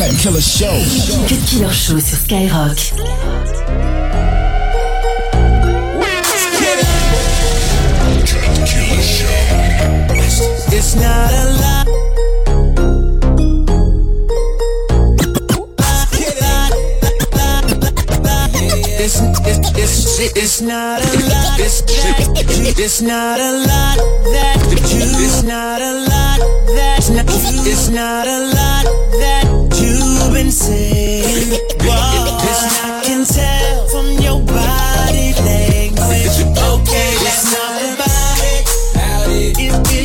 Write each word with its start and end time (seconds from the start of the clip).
Cut 0.00 0.16
Killer 0.18 0.40
Show. 0.40 0.80
Cut 1.28 1.44
Killer 1.44 1.70
Show 1.70 2.00
sur 2.00 2.16
Skyrock. 2.16 2.78
It's 10.72 10.94
not 10.96 11.30
a 11.30 11.44
lie. 11.60 12.09
It's, 19.82 20.18
it's, 20.20 20.36
it's 20.36 20.60
not 20.60 21.00
a 21.00 21.10
lot. 21.28 21.60
It's, 21.60 21.82
it's 22.78 23.02
not 23.02 23.40
a 23.40 23.52
lot 23.66 23.96
that 24.32 24.60
you. 24.92 25.00
It's 25.24 25.42
not 25.42 25.80
a 25.80 25.92
lot 26.08 26.38
that. 26.76 26.98
It's 27.66 27.88
not 27.88 28.26
a 28.26 28.38
lot 28.54 28.84
that 29.20 29.44
you've 29.80 30.32
been 30.32 30.50
saying. 30.50 31.58
Whoa, 31.80 31.96
I 31.96 33.02
can 33.04 33.24
tell 33.24 33.88
from 33.88 34.06
your 34.20 34.40
body 34.44 35.32
language. 35.48 36.36
Okay, 36.56 37.10
let's 37.24 37.50
talk 37.50 37.80
about 37.94 38.38
it. 38.44 39.58
It. 39.58 39.99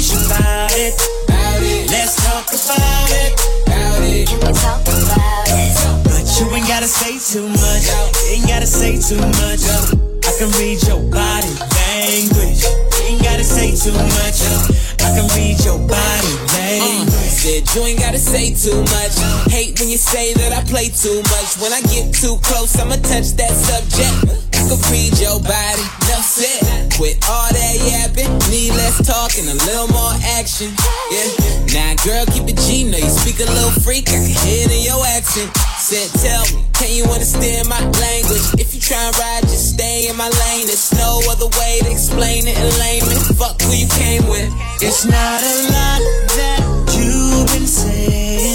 Gotta 6.86 7.18
say 7.18 7.34
too 7.34 7.50
much. 7.50 7.90
Ain't 8.30 8.48
gotta 8.48 8.68
say 8.68 9.02
too 9.02 9.18
much. 9.18 9.66
I 10.22 10.32
can 10.38 10.52
read 10.62 10.78
your 10.86 11.02
body 11.10 11.50
language. 11.74 12.62
Ain't 13.02 13.24
gotta 13.24 13.44
say 13.44 13.74
too 13.74 13.98
much. 13.98 14.38
I 15.02 15.10
can 15.18 15.26
read 15.34 15.58
your 15.66 15.80
body 15.80 16.34
language. 16.54 17.10
Uh, 17.10 17.26
said 17.42 17.66
you 17.74 17.82
ain't 17.88 18.00
gotta 18.00 18.20
say 18.20 18.54
too 18.54 18.82
much. 18.82 19.18
Hate 19.50 19.80
when 19.80 19.90
you 19.90 19.98
say 19.98 20.34
that 20.36 20.54
I 20.54 20.62
play 20.70 20.90
too 20.90 21.24
much. 21.34 21.58
When 21.58 21.74
I 21.74 21.82
get 21.90 22.14
too 22.14 22.38
close, 22.44 22.78
I'ma 22.78 22.98
touch 22.98 23.34
that 23.34 23.54
subject. 23.58 24.55
Read 24.66 25.20
your 25.20 25.40
body, 25.42 25.86
enough 26.10 26.26
said. 26.26 26.92
Quit 26.98 27.18
all 27.30 27.50
that 27.54 27.76
yapping, 27.86 28.32
need 28.50 28.72
less 28.74 28.96
a 29.46 29.54
little 29.66 29.88
more 29.94 30.14
action. 30.40 30.74
Yeah, 31.12 31.30
now 31.74 31.94
girl, 32.02 32.26
keep 32.26 32.50
it 32.50 32.58
G, 32.66 32.84
know 32.90 32.98
you 32.98 33.10
speak 33.10 33.38
a 33.40 33.50
little 33.52 33.76
freak, 33.84 34.10
I 34.10 34.18
can 34.18 34.26
hear 34.26 34.66
it 34.66 34.72
in 34.72 34.82
your 34.82 35.06
accent. 35.06 35.52
Said, 35.78 36.10
tell 36.18 36.42
me, 36.56 36.66
can 36.74 36.90
you 36.90 37.06
understand 37.06 37.70
my 37.70 37.78
language? 37.78 38.42
If 38.58 38.74
you 38.74 38.82
try 38.82 38.98
and 38.98 39.18
ride, 39.18 39.44
just 39.44 39.76
stay 39.76 40.08
in 40.10 40.16
my 40.18 40.30
lane. 40.30 40.66
There's 40.66 40.94
no 40.94 41.22
other 41.30 41.48
way 41.60 41.80
to 41.84 41.92
explain 41.92 42.48
it 42.48 42.58
in 42.58 42.70
layman. 42.80 43.20
Fuck 43.38 43.62
who 43.62 43.76
you 43.76 43.88
came 43.90 44.26
with. 44.26 44.50
It's 44.82 45.06
not 45.06 45.42
a 45.44 45.56
lot 45.76 46.02
that 46.40 46.62
you've 46.98 47.48
been 47.54 47.68
saying, 47.68 48.55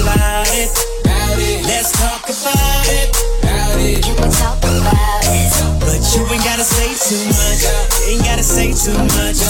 about 0.00 0.48
it, 0.56 0.70
let's 1.66 1.92
talk 1.92 2.24
about 2.24 2.84
it. 2.88 3.08
You 4.06 4.14
can 4.14 4.30
talk 4.32 4.58
about 4.58 5.24
it. 5.24 5.50
But 5.80 6.00
you 6.14 6.24
ain't 6.32 6.44
gotta 6.44 6.64
say 6.64 6.92
too 6.96 7.20
much. 7.28 7.62
Ain't 8.08 8.24
gotta 8.24 8.42
say 8.42 8.72
too 8.72 8.96
much. 9.18 9.40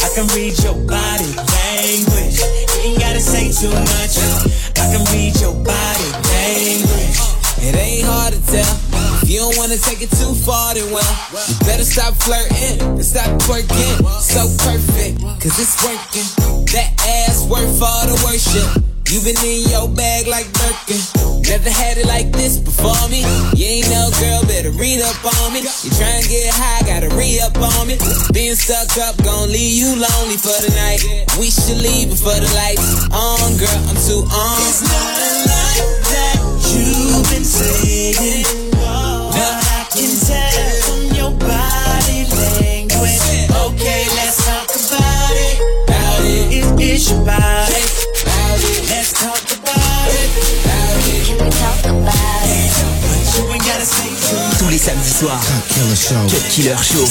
I 0.00 0.08
can 0.14 0.26
read 0.34 0.56
your 0.62 0.74
body 0.88 1.30
language. 1.36 2.40
Ain't 2.84 3.00
gotta 3.00 3.20
say 3.20 3.52
too 3.52 3.72
much. 3.72 4.16
I 4.78 4.84
can 4.92 5.04
read 5.12 5.36
your 5.40 5.54
body 5.54 6.08
language. 6.32 7.18
It 7.60 7.76
ain't 7.76 8.06
hard 8.06 8.34
to 8.34 8.40
tell. 8.46 8.76
You 9.26 9.38
don't 9.40 9.56
wanna 9.56 9.76
take 9.76 10.02
it 10.02 10.10
too 10.10 10.34
far, 10.34 10.74
then 10.74 10.90
well, 10.92 11.04
you 11.48 11.54
better 11.60 11.84
stop 11.84 12.14
flirting 12.14 12.80
and 12.82 13.04
stop 13.04 13.30
twerking. 13.42 14.02
So 14.20 14.48
perfect, 14.64 15.20
cause 15.40 15.58
it's 15.60 15.76
working. 15.84 16.26
That 16.72 16.90
ass 17.28 17.46
worth 17.48 17.82
all 17.82 18.06
the 18.06 18.16
worship. 18.24 18.82
You 19.10 19.18
been 19.26 19.34
in 19.42 19.66
your 19.68 19.88
bag 19.88 20.28
like 20.28 20.46
Birkin. 20.54 21.02
Never 21.42 21.68
had 21.68 21.98
it 21.98 22.06
like 22.06 22.30
this 22.30 22.58
before 22.58 22.94
me. 23.10 23.26
You 23.58 23.66
ain't 23.66 23.90
no 23.90 24.06
girl, 24.22 24.46
better 24.46 24.70
read 24.70 25.02
up 25.02 25.18
on 25.42 25.52
me. 25.52 25.66
You 25.66 25.90
tryna 25.98 26.30
get 26.30 26.54
high, 26.54 26.86
gotta 26.86 27.10
re 27.18 27.40
up 27.42 27.58
on 27.58 27.88
me. 27.88 27.98
Being 28.32 28.54
stuck 28.54 28.94
up, 29.02 29.18
gon' 29.24 29.50
leave 29.50 29.82
you 29.82 29.98
lonely 29.98 30.38
for 30.38 30.54
the 30.62 30.70
night. 30.78 31.02
We 31.42 31.50
should 31.50 31.82
leave 31.82 32.14
before 32.14 32.38
the 32.38 32.46
lights 32.54 33.10
on, 33.10 33.58
girl. 33.58 33.82
I'm 33.90 33.98
too 33.98 34.22
on. 34.30 34.62
It's 34.70 34.86
not 34.86 35.18
a 35.18 35.42
lie 35.42 35.82
that 36.14 36.38
you've 36.70 37.26
been 37.34 37.42
saying, 37.42 38.46
but 38.78 39.58
I 39.58 39.90
can 39.90 40.06
tell 40.22 40.70
from 40.86 41.10
your 41.18 41.34
body 41.34 42.30
language. 42.30 43.50
Okay, 43.58 44.06
let's 44.22 44.38
talk 44.46 44.70
about 44.70 45.34
it. 45.34 45.58
About 45.90 46.22
it, 46.22 46.78
it's 46.78 47.10
about 47.10 47.66
it, 47.66 47.69
much. 54.94 55.04
Tous 55.04 55.04
les 55.04 55.10
samedis 55.10 55.14
soirs, 55.14 55.40
Cut 55.42 55.68
Killer 55.68 55.96
Show. 55.96 56.26
Cut 56.28 56.48
Killer 56.48 56.76
Show. 56.82 57.06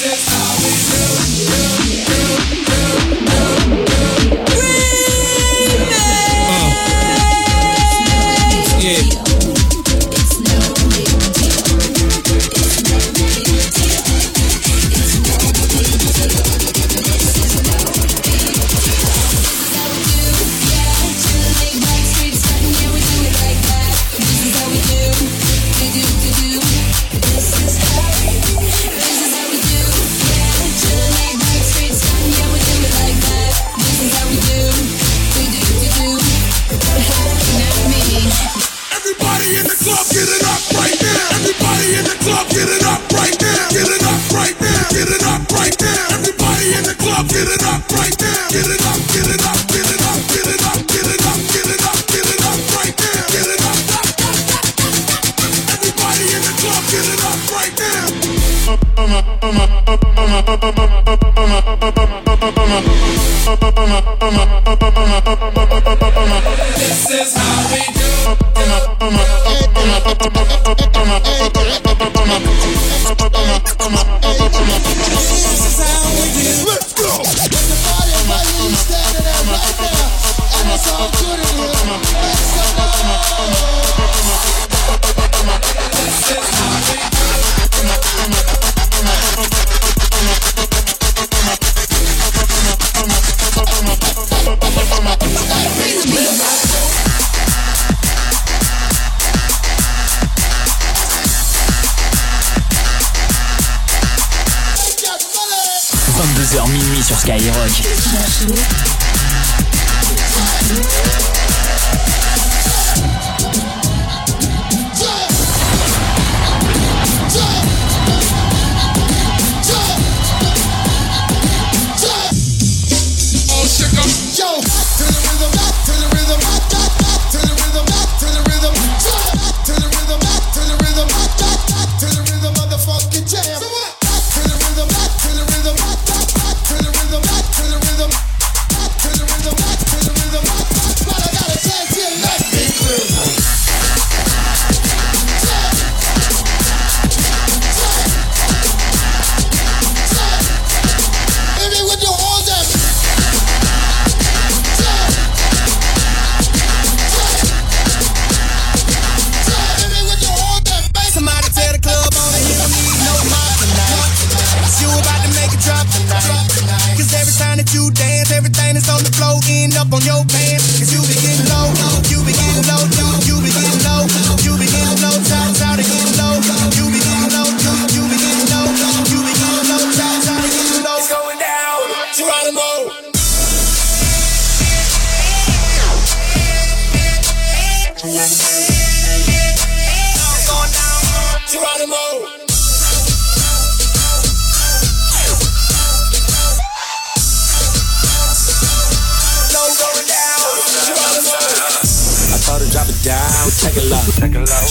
Yeah. 0.00 0.37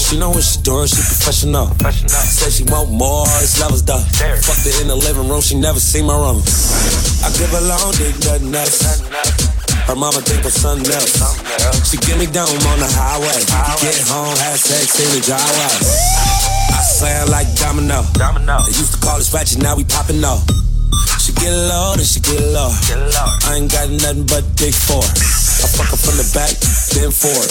She 0.07 0.15
know 0.17 0.29
what 0.31 0.39
she 0.39 0.55
doing, 0.63 0.87
she 0.87 0.95
professional. 1.03 1.67
Said 1.91 2.53
she 2.55 2.63
want 2.71 2.89
more, 2.89 3.27
it's 3.43 3.59
levels 3.59 3.83
though. 3.83 3.99
Fucked 3.99 4.63
her 4.63 4.81
in 4.81 4.87
the 4.87 4.95
living 4.95 5.27
room, 5.27 5.41
she 5.41 5.59
never 5.59 5.81
seen 5.83 6.07
my 6.07 6.15
room. 6.15 6.39
I 6.39 7.27
give 7.35 7.51
her 7.51 7.59
long 7.59 7.91
dick, 7.99 8.15
nothing 8.23 8.55
else. 8.55 8.87
Her 9.83 9.99
mama 9.99 10.23
think 10.23 10.47
I'm 10.47 10.51
something 10.51 10.87
else. 10.95 11.91
She 11.91 11.97
get 11.99 12.15
me 12.15 12.25
down 12.25 12.47
on 12.47 12.79
the 12.79 12.87
highway. 12.87 13.35
Get 13.83 13.99
home, 14.07 14.31
have 14.47 14.55
sex 14.55 14.95
in 14.95 15.11
the 15.11 15.19
driveway. 15.27 15.75
I 16.71 16.81
sound 16.87 17.27
like 17.29 17.51
domino. 17.59 18.07
They 18.63 18.79
used 18.79 18.95
to 18.95 18.99
call 19.03 19.19
us 19.19 19.33
ratchet, 19.33 19.59
now 19.59 19.75
we 19.75 19.83
popping 19.83 20.23
off. 20.23 20.39
She 21.19 21.33
get 21.33 21.51
low, 21.51 21.99
then 21.99 22.05
she 22.07 22.21
get 22.21 22.39
low. 22.55 22.71
I 22.71 23.59
ain't 23.59 23.69
got 23.69 23.91
nothing 23.91 24.23
but 24.23 24.55
dick 24.55 24.71
for 24.73 25.03
her. 25.03 25.36
I 25.57 25.67
fuck 25.67 25.89
her 25.89 25.97
from 25.97 26.17
the 26.21 26.27
back, 26.37 26.53
then 26.93 27.09
forward. 27.09 27.49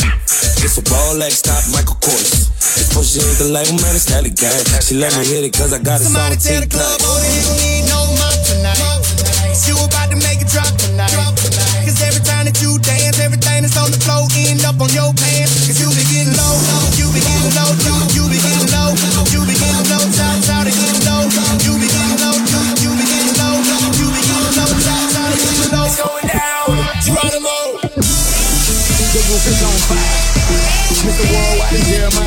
It's 0.62 0.78
a 0.78 0.82
Rolex, 0.86 1.42
stop 1.42 1.62
Michael 1.74 1.98
Kors. 1.98 2.50
This 2.76 2.92
pussy 2.94 3.18
ain't 3.18 3.38
the 3.38 3.48
label, 3.50 3.80
man, 3.82 3.94
it's 3.96 4.06
Kelly 4.06 4.30
gang. 4.30 4.62
She 4.82 4.94
let 4.94 5.16
me 5.18 5.24
hit 5.26 5.42
it 5.42 5.52
cause 5.56 5.72
I 5.72 5.82
got 5.82 6.00
it 6.00 6.04
Somebody 6.04 6.34
on 6.34 6.40
tell 6.40 6.60
the 6.60 6.70
club 6.70 7.00
owner 7.02 7.26
he 7.26 7.40
don't 7.42 7.58
need 7.58 7.85
is 29.48 29.62
on 29.62 29.78
fire. 29.86 30.26
Mr. 31.06 31.24
Worldwide 31.30 31.74
and 31.74 31.86
Jeremih. 31.86 32.26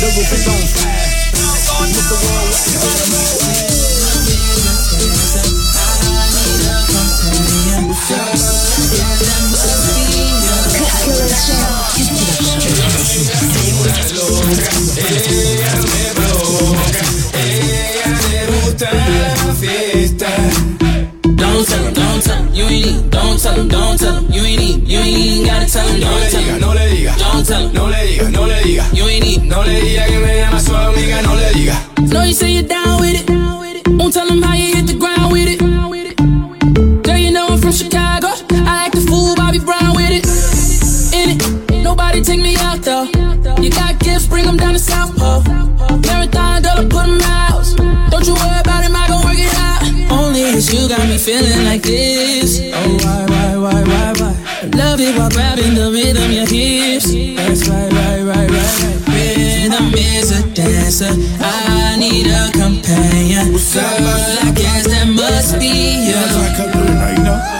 The 0.00 0.08
roof 0.16 0.32
is 0.32 0.46
on 0.48 0.62
fire. 0.74 1.06
Mr. 1.86 2.16
Worldwide 2.18 2.66
and 2.66 2.82
Jeremih. 2.82 3.78
Don't 14.18 14.87
tell 25.68 25.86
him, 25.88 26.00
don't 26.00 26.30
tell 26.30 26.42
him. 26.42 26.60
No 26.60 26.72
le 26.72 26.88
diga, 26.88 27.16
Don't 27.18 27.46
tell 27.46 27.62
him, 27.68 27.72
no 27.74 27.86
le 27.86 27.96
diga, 27.96 28.30
no 28.30 28.42
le 28.46 28.54
diga. 28.62 28.84
you 28.94 29.04
ain't 29.08 29.24
eat. 29.24 29.42
No 29.42 29.62
le 29.62 29.80
diga 29.80 30.06
que 30.06 30.18
me 30.18 30.40
llama 30.40 30.60
su 30.60 30.74
amiga, 30.74 31.22
no 31.22 31.34
le 31.34 31.52
diga. 31.52 31.76
Know 32.10 32.22
you 32.22 32.32
say 32.34 32.50
you're 32.52 32.62
down 32.68 33.00
with 33.00 33.14
it. 33.20 33.88
Won't 33.88 34.14
tell 34.14 34.28
him 34.28 34.42
how 34.42 34.54
you 34.54 34.74
hit 34.76 34.86
the 34.86 34.94
ground 34.94 35.32
with 35.32 35.48
it. 35.48 35.58
Girl, 37.04 37.16
you 37.16 37.30
know 37.30 37.48
I'm 37.48 37.58
from 37.60 37.72
Chicago. 37.72 38.28
I 38.50 38.86
act 38.86 38.94
a 38.96 39.00
fool, 39.00 39.34
Bobby 39.36 39.58
Brown 39.58 39.94
with 39.96 40.10
it. 40.10 40.24
In 41.14 41.36
it, 41.36 41.82
nobody 41.82 42.22
take 42.22 42.40
me 42.40 42.56
out 42.56 42.80
though. 42.82 43.04
You 43.60 43.70
got 43.70 43.98
cause 50.68 50.82
you 50.82 50.88
got 50.88 51.08
me 51.08 51.18
feeling 51.18 51.64
like 51.64 51.82
this. 51.82 52.60
Oh, 52.60 52.96
why, 53.02 53.26
why, 53.28 53.56
why, 53.56 53.82
why, 53.82 54.12
why? 54.18 54.68
Love 54.76 55.00
it 55.00 55.16
while 55.16 55.30
grabbing 55.30 55.74
the 55.74 55.90
rhythm, 55.90 56.30
your 56.30 56.46
hips. 56.46 57.12
That's 57.12 57.68
right, 57.68 57.92
right, 57.92 58.22
right, 58.22 58.50
right, 58.50 59.08
right. 59.08 59.36
Rhythm 59.36 59.94
is 59.94 60.30
a 60.30 60.46
dancer. 60.54 61.12
I 61.40 61.96
need 61.98 62.26
a 62.26 62.50
companion. 62.52 63.52
Girl, 63.52 63.84
I 63.84 64.52
guess 64.54 64.86
that 64.86 65.08
must 65.08 65.58
be 65.58 66.08
you. 66.08 67.57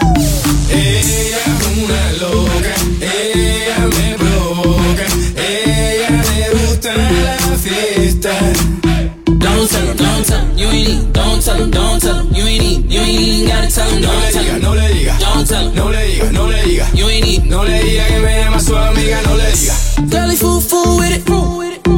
Tell 11.49 11.63
him, 11.63 11.71
don't 11.71 11.99
tell 12.01 12.15
him, 12.23 12.33
you 12.33 12.43
ain't 12.45 12.63
eat. 12.63 12.85
You 12.85 12.99
ain't 13.01 13.21
even 13.21 13.47
gotta 13.49 13.67
tell 13.73 13.89
him, 13.89 14.01
No 14.01 14.07
don't 14.11 14.21
le 14.21 14.31
tell 14.31 14.43
diga, 14.43 14.55
him. 14.55 14.61
no 14.61 14.71
le 14.73 14.87
diga, 14.93 15.13
Don't 15.19 15.47
tell 15.47 15.65
him, 15.67 15.75
no 15.75 15.85
le 15.89 16.01
diga, 16.05 16.31
no 16.31 16.45
le 16.45 16.57
diga. 16.63 16.85
you 16.97 17.05
ain't 17.09 17.25
eat. 17.27 17.43
No 17.45 17.63
le 17.63 17.79
diga 17.81 18.05
que 18.07 18.19
me 18.19 18.39
llama 18.39 18.59
su 18.59 18.75
amiga, 18.75 19.21
no 19.23 19.33
le 19.35 19.49
diga. 19.51 19.75
Girl, 20.11 20.29
he 20.29 20.35
fool, 20.35 20.61
fool 20.61 20.97
with 20.99 21.11
it. 21.17 21.23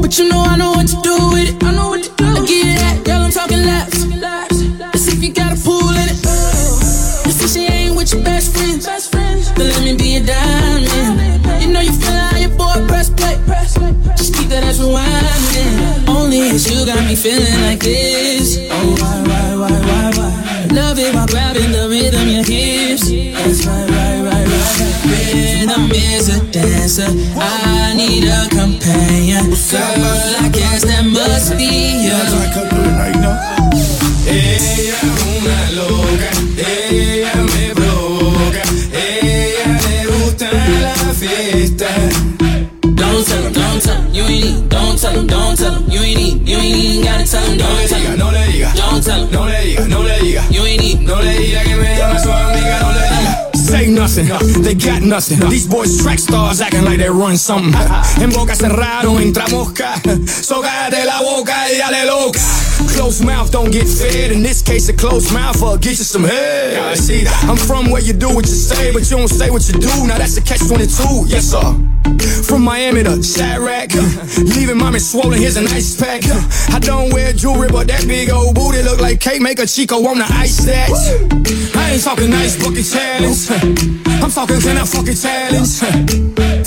But 0.01 0.17
you 0.17 0.29
know 0.29 0.41
I 0.43 0.55
know 0.57 0.71
what 0.71 0.87
to 0.87 0.97
do 1.01 1.15
with 1.33 1.49
it. 1.49 1.63
I 1.63 1.71
know 1.73 1.89
what 1.89 2.03
to 2.03 2.09
do. 2.15 2.25
I 2.25 2.45
give 2.45 2.67
you 2.67 2.75
that, 2.79 3.03
girl, 3.03 3.21
I'm 3.23 3.31
talking 3.31 3.63
laps. 3.65 4.05
Let's 4.05 5.01
see 5.03 5.17
if 5.17 5.23
you 5.23 5.33
got 5.33 5.57
a 5.57 5.61
pool 5.61 5.89
in 5.89 6.07
it. 6.11 6.19
You 7.25 7.31
see 7.31 7.47
she 7.53 7.61
ain't 7.71 7.95
with 7.95 8.13
your 8.13 8.23
best 8.23 8.55
friends. 8.55 8.85
Then 9.55 9.67
let 9.67 9.83
me 9.83 9.95
be 9.95 10.15
a 10.17 10.21
diamond. 10.23 11.61
You 11.61 11.67
know 11.73 11.81
you 11.81 11.91
feel 11.93 12.11
how 12.11 12.37
your 12.37 12.49
boy 12.55 12.75
press 12.87 13.09
play. 13.09 13.35
Just 14.17 14.33
keep 14.35 14.47
that 14.49 14.63
ass 14.63 14.79
rewinding. 14.79 16.07
Only 16.07 16.49
cause 16.51 16.67
you 16.71 16.85
got 16.85 17.03
me 17.07 17.15
feeling 17.15 17.61
like 17.67 17.79
this. 17.79 18.70
Love 20.91 20.99
it 20.99 21.15
while 21.15 21.27
grabbing 21.27 21.71
the 21.71 21.87
rhythm, 21.87 22.27
your 22.27 22.43
hips. 22.43 23.07
That's 23.07 23.65
right, 23.65 23.89
right, 23.89 24.19
right, 24.27 24.47
right. 24.51 24.91
Rhythm 25.07 25.89
is 25.89 26.27
a 26.27 26.43
dancer. 26.51 27.07
I 27.39 27.93
need 27.95 28.25
a 28.25 28.49
companion. 28.49 29.55
Girl, 29.71 30.43
I 30.43 30.49
guess 30.51 30.83
that 30.83 31.05
must 31.05 31.55
be 31.55 32.03
you. 32.03 32.11
Ella 34.27 34.51
es 34.51 35.01
una 35.31 35.71
loca, 35.79 36.29
ella 36.59 37.35
me 37.35 37.73
provoca, 37.73 38.61
ella 38.91 39.79
le 39.87 40.05
gusta 40.07 40.51
la 40.51 41.13
fiesta. 41.13 42.30
Ain't 44.31 44.45
eat. 44.45 44.69
Don't 44.69 44.97
tell 44.99 45.13
him, 45.13 45.27
don't 45.27 45.57
tell 45.57 45.73
him, 45.75 45.91
you 45.91 45.99
ain't 46.01 46.19
eat. 46.19 46.47
You 46.47 46.57
ain't 46.57 46.75
even 46.77 47.05
gotta 47.05 47.25
tell 47.29 47.43
him, 47.45 47.57
No 47.57 47.65
le 47.67 47.75
don't 47.75 47.87
tell 47.87 47.99
diga, 47.99 48.11
him. 48.13 48.19
no 48.19 48.29
le 48.31 48.45
diga, 48.51 48.73
Don't 48.75 49.03
tell 49.03 49.19
him, 49.25 49.31
no 49.31 49.45
le 49.45 49.59
diga, 49.61 49.87
no 49.89 50.01
le 50.01 50.15
diga. 50.19 50.43
you 50.51 50.65
ain't 50.65 50.83
eat. 50.83 50.99
No 51.01 51.15
le 51.21 51.33
diga 51.37 51.63
que 51.63 51.75
me 51.75 51.97
llama 51.97 52.19
su 52.19 52.31
amiga, 52.31 52.79
no 52.81 52.91
le 52.91 53.01
diga. 53.01 53.37
Say 53.71 53.87
nothing, 53.87 54.27
they 54.63 54.73
got 54.75 55.01
nothing. 55.01 55.39
These 55.49 55.67
boys 55.67 56.01
track 56.03 56.19
stars 56.19 56.59
acting 56.61 56.83
like 56.83 56.97
they 56.97 57.09
run 57.09 57.37
something. 57.37 57.73
En 58.21 58.29
boca 58.31 58.53
cerrado 58.55 59.19
entra 59.19 59.47
mosca. 59.47 59.95
So 60.27 60.61
cállate 60.61 61.05
la 61.05 61.21
boca 61.21 61.71
y 61.71 61.77
dale 61.77 62.05
loca. 62.05 62.39
Closed 62.95 63.25
mouth 63.25 63.51
don't 63.51 63.71
get 63.71 63.87
fed. 63.87 64.31
In 64.31 64.43
this 64.43 64.61
case, 64.61 64.89
a 64.89 64.93
closed 64.93 65.33
mouth 65.33 65.61
will 65.61 65.77
get 65.77 65.97
you 65.97 66.05
some 66.05 66.23
head. 66.23 66.77
I 66.77 66.95
see. 66.95 67.25
I'm 67.49 67.57
from 67.57 67.89
where 67.89 68.01
you 68.01 68.13
do 68.13 68.27
what 68.27 68.45
you 68.45 68.53
say, 68.53 68.91
but 68.91 69.09
you 69.09 69.17
don't 69.17 69.27
say 69.27 69.49
what 69.49 69.67
you 69.67 69.79
do. 69.79 70.07
Now 70.07 70.17
that's 70.17 70.37
a 70.37 70.41
catch 70.41 70.59
22. 70.67 71.25
Yes, 71.27 71.51
sir. 71.51 71.61
From 72.43 72.63
Miami 72.63 73.03
to 73.03 73.17
Chiraq, 73.21 73.95
leaving 74.55 74.77
mommy 74.77 74.99
swollen. 74.99 75.39
Here's 75.39 75.57
an 75.57 75.67
ice 75.67 75.95
pack. 75.99 76.23
I 76.73 76.79
don't 76.79 77.13
wear 77.13 77.31
jewelry, 77.33 77.69
but 77.69 77.87
that 77.87 78.07
big 78.07 78.29
old 78.29 78.55
booty 78.55 78.81
look 78.83 78.99
like 78.99 79.19
cake. 79.19 79.41
Make 79.41 79.59
a 79.59 79.67
Chico 79.67 80.01
wanna 80.01 80.25
ice 80.29 80.57
that. 80.65 80.89
I 81.75 81.91
ain't 81.91 82.03
talking 82.03 82.29
nice 82.29 82.61
bucket 82.61 82.85
challenge. 82.85 83.49
I'm 84.21 84.29
talking 84.29 84.59
can 84.59 84.77
I 84.77 84.85
fucking 84.85 85.15
challenge. 85.15 85.79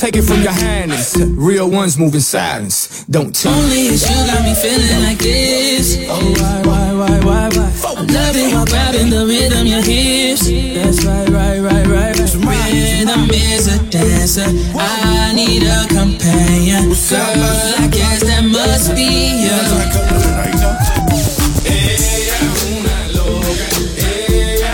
Take 0.00 0.16
it 0.16 0.22
from 0.22 0.42
your 0.42 0.52
hands. 0.52 1.16
Real 1.36 1.70
ones 1.70 1.98
moving 1.98 2.20
silence. 2.20 3.04
Don't 3.04 3.34
tell. 3.34 3.54
Only 3.54 3.86
you 3.86 3.98
got 3.98 4.42
me 4.42 4.54
feeling 4.54 5.02
like 5.02 5.18
this. 5.18 5.96
Oh, 6.16 6.20
why, 6.38 6.62
why, 6.62 6.92
why, 6.94 7.18
why, 7.26 7.48
why? 7.56 7.68
Love 8.06 8.36
it 8.36 8.54
while 8.54 8.66
grabbing 8.66 9.10
the 9.10 9.26
rhythm, 9.26 9.66
your 9.66 9.82
hips. 9.82 10.46
That's 10.46 11.04
right, 11.04 11.28
right, 11.28 11.58
right, 11.58 11.86
right, 11.86 12.16
right. 12.16 12.72
Rhythm 12.72 13.30
is 13.30 13.66
a 13.66 13.82
dancer. 13.90 14.46
I 14.78 15.32
need 15.34 15.64
a 15.64 15.86
companion. 15.88 16.90
Girl, 16.90 17.18
I 17.82 17.88
guess 17.90 18.22
that 18.22 18.44
must 18.44 18.94
be 18.94 19.42
you. 19.42 19.50
Ella 21.66 21.98
es 21.98 22.62
una 22.70 22.98
loca, 23.10 23.66
ella 23.98 24.72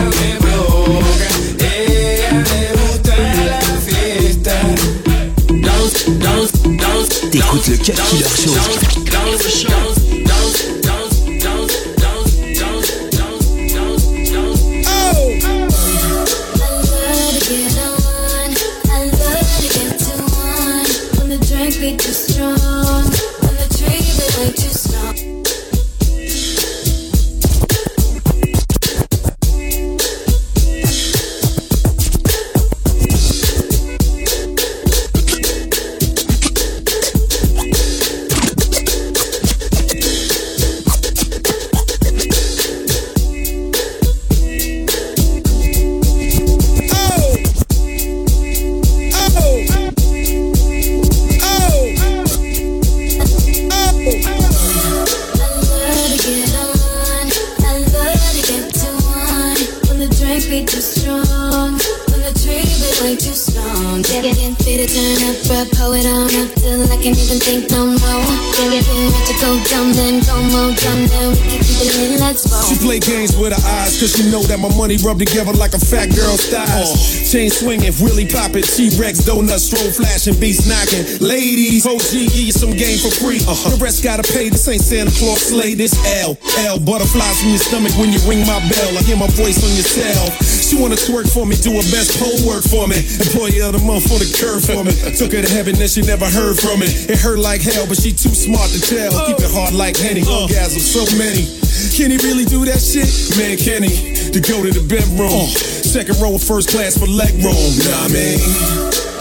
think 67.41 67.71
no 67.73 67.89
more. 67.89 68.25
Then 68.53 68.69
get 68.69 68.85
ready 68.85 69.09
to 69.25 69.33
go 69.41 69.57
dumb, 69.65 69.89
then 69.97 70.21
go 70.21 70.37
more 70.53 70.73
dumb, 70.77 71.09
then 71.09 71.33
we 71.33 71.41
can 71.49 71.61
keep 71.65 71.89
it 71.89 71.93
in, 71.97 72.19
let's 72.21 72.45
roll. 72.45 72.61
She 72.69 72.77
play 72.77 72.99
games 73.01 73.33
with 73.35 73.53
her 73.53 73.63
eyes, 73.81 73.97
cause 73.97 74.13
she 74.13 74.29
know 74.29 74.45
that 74.45 74.61
my 74.61 74.69
money 74.77 74.97
rub 75.01 75.17
together 75.17 75.53
like 75.57 75.73
a 75.73 75.81
fat 75.81 76.13
girl's 76.13 76.45
thighs. 76.45 76.69
Uh. 76.69 77.21
Chain 77.25 77.49
swinging, 77.49 77.93
Willie 77.97 78.29
poppin', 78.29 78.61
T-Rex, 78.61 79.25
donuts, 79.25 79.65
stroll 79.65 79.89
flashing, 79.89 80.37
beats 80.37 80.69
knocking. 80.69 81.01
Ladies, 81.17 81.87
OG, 81.89 82.29
give 82.29 82.51
you 82.51 82.55
some 82.55 82.71
game 82.77 83.01
for 83.01 83.09
free. 83.09 83.41
Uh-huh. 83.41 83.73
The 83.73 83.79
rest 83.81 84.03
gotta 84.03 84.23
pay, 84.23 84.49
this 84.49 84.67
ain't 84.67 84.85
Santa 84.85 85.11
Claus 85.17 85.41
sleigh, 85.41 85.73
this 85.73 85.97
L. 86.21 86.37
L, 86.69 86.77
butterflies 86.77 87.41
from 87.41 87.49
your 87.49 87.63
stomach 87.63 87.93
when 87.97 88.13
you 88.13 88.21
ring 88.29 88.45
my 88.45 88.61
bell. 88.69 88.91
I 88.93 89.01
hear 89.01 89.17
my 89.17 89.31
voice 89.33 89.57
on 89.65 89.73
your 89.73 89.87
cell. 89.87 90.29
She 90.71 90.79
wanna 90.79 90.95
twerk 90.95 91.27
for 91.27 91.43
me, 91.43 91.59
do 91.59 91.75
her 91.75 91.83
best 91.91 92.15
pole 92.15 92.47
work 92.47 92.63
for 92.63 92.87
me. 92.87 92.95
Employee 92.95 93.59
of 93.59 93.75
the 93.75 93.83
month 93.83 94.07
for 94.07 94.15
the 94.15 94.29
curve 94.31 94.63
for 94.63 94.87
me. 94.87 94.95
Took 95.19 95.35
her 95.35 95.43
to 95.43 95.51
heaven, 95.51 95.75
then 95.75 95.91
she 95.91 95.99
never 95.99 96.23
heard 96.23 96.55
from 96.55 96.79
me. 96.79 96.87
It 96.87 97.19
hurt 97.19 97.43
like 97.43 97.59
hell, 97.59 97.83
but 97.91 97.99
she 97.99 98.15
too 98.15 98.31
smart 98.31 98.71
to 98.71 98.79
tell. 98.79 99.11
Keep 99.27 99.43
it 99.43 99.51
hard 99.51 99.75
like 99.75 99.99
Henny, 99.99 100.23
uh. 100.23 100.47
orgasm 100.47 100.79
so 100.79 101.03
many. 101.19 101.43
Can 101.91 102.07
he 102.07 102.15
really 102.23 102.47
do 102.47 102.63
that 102.63 102.79
shit? 102.79 103.03
Man, 103.35 103.59
can 103.59 103.83
he? 103.83 104.15
To 104.31 104.39
go 104.39 104.63
to 104.63 104.71
the 104.71 104.79
bedroom. 104.87 105.43
Uh. 105.43 105.51
Second 105.83 106.15
row 106.23 106.39
of 106.39 106.43
first 106.43 106.71
class 106.71 106.95
for 106.95 107.03
leg 107.03 107.35
room. 107.43 107.67
Nah, 107.83 108.07
man. 108.07 108.39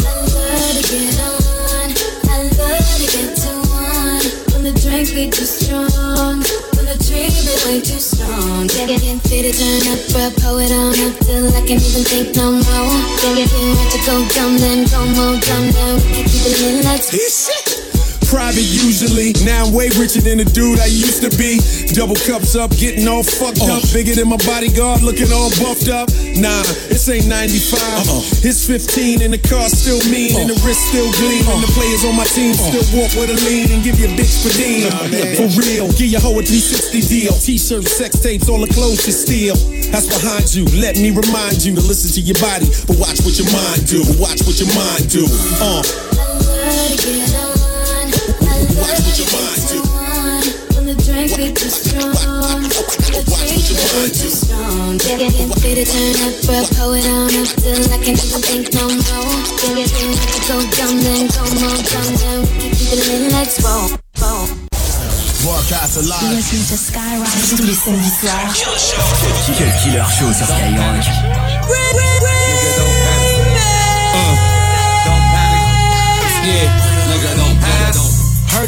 I 0.07 0.23
love 0.31 0.71
to 0.79 0.87
get 0.87 1.19
on. 1.19 1.91
I 2.31 2.47
love 2.47 2.95
to 2.95 3.07
get 3.11 3.31
to 3.43 3.53
one. 3.75 4.23
When 4.55 4.71
the 4.71 4.75
drink 4.79 5.11
be 5.19 5.35
too 5.35 5.43
strong. 5.43 6.47
The 7.11 7.17
drink 7.17 7.67
way 7.67 7.81
too 7.81 7.99
strong. 7.99 8.69
Get 8.69 8.87
get 8.87 9.03
get 9.03 9.19
fit 9.23 9.45
it, 9.45 9.59
turn 9.59 9.83
up, 9.91 9.99
bro, 10.15 10.31
pull 10.39 10.59
it 10.59 10.71
on 10.71 10.95
up 10.95 11.19
till 11.27 11.49
I 11.49 11.61
can't 11.67 11.83
even 11.83 12.05
think 12.07 12.37
no 12.37 12.53
more. 12.53 12.63
Then 13.19 13.35
get 13.35 13.51
ready 13.51 13.91
to 13.91 13.99
go 14.07 14.23
dumb, 14.31 14.57
then 14.59 14.87
go 14.87 15.03
more 15.19 15.35
dumb, 15.43 15.71
then 15.75 15.97
we 16.15 16.23
keep 16.23 16.47
it 16.47 16.63
in, 16.63 16.85
let's 16.85 17.80
Private 18.31 18.63
usually. 18.63 19.35
Now 19.43 19.67
I'm 19.67 19.75
way 19.75 19.91
richer 19.99 20.23
than 20.23 20.39
the 20.39 20.47
dude 20.47 20.79
I 20.79 20.87
used 20.87 21.19
to 21.27 21.31
be. 21.35 21.59
Double 21.99 22.15
cups 22.15 22.55
up, 22.55 22.71
getting 22.79 23.11
all 23.11 23.27
fucked 23.27 23.67
up. 23.67 23.83
Bigger 23.91 24.15
than 24.15 24.31
my 24.31 24.39
bodyguard, 24.47 25.03
looking 25.03 25.35
all 25.35 25.51
buffed 25.59 25.91
up. 25.91 26.07
Nah, 26.39 26.63
this 26.87 27.11
ain't 27.11 27.27
95. 27.27 28.47
It's 28.47 28.63
15 28.71 29.27
and 29.27 29.35
the 29.35 29.43
car 29.43 29.67
still 29.67 29.99
mean 30.15 30.39
and 30.39 30.47
the 30.47 30.55
wrist 30.63 30.79
still 30.95 31.11
gleam. 31.19 31.43
And 31.43 31.59
the 31.59 31.73
players 31.75 32.07
on 32.07 32.15
my 32.15 32.23
team 32.31 32.55
still 32.55 32.87
walk 32.95 33.11
with 33.19 33.35
a 33.35 33.39
lean 33.51 33.67
and 33.75 33.83
give 33.83 33.99
you 33.99 34.07
a 34.07 34.15
bitch 34.15 34.47
per 34.47 34.55
diem. 34.55 34.95
For 35.35 35.51
real, 35.59 35.91
give 35.99 36.15
your 36.15 36.23
hoe 36.23 36.39
a 36.39 36.43
360 36.47 37.03
deal. 37.11 37.35
T-shirts, 37.35 37.91
sex 37.91 38.15
tapes, 38.23 38.47
all 38.47 38.63
the 38.63 38.71
clothes 38.71 39.03
you 39.11 39.13
steal. 39.13 39.59
That's 39.91 40.07
behind 40.07 40.55
you. 40.55 40.71
Let 40.79 40.95
me 41.03 41.11
remind 41.11 41.67
you 41.67 41.75
to 41.75 41.83
listen 41.83 42.15
to 42.15 42.23
your 42.23 42.39
body, 42.39 42.71
but 42.87 42.95
watch 42.95 43.27
what 43.27 43.35
your 43.35 43.51
mind 43.51 43.91
do. 43.91 44.07
Watch 44.23 44.47
what 44.47 44.55
your 44.63 44.71
mind 44.71 45.11
do. 45.11 45.27
Uh. 45.59 45.83
To 48.71 48.77
get 48.77 48.87
love 48.87 49.03
to 49.03 49.25
get 49.27 49.51
to 49.67 49.79
one. 49.91 50.47
When 50.75 50.85
the 50.87 50.95
drink 51.03 51.35
be 51.35 51.51
too 51.51 51.71
strong. 51.71 52.63
Get 54.99 55.19
get 55.19 55.35
get 55.59 55.79
it, 55.79 55.91
turn 55.91 56.15
up, 56.23 56.35
it 56.95 57.07
on 57.11 57.35
up 57.35 57.51
till 57.59 57.83
I 57.91 57.99
can't 57.99 58.19
no 58.75 58.87
more. 58.87 59.43
Get 59.59 59.91
to 59.91 60.39
go 60.47 60.57
dumb, 60.79 60.97
then 61.03 61.27
go 61.35 61.43
more 61.59 61.83
dumb, 61.83 62.15
keep 62.63 62.95
it 62.95 63.33
let's 63.33 63.59
roll. 63.63 64.01
to 65.91 67.57
tous 67.57 67.63
les 67.63 67.75
samedis 67.75 68.13
soirs. 68.21 68.55
Cut 69.59 69.73
Killer 69.83 70.05
show 70.19 70.33
sur 70.33 70.47
Skyrock. 70.47 72.10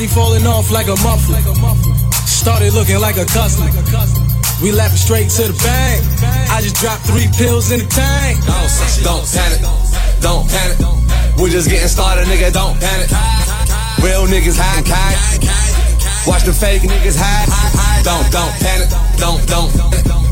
He 0.03 0.09
falling 0.09 0.45
off 0.49 0.73
like 0.73 0.89
a 0.89 0.99
muffler. 0.99 1.39
Started 2.27 2.75
looking 2.75 2.99
like 2.99 3.19
a 3.19 3.25
customer. 3.25 3.71
We 4.61 4.73
laughing 4.73 4.99
straight 4.99 5.31
to 5.39 5.47
the 5.47 5.55
bank. 5.63 6.03
I 6.51 6.59
just 6.59 6.75
dropped 6.75 7.07
three 7.07 7.31
pills 7.39 7.71
in 7.71 7.79
the 7.79 7.87
tank. 7.87 8.43
Don't 9.07 9.23
panic, 9.31 9.63
don't 10.19 10.43
panic. 10.51 11.39
We're 11.39 11.55
just 11.55 11.71
getting 11.71 11.87
started, 11.87 12.27
nigga, 12.27 12.53
don't 12.53 12.75
panic. 12.83 13.15
Real 14.03 14.27
niggas 14.27 14.59
hide 14.59 14.83
kite. 14.83 15.23
Watch 16.27 16.43
the 16.51 16.53
fake 16.53 16.83
niggas 16.83 17.15
hide. 17.15 18.03
Don't, 18.03 18.27
don't 18.35 18.51
panic, 18.59 18.91
don't, 19.23 19.39
don't. 19.47 19.71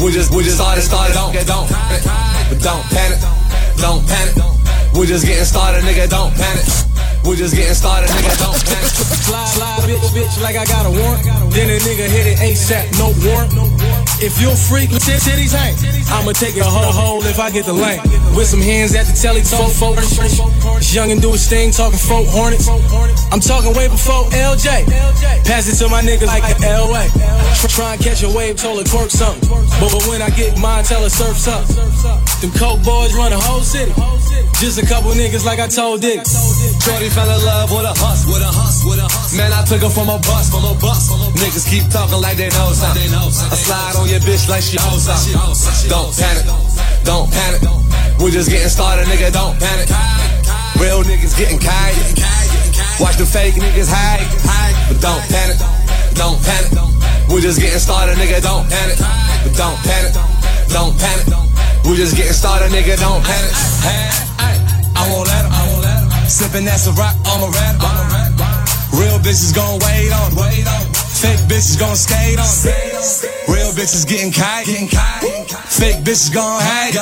We 0.03 0.11
just, 0.11 0.35
we 0.35 0.43
just 0.43 0.57
started, 0.57 0.83
started, 0.83 1.15
don't, 1.15 1.47
don't. 1.47 1.71
But 1.71 2.59
don't 2.59 2.83
panic, 2.91 3.23
don't 3.79 4.03
panic. 4.03 4.60
We're 4.95 5.07
just 5.07 5.25
getting 5.27 5.45
started, 5.45 5.83
nigga, 5.85 6.09
don't 6.11 6.35
panic. 6.35 6.67
We're 7.25 7.37
just 7.37 7.55
getting 7.55 7.75
started, 7.75 8.11
nigga, 8.11 8.35
don't 8.43 8.59
panic. 8.67 8.91
Slide, 9.23 9.47
slide, 9.47 9.81
bitch, 9.87 10.03
bitch, 10.11 10.43
like 10.43 10.57
I 10.57 10.65
got 10.67 10.87
a 10.87 10.91
warrant. 10.91 11.25
Then 11.55 11.71
a 11.71 11.79
nigga 11.79 12.07
hit 12.11 12.27
it 12.27 12.39
ASAP, 12.39 12.99
no 12.99 13.15
warrant. 13.23 13.55
If 14.21 14.41
you 14.41 14.51
a 14.51 14.57
freak, 14.57 14.91
your 14.91 15.01
titties 15.01 15.55
hang. 15.55 15.73
I'ma 16.13 16.33
take 16.33 16.57
a 16.57 16.65
whole 16.65 16.93
hole 16.93 17.23
if 17.25 17.39
I 17.39 17.51
get 17.51 17.65
the 17.65 17.73
lane. 17.73 18.03
With 18.37 18.49
some 18.49 18.61
hands 18.61 18.95
at 18.95 19.07
the 19.07 19.17
telly, 19.17 19.43
talk 19.43 19.71
folk. 19.73 19.97
Young 20.93 21.11
and 21.11 21.23
do 21.23 21.33
his 21.33 21.49
thing, 21.49 21.71
talking 21.71 21.99
folk 21.99 22.27
hornets. 22.29 22.69
I'm 23.33 23.41
talking 23.41 23.73
way 23.73 23.89
before 23.89 24.27
LJ. 24.35 24.91
Pass 25.47 25.73
it 25.73 25.79
to 25.81 25.89
my 25.89 26.03
niggas 26.03 26.27
like 26.27 26.45
an 26.45 26.61
LA. 26.67 27.07
Try 27.69 27.95
and 27.95 28.03
catch 28.03 28.23
a 28.23 28.29
wave, 28.29 28.57
told 28.57 28.79
her 28.79 28.85
twerk 28.85 29.11
something. 29.11 29.49
But, 29.49 29.93
but 29.93 30.05
when 30.09 30.21
I 30.21 30.31
get 30.31 30.59
mine, 30.59 30.85
tell 30.85 31.03
her 31.03 31.09
surf 31.09 31.39
something. 31.39 31.77
Them 32.41 32.51
coke 32.59 32.83
boys 32.83 33.15
run 33.15 33.33
a 33.33 33.39
whole 33.39 33.63
city. 33.63 33.93
Just 34.61 34.77
a 34.77 34.85
couple 34.85 35.11
niggas 35.17 35.45
like 35.45 35.59
I 35.59 35.69
told 35.69 36.01
Dick. 36.05 36.21
Shorty 36.85 37.09
fell 37.09 37.25
in 37.25 37.41
love 37.49 37.73
with 37.73 37.89
a 37.89 37.95
hus, 37.97 38.29
with 38.29 38.45
a 38.45 38.53
hus, 38.53 38.85
with 38.85 39.01
a 39.01 39.09
hus. 39.09 39.33
Man, 39.33 39.53
I 39.53 39.65
took 39.65 39.81
her 39.81 39.89
from 39.89 40.13
a 40.13 40.21
bus, 40.21 40.53
from 40.53 40.69
a 40.69 40.77
bus. 40.77 41.09
Niggas 41.41 41.65
keep 41.65 41.89
talking 41.89 42.21
like 42.21 42.37
they 42.37 42.53
know 42.53 42.73
something. 42.77 43.09
I 43.09 43.57
slide 43.57 43.97
on 43.97 44.09
your 44.09 44.21
bitch 44.21 44.53
like 44.53 44.61
she 44.61 44.77
knows 44.77 45.09
something. 45.09 45.89
Don't 45.89 46.13
panic, 46.13 46.45
don't 47.09 47.29
panic. 47.33 47.65
We're 48.21 48.31
just 48.31 48.53
getting 48.53 48.69
started, 48.69 49.09
nigga, 49.09 49.33
don't 49.33 49.57
panic. 49.57 49.89
Real 50.77 51.01
niggas 51.09 51.33
getting 51.41 51.57
kite. 51.57 51.97
Watch 53.01 53.17
the 53.17 53.25
fake 53.25 53.57
niggas 53.57 53.89
hide. 53.89 54.29
But 54.93 55.01
don't 55.01 55.25
panic, 55.33 55.57
don't 56.15 56.37
panic. 56.45 56.77
We're 57.33 57.41
just 57.41 57.61
getting 57.61 57.81
started, 57.81 58.21
nigga, 58.21 58.45
don't 58.45 58.69
panic. 58.69 59.01
But 59.01 59.57
don't 59.57 59.79
panic, 59.81 60.13
don't 60.69 60.93
panic. 61.01 61.50
We're 61.85 61.97
just 61.97 62.17
getting 62.17 62.33
started, 62.33 62.71
nigga, 62.71 62.99
don't 62.99 63.23
panic. 63.25 63.53
I 64.97 65.09
won't 65.11 65.29
let 65.29 65.45
'em. 65.45 65.53
Sippin' 66.29 66.65
that's 66.65 66.87
a 66.87 66.93
rock, 66.93 67.17
I'm 67.27 67.43
a 67.43 67.51
rap. 67.51 67.77
Real 68.93 69.19
bitches 69.19 69.55
gon' 69.55 69.79
wait 69.81 70.13
on, 70.13 70.35
wait 70.37 70.67
on. 70.67 70.93
Fake 70.95 71.41
bitches 71.49 71.79
gon' 71.79 71.97
skate 71.97 72.39
on. 72.39 72.47
Real 73.49 73.73
bitches 73.73 74.07
getting 74.07 74.31
kite. 74.31 74.67
Fake 75.67 76.05
bitches 76.05 76.33
gon' 76.33 76.61
hang. 76.63 76.93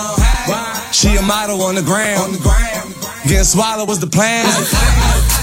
She 0.92 1.16
a 1.16 1.22
model 1.22 1.62
on 1.62 1.74
the 1.74 1.82
ground. 1.82 2.38
Getting 3.24 3.44
swallowed 3.44 3.88
was 3.88 3.98
the 3.98 4.06
plan. 4.06 4.46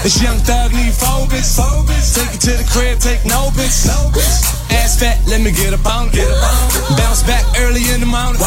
This 0.02 0.20
young 0.22 0.38
thug 0.40 0.72
need 0.72 0.92
four 0.92 1.26
bitches. 1.26 2.14
Take 2.14 2.34
it 2.34 2.40
to 2.40 2.52
the 2.56 2.64
crib, 2.64 2.98
take 2.98 3.24
no 3.24 3.50
bitch. 3.50 3.86
Ass 4.70 4.98
fat, 4.98 5.20
let 5.26 5.40
me 5.40 5.50
get 5.50 5.74
up 5.74 5.86
on 5.86 6.10
it. 6.12 6.28
Bounce 6.98 7.22
back 7.22 7.44
early 7.60 7.82
in 7.94 8.00
the 8.00 8.08
morning. 8.08 8.40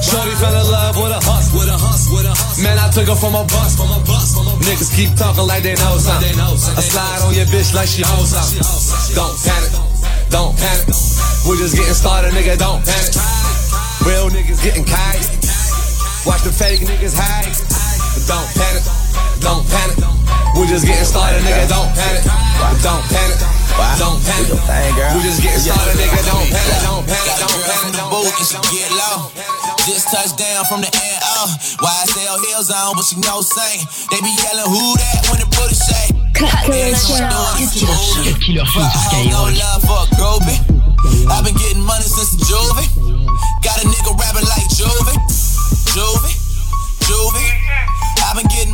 Shorty 0.00 0.34
fell 0.40 0.54
in 0.54 0.66
love 0.70 0.96
with 0.96 1.12
a 1.12 1.20
hus, 1.20 1.52
with 1.52 1.68
a 1.68 1.76
hus, 1.76 2.08
with 2.08 2.24
a 2.24 2.32
hus. 2.32 2.62
Man, 2.62 2.78
I 2.78 2.88
took 2.92 3.08
her 3.08 3.18
from 3.18 3.34
a 3.34 3.44
bus, 3.44 3.76
from 3.76 3.90
a 3.92 4.00
bus. 4.04 4.36
Niggas 4.64 4.92
keep 4.94 5.12
talking 5.16 5.46
like 5.46 5.62
they 5.62 5.74
know 5.76 5.96
something. 5.98 6.32
I 6.36 6.82
slide 6.82 7.20
on 7.24 7.34
your 7.34 7.46
bitch 7.52 7.74
like 7.74 7.88
she 7.88 8.02
knows 8.02 8.32
something. 8.32 8.64
Don't 9.14 9.36
panic, 9.44 9.72
don't 10.30 10.54
panic. 10.56 10.88
We're 11.44 11.60
just 11.60 11.76
getting 11.76 11.94
started, 11.94 12.32
nigga, 12.32 12.58
don't 12.58 12.82
panic. 12.82 13.14
Real 14.04 14.28
niggas 14.32 14.62
getting 14.62 14.84
kite. 14.84 15.28
Watch 16.26 16.42
the 16.42 16.50
fake 16.50 16.82
niggas 16.82 17.14
hide. 17.14 17.52
Don't 18.26 18.48
panic, 18.56 18.84
don't 19.40 19.64
panic. 19.68 19.98
We're 20.56 20.66
just 20.66 20.86
getting 20.88 21.04
started, 21.04 21.44
nigga, 21.44 21.68
don't 21.68 21.92
panic. 21.94 22.24
Don't 22.82 23.04
panic, 23.12 23.38
don't 24.00 24.20
panic. 24.24 24.96
We're 25.12 25.22
just 25.22 25.42
getting 25.42 25.60
started, 25.60 25.96
nigga, 26.00 26.20
don't 26.24 26.48
panic, 26.48 26.78
don't 26.82 27.04
panic, 27.04 27.36
don't 27.40 27.60
panic. 27.68 27.92
the 27.96 28.04
boot 28.08 28.32
and 28.32 28.46
she 28.48 28.58
get 28.72 28.88
low. 28.92 29.28
Just 29.84 30.08
touched 30.10 30.36
down 30.38 30.64
from 30.66 30.80
the 30.80 30.90
air, 30.90 31.18
oh. 31.22 31.46
Uh, 31.46 31.84
YSL 31.84 32.36
heels 32.48 32.70
on, 32.72 32.96
but 32.96 33.04
she 33.04 33.20
no 33.22 33.40
sing. 33.40 33.84
They 34.10 34.18
be 34.24 34.32
yelling, 34.42 34.66
who 34.66 34.96
that 34.98 35.28
when 35.30 35.38
the 35.40 35.48
booty 35.52 35.76
shake? 35.76 36.16
Killer 36.34 36.96
Show. 36.96 37.16
Cut 37.22 37.56
Killer 37.64 37.86
show 37.86 38.02
But 38.02 38.26
sur 38.42 38.60
I 38.60 38.90
hold 39.08 39.30
no 39.30 39.40
Skyrock. 39.46 39.60
love 39.62 39.82
for 39.86 40.00
a 40.02 40.06
groupie. 40.18 40.58
I've 41.30 41.44
been 41.44 41.54
getting 41.56 41.82
money 41.82 42.04
since 42.04 42.34
the 42.36 42.44
juvie. 42.44 42.88
Got 43.62 43.82
a 43.82 43.86
nigga 43.86 44.12
rapping 44.18 44.44
like 44.50 44.68
juvie. 44.74 45.16
Juvie, 45.94 46.34
juvie. 47.06 47.52
I've 48.26 48.36
been 48.36 48.46
getting 48.50 48.65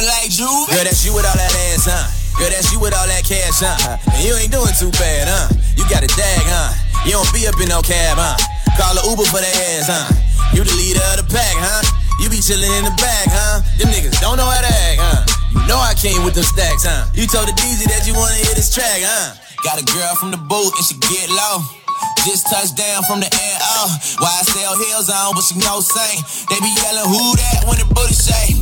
rapping 0.00 0.08
like 0.08 0.30
juvie. 0.30 0.68
Girl, 0.68 0.84
that's 0.84 1.04
you 1.04 1.14
with 1.14 1.26
all 1.26 1.36
that 1.36 1.52
ass, 1.72 1.84
huh? 1.84 2.06
Girl, 2.38 2.50
that's 2.50 2.72
you 2.72 2.80
with 2.80 2.94
all 2.94 3.06
that 3.06 3.24
cash, 3.24 3.60
huh? 3.60 3.98
And 4.16 4.24
you 4.24 4.32
ain't 4.36 4.52
doing 4.52 4.72
too 4.78 4.90
bad, 4.96 5.28
huh? 5.28 5.52
You 5.76 5.84
got 5.88 6.04
a 6.04 6.10
dag, 6.16 6.44
huh? 6.48 6.72
You 7.04 7.12
don't 7.12 7.28
be 7.32 7.46
up 7.46 7.56
in 7.60 7.68
no 7.68 7.82
cab, 7.82 8.16
huh? 8.16 8.36
Call 8.76 8.96
a 8.96 9.02
Uber 9.10 9.26
for 9.28 9.40
that 9.40 9.56
ass, 9.76 9.88
huh? 9.88 10.08
You 10.56 10.64
the 10.64 10.74
leader 10.76 11.02
of 11.12 11.24
the 11.24 11.26
pack, 11.28 11.56
huh? 11.56 11.84
You 12.20 12.28
be 12.28 12.40
chillin' 12.40 12.68
in 12.80 12.84
the 12.84 12.94
back, 13.00 13.28
huh? 13.28 13.64
Them 13.80 13.88
niggas 13.92 14.20
don't 14.20 14.36
know 14.36 14.48
how 14.48 14.60
to 14.60 14.72
act, 14.72 15.00
huh? 15.00 15.20
You 15.56 15.60
know 15.66 15.80
I 15.80 15.96
came 15.96 16.24
with 16.24 16.34
them 16.34 16.44
stacks, 16.44 16.84
huh? 16.84 17.08
You 17.16 17.26
told 17.26 17.48
the 17.48 17.56
DZ 17.56 17.88
that 17.88 18.04
you 18.06 18.14
wanna 18.14 18.36
hear 18.36 18.52
this 18.54 18.72
track, 18.72 19.00
huh? 19.00 19.36
Got 19.64 19.80
a 19.80 19.84
girl 19.84 20.14
from 20.16 20.30
the 20.30 20.40
boot 20.40 20.72
and 20.76 20.84
she 20.84 20.96
get 21.00 21.28
low. 21.28 21.79
Just 22.24 22.48
touched 22.48 22.76
down 22.76 23.02
from 23.04 23.20
the 23.20 23.30
air, 23.32 23.56
oh. 23.60 23.88
YSL 24.20 24.76
heels 24.84 25.08
on, 25.08 25.34
but 25.34 25.44
she 25.44 25.56
no 25.60 25.80
sing. 25.80 26.20
They 26.52 26.60
be 26.60 26.72
yelling, 26.84 27.08
who 27.08 27.36
that 27.36 27.64
when 27.64 27.80
the 27.80 27.88
booty 27.92 28.12
shake? 28.12 28.56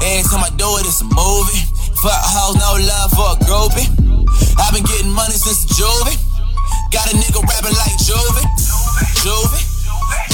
Every 0.00 0.24
time 0.30 0.46
I 0.46 0.50
do 0.54 0.68
it, 0.78 0.86
it's 0.86 1.02
a 1.02 1.08
movie. 1.10 1.64
Fuck 2.00 2.22
hoes, 2.22 2.56
no 2.56 2.78
love 2.80 3.10
for 3.12 3.34
a 3.34 3.36
groupie. 3.44 3.90
i 4.56 4.70
been 4.72 4.86
getting 4.86 5.10
money 5.10 5.34
since 5.34 5.66
the 5.66 5.74
juvie. 5.74 6.30
Got 6.90 7.12
a 7.12 7.16
nigga 7.16 7.40
rapping 7.46 7.76
like 7.76 7.96
Juvie. 8.02 8.46
Juvie. 9.22 9.62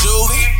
Juvie. 0.01 0.56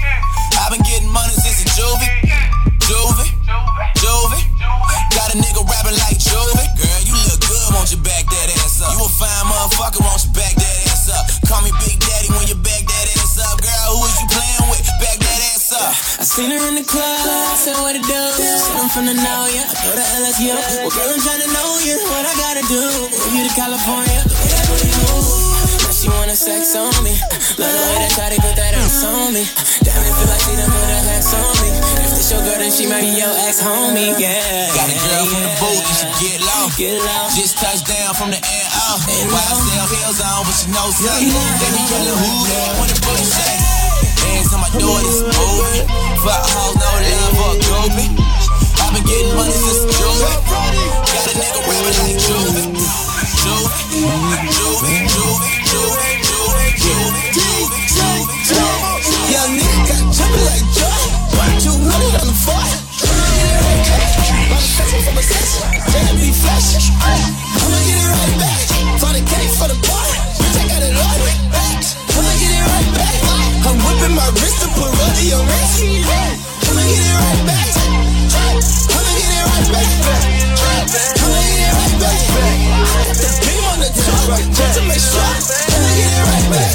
From 18.97 19.05
the 19.05 19.13
know, 19.13 19.45
yeah. 19.53 19.69
I 19.69 19.77
go 19.85 19.93
to 19.93 20.07
LSU. 20.25 20.57
Well, 20.57 20.89
girl, 20.89 21.13
I'm 21.13 21.21
trying 21.21 21.45
to 21.45 21.51
know 21.53 21.69
you. 21.85 22.01
What 22.17 22.25
I 22.25 22.33
gotta 22.41 22.65
do? 22.65 22.81
Move 22.81 23.29
you 23.37 23.45
to 23.45 23.53
California. 23.53 24.25
That's 24.25 24.73
what 24.73 24.81
you 24.81 24.97
move. 25.05 25.29
Now 25.85 25.93
she 25.93 26.09
wanna 26.09 26.33
sex 26.33 26.73
on 26.73 26.97
me. 27.05 27.13
Love 27.61 27.77
the 27.77 27.83
way 27.93 27.97
that 28.01 28.17
try 28.17 28.33
to 28.33 28.41
put 28.41 28.57
that 28.57 28.73
ass 28.73 29.05
on 29.05 29.37
me. 29.37 29.45
Damn, 29.85 30.01
it 30.01 30.17
feel 30.17 30.33
like 30.33 30.41
she 30.41 30.57
done 30.57 30.73
put 30.73 30.81
her 30.81 31.13
ex 31.13 31.29
on 31.29 31.45
me. 31.61 31.77
If 31.77 32.17
this 32.17 32.33
your 32.33 32.41
girl, 32.41 32.57
then 32.57 32.73
she 32.73 32.89
might 32.89 33.05
be 33.05 33.13
your 33.21 33.37
ex 33.45 33.61
homie, 33.61 34.17
yeah. 34.17 34.73
Got 34.73 34.89
a 34.89 34.97
girl 34.97 35.25
from 35.29 35.45
the 35.45 35.53
boat 35.61 35.77
and 35.77 35.97
she 36.01 36.09
get 36.17 36.39
low. 36.41 36.65
Get 36.81 36.97
low. 36.97 37.25
Just 37.37 37.61
touched 37.61 37.85
down 37.85 38.17
from 38.17 38.33
the 38.33 38.41
air 38.41 38.69
out. 38.81 39.05
YSL 39.13 39.87
heels 39.93 40.25
on, 40.25 40.41
but 40.49 40.57
she 40.57 40.73
knows 40.73 40.97
something. 40.97 41.37
They 41.37 41.69
be 41.69 41.85
yelling 41.85 42.17
who 42.17 42.33
that 42.49 42.73
when 42.81 42.89
the 42.89 42.97
booty 43.05 43.29
shake. 43.29 43.61
Every 44.25 44.41
time 44.49 44.65
I 44.65 44.73
do 44.73 44.89
it, 44.89 45.05
it's 45.05 45.21
moving. 45.21 45.85
Fuck 46.25 46.49
hoes, 46.49 46.81
no 46.81 46.89
love 46.97 47.37
a 47.45 47.49
groupie. 47.61 48.36
Been 48.97 49.05
getting 49.05 49.37
money 49.37 49.53
since 49.53 49.85
juvie. 49.93 50.25
Got 50.25 51.29
a 51.29 51.37
nigga 51.37 51.61
rapping 51.69 51.97
like 52.01 52.17
juvie. 52.17 52.65
Juvie, 53.43 54.01
juvie, 54.57 55.05
juvie, 55.13 55.61
juvie, 55.71 56.17
juvie, 56.81 57.29
juvie, 57.37 57.83
juvie. 57.97 58.73
Young 59.33 59.53
nigga 59.59 59.81
got 59.89 60.03
jumping 60.17 60.45
like 60.49 60.67
joy. 60.73 61.03
200 61.61 62.21
on 62.21 62.27
the 62.27 62.37
back. 72.97 73.13
I'm 73.67 73.77
whipping 73.77 74.15
my 74.15 74.29
wrist 74.41 74.57
to 74.63 74.69
put 74.73 74.89
on 75.33 75.45
wrist. 75.45 75.85
I'ma 76.67 76.83
get 76.83 77.05
it 77.05 77.15
right 77.21 77.43
back. 77.47 78.06
I'ma 78.35 79.11
get 79.17 79.31
it 79.31 79.45
right 79.47 79.69
back. 79.71 79.87
I'ma 79.87 81.39
get 81.47 81.63
it 81.63 81.75
right 81.77 81.97
back. 82.03 82.19
The 83.17 83.29
beam 83.47 83.63
on 83.71 83.79
the 83.79 83.91
top. 83.95 84.43
Just 84.51 84.79
to 84.79 84.83
make 84.87 84.99
sure. 84.99 85.23
I'ma 85.23 85.91
get 85.95 86.11
it 86.11 86.27
right 86.27 86.47
back. 86.51 86.75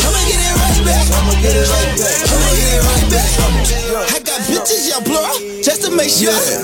I'ma 0.00 0.20
get 0.28 0.40
it 0.40 0.54
right 0.54 0.84
back. 0.86 1.00
I 4.00 4.18
got 4.22 4.40
bitches, 4.46 4.88
y'all 4.88 5.02
plural, 5.02 5.34
just 5.62 5.82
to 5.82 5.90
make 5.90 6.10
sure. 6.10 6.30
I'ma. 6.30 6.62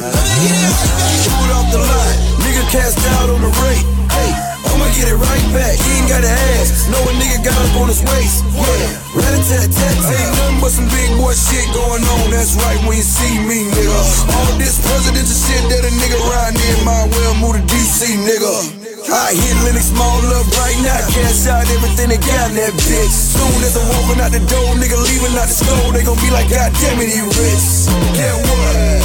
Shoot 1.23 1.51
off 1.51 1.67
the 1.73 1.79
line, 1.79 2.19
nigga 2.39 2.63
cast 2.71 2.99
out 3.19 3.31
on 3.31 3.41
the 3.41 3.51
rate. 3.67 3.85
Hey, 4.13 4.56
I'ma 4.77 4.93
get 4.93 5.09
it 5.09 5.17
right 5.17 5.47
back. 5.57 5.73
He 5.73 5.89
ain't 5.97 6.09
gotta 6.13 6.29
ask. 6.29 6.93
Know 6.93 7.01
a 7.01 7.13
nigga 7.17 7.41
got 7.49 7.57
up 7.57 7.81
on 7.81 7.89
his 7.89 8.05
waist. 8.05 8.45
Yeah, 8.53 9.17
rat 9.17 9.33
a 9.33 9.41
tat 9.41 9.73
tat. 9.73 9.97
Ain't 10.05 10.37
nothing 10.37 10.61
but 10.61 10.69
some 10.77 10.85
big 10.93 11.17
boy 11.17 11.33
shit 11.33 11.65
going 11.73 12.05
on. 12.05 12.29
That's 12.29 12.61
right 12.61 12.77
when 12.85 13.01
you 13.01 13.07
see 13.07 13.41
me, 13.41 13.65
nigga. 13.73 14.01
All 14.37 14.53
this 14.61 14.77
presidential 14.85 15.33
shit 15.33 15.65
that 15.73 15.81
a 15.81 15.93
nigga 15.97 16.21
riding 16.29 16.61
in, 16.61 16.77
might 16.85 17.09
well 17.09 17.35
move 17.41 17.57
to 17.57 17.65
DC, 17.73 18.21
nigga. 18.21 18.85
I 19.09 19.33
hit 19.33 19.57
Lenox 19.65 19.97
Mall 19.97 20.21
up 20.37 20.45
right 20.61 20.77
now, 20.85 21.01
cash 21.09 21.49
out 21.49 21.65
everything 21.73 22.13
they 22.13 22.21
got 22.21 22.53
in 22.53 22.61
that 22.61 22.77
bitch. 22.77 23.17
Soon 23.33 23.57
as 23.65 23.81
I'm 23.81 23.87
walking 23.97 24.21
out 24.21 24.29
the 24.37 24.45
door, 24.45 24.77
nigga 24.77 24.99
leaving 25.09 25.33
out 25.41 25.49
the 25.49 25.57
store, 25.57 25.89
they 25.97 26.05
gon' 26.05 26.21
be 26.21 26.29
like, 26.29 26.53
God 26.53 26.69
damn 26.85 27.01
it, 27.01 27.09
he 27.09 27.25
rich. 27.25 27.89
Get 28.13 28.35
what? 28.45 29.01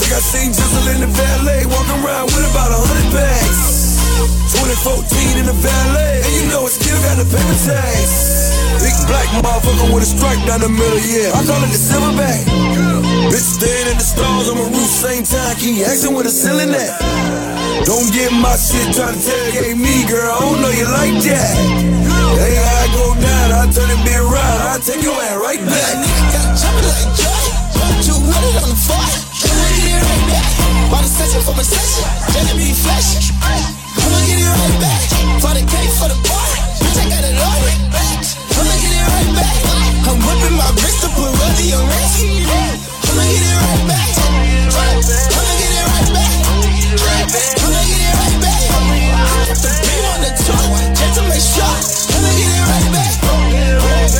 Think 0.00 0.16
I 0.16 0.20
seen 0.24 0.56
Jizzle 0.56 0.96
in 0.96 1.04
the 1.04 1.10
valet, 1.12 1.68
walking 1.68 2.00
around 2.00 2.32
with 2.32 2.48
about 2.48 2.72
a 2.72 2.80
hundred 2.80 3.12
bags. 3.12 3.69
2014 4.70 5.42
in 5.42 5.46
the 5.50 5.56
valet, 5.66 6.22
and 6.22 6.30
you 6.30 6.46
know 6.46 6.62
it 6.62 6.70
still 6.70 6.94
got 7.02 7.18
the 7.18 7.26
paper 7.26 7.58
tags. 7.66 8.54
Big 8.78 8.94
black 9.10 9.26
motherfucker 9.42 9.90
with 9.90 10.06
a 10.06 10.10
stripe 10.14 10.38
down 10.46 10.62
the 10.62 10.70
middle, 10.70 11.02
yeah. 11.02 11.34
I 11.34 11.42
call 11.42 11.58
it 11.58 11.74
the 11.74 11.80
silverback. 11.80 12.46
Bitch 13.34 13.58
staying 13.58 13.90
in 13.90 13.98
the 13.98 14.06
stars 14.06 14.46
on 14.46 14.62
my 14.62 14.70
roof, 14.70 14.86
same 14.86 15.26
time. 15.26 15.58
Keep 15.58 15.82
asking 15.82 16.14
where 16.14 16.22
the 16.22 16.30
ceiling 16.30 16.70
at. 16.70 16.94
Don't 17.82 18.14
get 18.14 18.30
my 18.30 18.54
shit 18.54 18.94
trying 18.94 19.18
to 19.18 19.22
tailgate 19.26 19.74
me, 19.74 20.06
girl. 20.06 20.30
I 20.30 20.38
don't 20.38 20.62
know 20.62 20.70
you 20.70 20.86
like 20.86 21.18
that. 21.18 21.50
Hey, 22.38 22.54
I 22.54 22.86
go 22.94 23.18
down, 23.18 23.50
I 23.50 23.66
turn 23.74 23.90
it 23.90 23.98
be 24.06 24.14
around, 24.14 24.58
I 24.70 24.78
take 24.78 25.02
your 25.02 25.18
ass 25.18 25.34
right 25.34 25.58
back. 25.66 25.98
Nigga 25.98 26.30
Got 26.30 26.46
jumping 26.54 26.86
like 26.86 27.10
joy. 27.18 27.42
200 28.06 28.22
on 28.62 28.70
the 28.70 28.78
it 28.78 29.98
right 29.98 30.24
back. 30.30 30.46
A 30.94 31.08
session 31.10 31.42
for 31.42 31.58
my 31.58 31.66
session. 31.66 32.06
JB 32.38 32.70
flash. 32.86 33.89
I'ma 34.10 34.26
get 34.26 34.42
it 34.42 34.50
right 34.50 34.76
back. 34.82 35.06
For 35.38 35.54
the 35.54 35.62
cake, 35.62 35.94
for 35.94 36.10
the 36.10 36.18
bar. 36.26 36.50
Bitch, 36.82 36.98
I 36.98 37.06
got 37.06 37.22
it 37.22 37.38
all 37.38 37.58
right 37.62 37.78
back. 37.94 38.26
I'ma 38.58 38.74
get 38.82 38.90
it 38.90 39.06
right 39.06 39.30
back. 39.38 39.54
I'm 40.10 40.18
whipping 40.18 40.58
my 40.58 40.66
wrist 40.82 41.06
to 41.06 41.08
put 41.14 41.30
Roddy 41.30 41.70
on 41.78 41.86
wrist. 41.86 42.26
I'ma 43.06 43.22
get 43.22 43.38
it 43.38 43.54
right 43.54 43.86
back. 43.86 44.10
I'ma 44.18 44.42
get 44.42 44.66
it 44.66 44.74
right 44.74 45.06
back. 45.06 45.30
I'ma 45.30 45.54
get 45.54 45.70
it 45.70 45.86
right 48.18 48.34
back. 48.42 48.66
Got 49.46 49.62
the 49.62 49.70
beam 49.78 50.02
on 50.10 50.18
the 50.26 50.32
top, 50.42 50.66
just 50.98 51.14
to 51.14 51.22
make 51.30 51.38
sure. 51.38 51.70
I'ma 52.10 52.30
get 52.34 52.50
it 52.50 52.66
right 52.66 52.90
back. 52.90 53.14
I'ma 53.30 53.46
get 53.54 53.62
it 53.62 53.78
right 53.78 54.10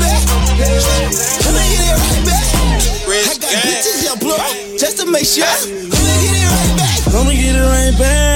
back. 0.00 0.24
I'ma 1.44 1.60
get 1.60 1.84
it 1.84 1.92
right 1.92 2.24
back. 2.24 2.48
I 3.04 3.36
got 3.36 3.52
bitches, 3.68 4.00
y'all 4.08 4.16
plural, 4.16 4.48
just 4.80 4.96
to 4.96 5.04
make 5.04 5.28
sure. 5.28 5.44
I'ma 5.44 5.92
get 6.24 6.40
it 6.40 6.48
right 6.48 6.72
back. 6.80 7.04
I'ma 7.12 7.36
get 7.36 7.52
it 7.52 7.68
right 7.68 7.92
back. 8.00 8.27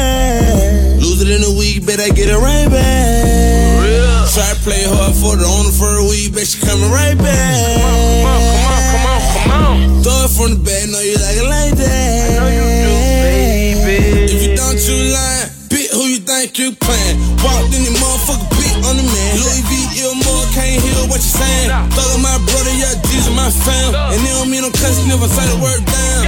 Bet 1.97 2.11
I 2.11 2.15
get 2.15 2.29
it 2.29 2.41
right 2.41 2.69
back. 2.71 3.85
Real. 3.85 4.25
Try 4.33 4.49
to 4.49 4.61
play 4.65 4.85
hard 4.89 5.13
for 5.13 5.37
the 5.37 5.45
owner 5.45 5.75
for 5.77 5.93
a 6.01 6.05
week, 6.09 6.33
bet 6.33 6.49
she 6.49 6.57
coming 6.65 6.89
right 6.89 7.17
back. 7.19 7.53
Come 7.77 8.33
on, 8.33 8.41
come 8.49 8.73
on, 8.73 8.81
come 8.89 9.05
on, 9.13 9.21
come 9.37 9.53
on. 9.53 9.77
come 9.77 10.03
Throw 10.03 10.25
it 10.25 10.33
from 10.33 10.49
the 10.57 10.61
back, 10.65 10.89
know 10.89 11.01
you 11.05 11.17
like 11.21 11.37
it 11.37 11.49
like 11.49 11.75
that. 11.77 11.93
I 11.93 12.41
know 12.41 12.49
you 12.49 12.65
do, 12.65 12.93
baby. 13.21 14.33
If 14.33 14.41
you 14.41 14.53
don't, 14.57 14.81
you 14.81 15.13
lying. 15.13 15.49
Bitch, 15.69 15.93
who 15.93 16.03
you 16.09 16.21
think 16.25 16.57
you 16.57 16.73
playing? 16.81 17.17
Walked 17.45 17.77
in 17.77 17.85
your 17.85 17.97
motherfucker 18.01 18.49
bitch 18.57 18.77
on 18.89 18.97
the 18.97 19.05
man. 19.05 19.33
Louis 19.37 19.63
V, 19.69 19.73
Ilmore, 20.05 20.49
can't 20.57 20.81
hear 20.81 21.01
what 21.13 21.21
you 21.21 21.33
saying. 21.37 21.69
Thug 21.93 22.13
my 22.25 22.37
my 23.43 23.51
fam. 23.51 23.91
And 24.15 24.21
they 24.23 24.31
don't 24.39 24.47
mean 24.47 24.63
no 24.63 24.71
cussing 24.71 25.11
if 25.11 25.19
I 25.19 25.27
say 25.27 25.47
the 25.51 25.59
word 25.59 25.83
down. 25.83 26.23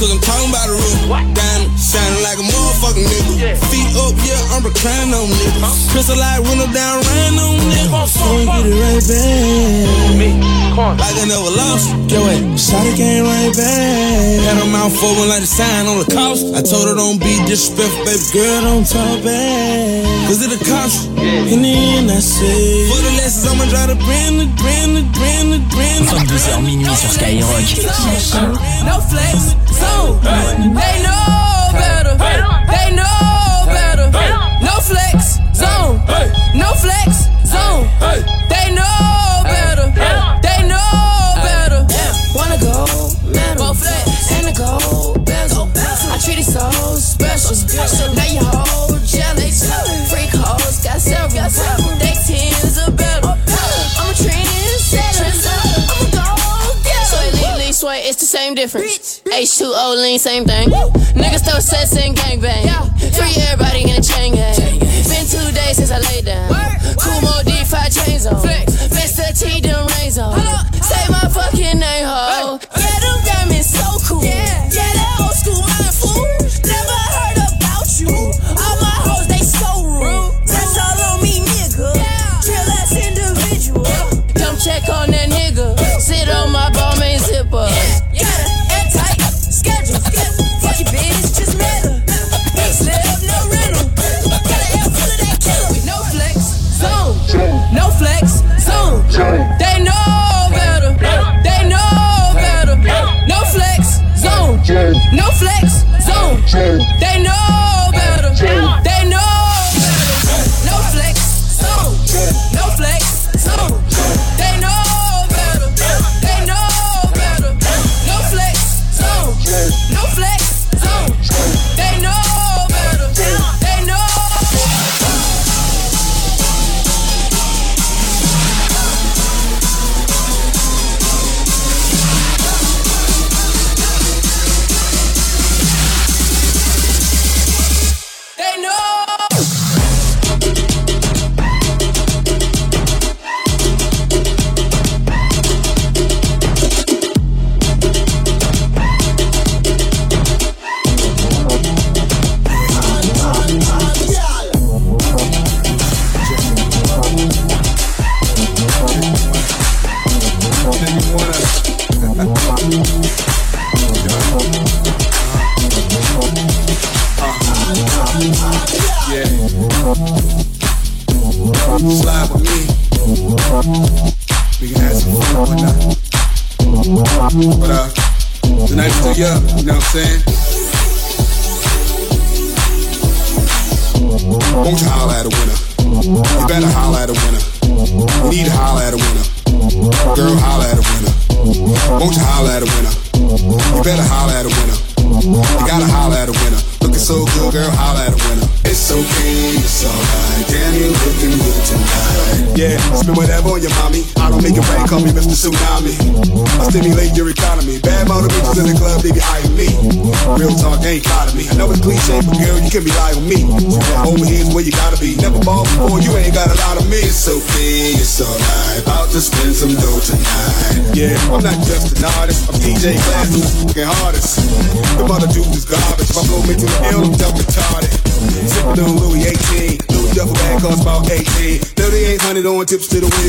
Cause 0.00 0.08
I'm 0.08 0.22
talking 0.24 0.48
about 0.48 0.72
a 0.72 0.76
roof. 0.76 0.98
Diamond, 1.36 1.68
shining 1.76 2.24
like 2.24 2.40
a 2.40 2.46
motherfucking 2.48 3.04
nigga. 3.04 3.60
Feet 3.68 3.92
up, 4.00 4.16
yeah, 4.24 4.52
I'm 4.56 4.64
reclining 4.64 5.12
on 5.12 5.28
niggas. 5.28 5.92
Pistol 5.92 6.16
like 6.16 6.40
window 6.40 6.68
down, 6.72 7.04
rain 7.04 7.36
on 7.36 7.60
niggas. 7.68 8.16
So 8.16 8.24
we 8.32 8.48
get 8.48 8.64
it 8.64 8.76
right 8.80 9.04
back. 9.04 10.64
Like 10.74 11.16
I 11.20 11.24
never 11.28 11.52
lost. 11.52 11.92
Get 12.08 12.18
what? 12.18 12.40
Shot 12.58 12.86
it 12.88 12.96
came 12.96 13.28
right 13.28 13.52
back. 13.52 14.42
Had 14.48 14.56
her 14.58 14.70
mouth 14.70 14.96
open 15.04 15.28
like 15.28 15.44
the 15.44 15.50
sign 15.50 15.86
on 15.86 16.00
the 16.00 16.08
cost. 16.08 16.48
I 16.56 16.64
told 16.64 16.88
her 16.88 16.96
don't 16.96 17.20
be 17.20 17.34
disrespectful, 17.44 18.08
baby 18.08 18.24
girl, 18.32 18.60
don't 18.64 18.86
talk 18.88 19.20
back. 19.22 20.02
Cause 20.26 20.40
it 20.40 20.50
a 20.50 20.60
cost. 20.64 21.12
In 21.52 21.60
the 21.62 21.74
end, 22.00 22.10
I 22.10 22.18
say. 22.18 22.88
For 22.88 23.00
the 23.04 23.12
lessons, 23.20 23.46
I'ma 23.46 23.68
try 23.70 23.86
to 23.86 23.96
bring 24.00 24.40
it, 24.40 24.50
bring 24.56 24.96
it, 24.96 25.08
bring 25.12 25.52
it, 25.52 25.64
bring 25.70 26.02
it. 26.08 26.53
22h 26.54 26.62
minuit 26.62 26.96
sur 26.96 27.10
Skyrock. 27.10 27.62
No 28.84 29.00
flex, 29.00 29.56
so 29.68 30.18
they 30.22 31.02
know 31.02 31.72
better. 31.72 32.16
They 32.68 32.94
know 32.94 33.66
better. 33.66 34.10
No 34.62 34.80
flex, 34.80 35.38
zone. 35.54 36.00
No 36.54 36.74
flex, 36.74 37.28
zone. 37.44 37.88
They 38.48 38.70
know 38.72 39.42
better. 39.44 39.92
They 40.42 40.62
know 40.68 41.34
better. 41.42 41.86
Wanna 42.34 42.58
go 42.58 42.86
metal 43.24 43.74
and 44.30 44.46
a 44.48 44.52
gold 44.52 45.24
bezel. 45.24 45.68
I 45.74 46.18
treat 46.22 46.38
it 46.38 46.44
so 46.44 46.70
special. 46.96 48.14
Now 48.14 48.26
you 48.26 48.40
it's 58.04 58.20
the 58.20 58.26
same 58.26 58.54
difference. 58.54 59.22
H2O 59.24 59.96
lean, 59.96 60.18
same 60.18 60.44
thing. 60.44 60.68
Niggas 61.16 61.48
throw 61.48 61.58
sets 61.58 61.96
and 61.96 62.14
gangbang. 62.14 62.68
Free 63.16 63.32
everybody 63.48 63.88
in 63.88 63.96
a 63.96 64.02
chain 64.04 64.34
gang. 64.34 64.78
Been 65.08 65.24
two 65.24 65.48
days 65.56 65.80
since 65.80 65.90
I 65.90 65.98
laid 66.12 66.26
down. 66.26 66.52
Kumo 67.00 67.40
D5 67.48 68.04
chains 68.04 68.26
on. 68.26 68.36
Mr. 68.92 69.32
T, 69.32 69.60
them 69.60 69.88
rains 69.96 70.18
on. 70.18 70.36
Say 70.84 71.00
my 71.08 71.24
fucking 71.32 71.80
name, 71.80 72.04
ho. 72.04 72.60
Yeah, 72.76 73.00
them 73.00 73.18
diamonds 73.24 73.72
so 73.72 73.96
cool. 74.04 74.22
Yeah, 74.22 74.68
yeah 74.68 74.92
that 75.00 75.24
old 75.24 75.32
school 75.32 75.64
mind 75.64 75.96
fool. 75.96 76.28
Never 76.60 77.00
heard 77.08 77.40
about 77.40 77.88
you. 77.96 78.12
All 78.52 78.76
my 78.84 78.96
hoes, 79.08 79.26
they 79.32 79.40
so 79.40 79.80
rude. 79.80 80.44
That's 80.44 80.76
all 80.76 81.16
on 81.16 81.22
me, 81.24 81.40
nigga. 81.40 81.88
Real 82.44 82.68
ass 82.68 82.92
individual. 82.92 83.88
Come 84.36 84.56
check 84.60 84.88
on 84.92 85.10
that 85.10 85.23
zone. 106.54 106.93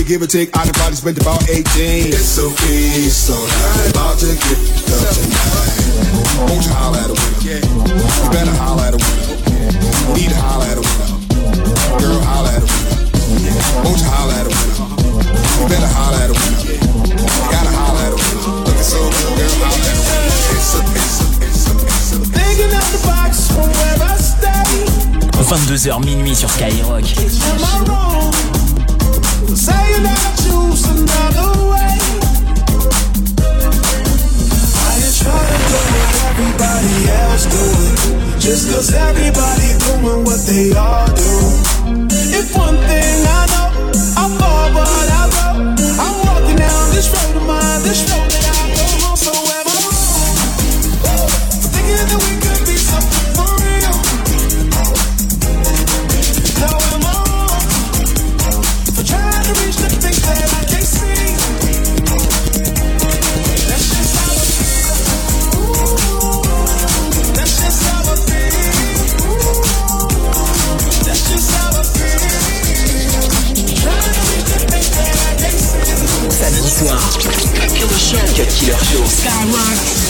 Give 0.05 0.21
or 0.21 0.27
take. 0.27 0.55
I 0.55 0.65
could 0.65 0.75
probably 0.75 0.95
spend 0.95 1.17
about 1.17 1.41
18. 1.49 2.13
It's 2.13 2.37
okay, 2.37 3.09
it's 3.09 3.25
alright. 3.29 3.89
About 3.89 4.17
to 4.21 4.29
get 4.37 4.59
up 4.93 5.01
tonight. 5.17 6.45
Won't 6.45 6.61
you 6.61 6.73
holler 6.77 7.01
at 7.01 7.09
a 7.09 7.17
winner? 7.17 7.41
You 7.41 8.29
better 8.29 8.53
holler 8.53 8.85
at 8.85 8.93
a 8.93 9.01
winner. 9.01 9.33
Need 10.13 10.29
to 10.29 10.37
holler 10.37 10.69
at 10.69 10.77
a 10.77 10.83
winner. 10.85 11.09
Girl, 11.97 12.21
holler 12.21 12.53
at 12.53 12.61
a 12.61 12.69
winner. 12.69 13.01
Won't 13.81 13.97
you 13.97 14.09
holler 14.13 14.37
at 14.37 14.45
a 14.45 14.53
winner? 14.53 14.93
You 14.93 15.65
better 15.73 15.89
holler 15.89 16.21
at 16.21 16.29
a 16.29 16.35
winner. 16.37 16.61
You 16.61 17.45
gotta 17.49 17.73
holler 17.73 18.05
at 18.05 18.13
a 18.13 18.19
winner. 18.21 18.61
Looking 18.61 18.85
so 18.85 19.01
good, 19.09 19.41
girl, 19.41 19.53
holler 19.57 19.89
at 19.89 19.97
a 19.97 20.05
winner. 20.05 20.37
It's 20.53 20.69
a, 20.75 20.81
it's 20.85 21.17
a, 21.17 21.27
it's 21.41 21.65
a, 21.65 21.73
it's 21.81 22.13
a. 22.13 22.17
Thinking 22.29 22.71
out 22.77 22.89
the 22.93 23.01
box 23.09 23.49
from 23.49 23.69
where 23.73 23.97
I 24.05 24.13
stay. 24.21 24.85
22h 25.33 25.97
minuit 26.05 26.37
sur 26.37 26.49
Skyrock. 26.49 27.09
Am 27.49 27.63
I 27.65 27.89
wrong? 27.89 28.54
Saying 29.53 30.03
that 30.03 30.17
I 30.17 30.31
choose 30.41 30.83
another 30.89 31.49
way. 31.69 31.95
I 34.73 34.89
ain't 34.97 35.15
trying 35.21 35.47
to 35.47 35.59
do 35.69 35.79
what 35.93 36.15
everybody 36.25 36.95
else 37.13 37.45
doing. 37.45 38.39
Just 38.39 38.73
cause 38.73 38.93
everybody 38.93 39.69
doing 39.85 40.23
what 40.25 40.41
they 40.49 40.73
all 40.73 41.07
do. 41.13 41.33
If 42.33 42.57
one 42.57 42.77
thing 42.89 43.17
I 43.29 43.45
know, 43.53 43.69
I 44.17 44.25
fall 44.33 44.67
but 44.73 45.07
I 45.13 45.23
roll. 45.37 45.61
I'm 46.03 46.15
walking 46.25 46.57
down 46.57 46.91
this 46.91 47.07
road 47.13 47.35
of 47.37 47.45
mine, 47.45 47.81
this 47.83 48.01
road 48.11 48.27
that 48.27 48.45
I 48.49 48.65
go 48.75 48.85
home 49.05 49.17
forever. 49.17 49.77
Thinking 51.69 51.95
that 52.01 52.17
we 52.17 52.33
could 52.43 52.61
be 52.65 52.75
something 52.77 53.24
Cut 78.15 78.49
Killer 78.49 78.79
Show. 78.79 79.03
Skyrock. 79.03 80.05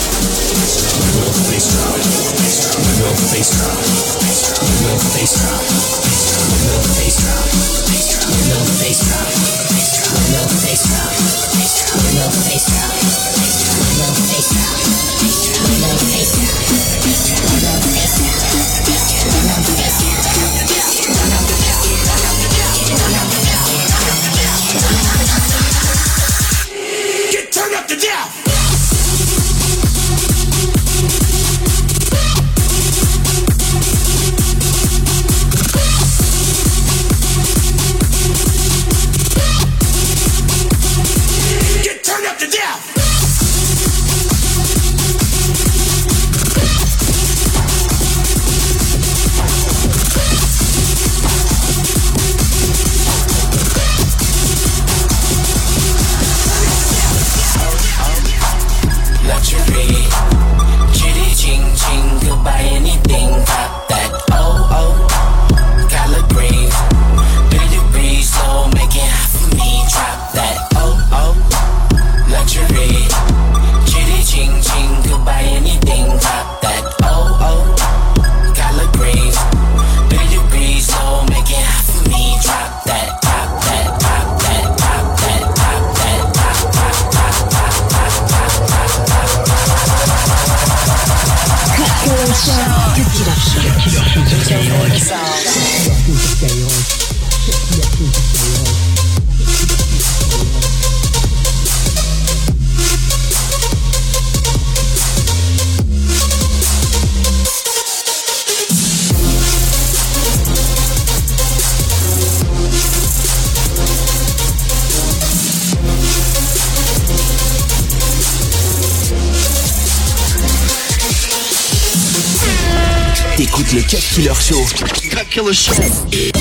killer 125.36 125.52
shit. 125.52 126.35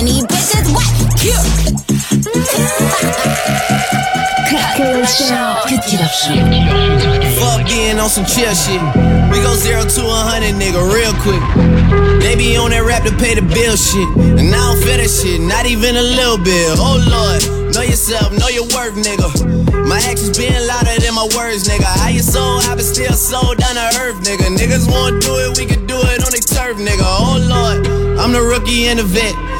Skinny 0.00 0.24
bitches. 0.24 0.64
What? 0.72 0.88
Cut. 4.48 4.76
Killer 4.76 5.04
Show. 5.04 5.60
Cut 5.68 5.84
Killer 5.84 6.08
Show. 6.08 6.40
Fuck 7.36 7.68
being 7.68 8.00
on 8.00 8.08
some 8.08 8.24
chill 8.24 8.54
shit. 8.56 8.80
We 9.28 9.44
go 9.44 9.52
zero 9.56 9.84
to 9.84 10.02
a 10.08 10.20
hundred, 10.24 10.56
nigga, 10.56 10.80
real 10.88 11.12
quick. 11.20 11.44
They 12.24 12.34
be 12.34 12.56
on 12.56 12.70
that 12.70 12.80
rap 12.80 13.04
to 13.04 13.12
pay 13.20 13.34
the 13.34 13.44
bill 13.44 13.76
shit. 13.76 14.08
And 14.40 14.48
I 14.48 14.72
don't 14.72 14.80
feel 14.80 14.96
that 14.96 15.12
shit, 15.12 15.38
not 15.38 15.66
even 15.66 15.92
a 15.96 16.02
little 16.16 16.40
bit. 16.40 16.80
Oh 16.80 16.96
lord, 16.96 17.44
know 17.76 17.84
yourself, 17.84 18.32
know 18.32 18.48
your 18.48 18.64
worth, 18.72 18.96
nigga. 18.96 19.28
My 19.84 20.00
actions 20.08 20.32
being 20.32 20.56
louder 20.64 20.96
than 20.96 21.12
my 21.12 21.28
words, 21.36 21.68
nigga. 21.68 21.84
How 21.84 22.08
you 22.08 22.24
so 22.24 22.40
high 22.64 22.72
but 22.72 22.88
still 22.88 23.12
so 23.12 23.52
down 23.52 23.76
to 23.76 23.84
earth, 24.00 24.16
nigga. 24.24 24.48
Niggas 24.48 24.88
wanna 24.88 25.20
do 25.20 25.36
it, 25.44 25.60
we 25.60 25.68
can 25.68 25.84
do 25.84 26.00
it 26.08 26.24
on 26.24 26.32
their 26.32 26.40
turf, 26.40 26.80
nigga. 26.80 27.04
Oh 27.04 27.36
lord, 27.36 27.84
I'm 28.16 28.32
the 28.32 28.40
rookie 28.40 28.88
and 28.88 28.98
the 28.98 29.04
vet. 29.04 29.59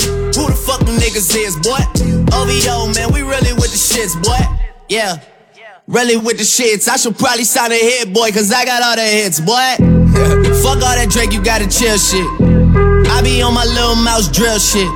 who 0.35 0.47
the 0.47 0.55
fuck 0.55 0.79
them 0.79 0.97
niggas 0.97 1.35
is, 1.35 1.55
boy? 1.59 1.79
OVO, 2.31 2.93
man, 2.93 3.11
we 3.13 3.21
really 3.21 3.53
with 3.53 3.71
the 3.71 3.79
shits, 3.79 4.15
boy. 4.21 4.39
Yeah. 4.89 5.19
Really 5.87 6.15
with 6.15 6.37
the 6.37 6.43
shits. 6.43 6.87
I 6.87 6.95
should 6.95 7.17
probably 7.17 7.43
sign 7.43 7.71
a 7.71 7.75
hit, 7.75 8.13
boy, 8.13 8.31
cause 8.31 8.51
I 8.51 8.65
got 8.65 8.81
all 8.83 8.95
the 8.95 9.03
hits, 9.03 9.39
boy. 9.39 9.75
fuck 10.63 10.79
all 10.79 10.95
that 10.95 11.07
Drake, 11.09 11.33
you 11.33 11.43
gotta 11.43 11.67
chill 11.67 11.97
shit. 11.97 12.23
I 13.11 13.21
be 13.23 13.41
on 13.41 13.53
my 13.53 13.65
Lil 13.65 13.95
Mouse 13.95 14.31
drill 14.31 14.59
shit. 14.59 14.87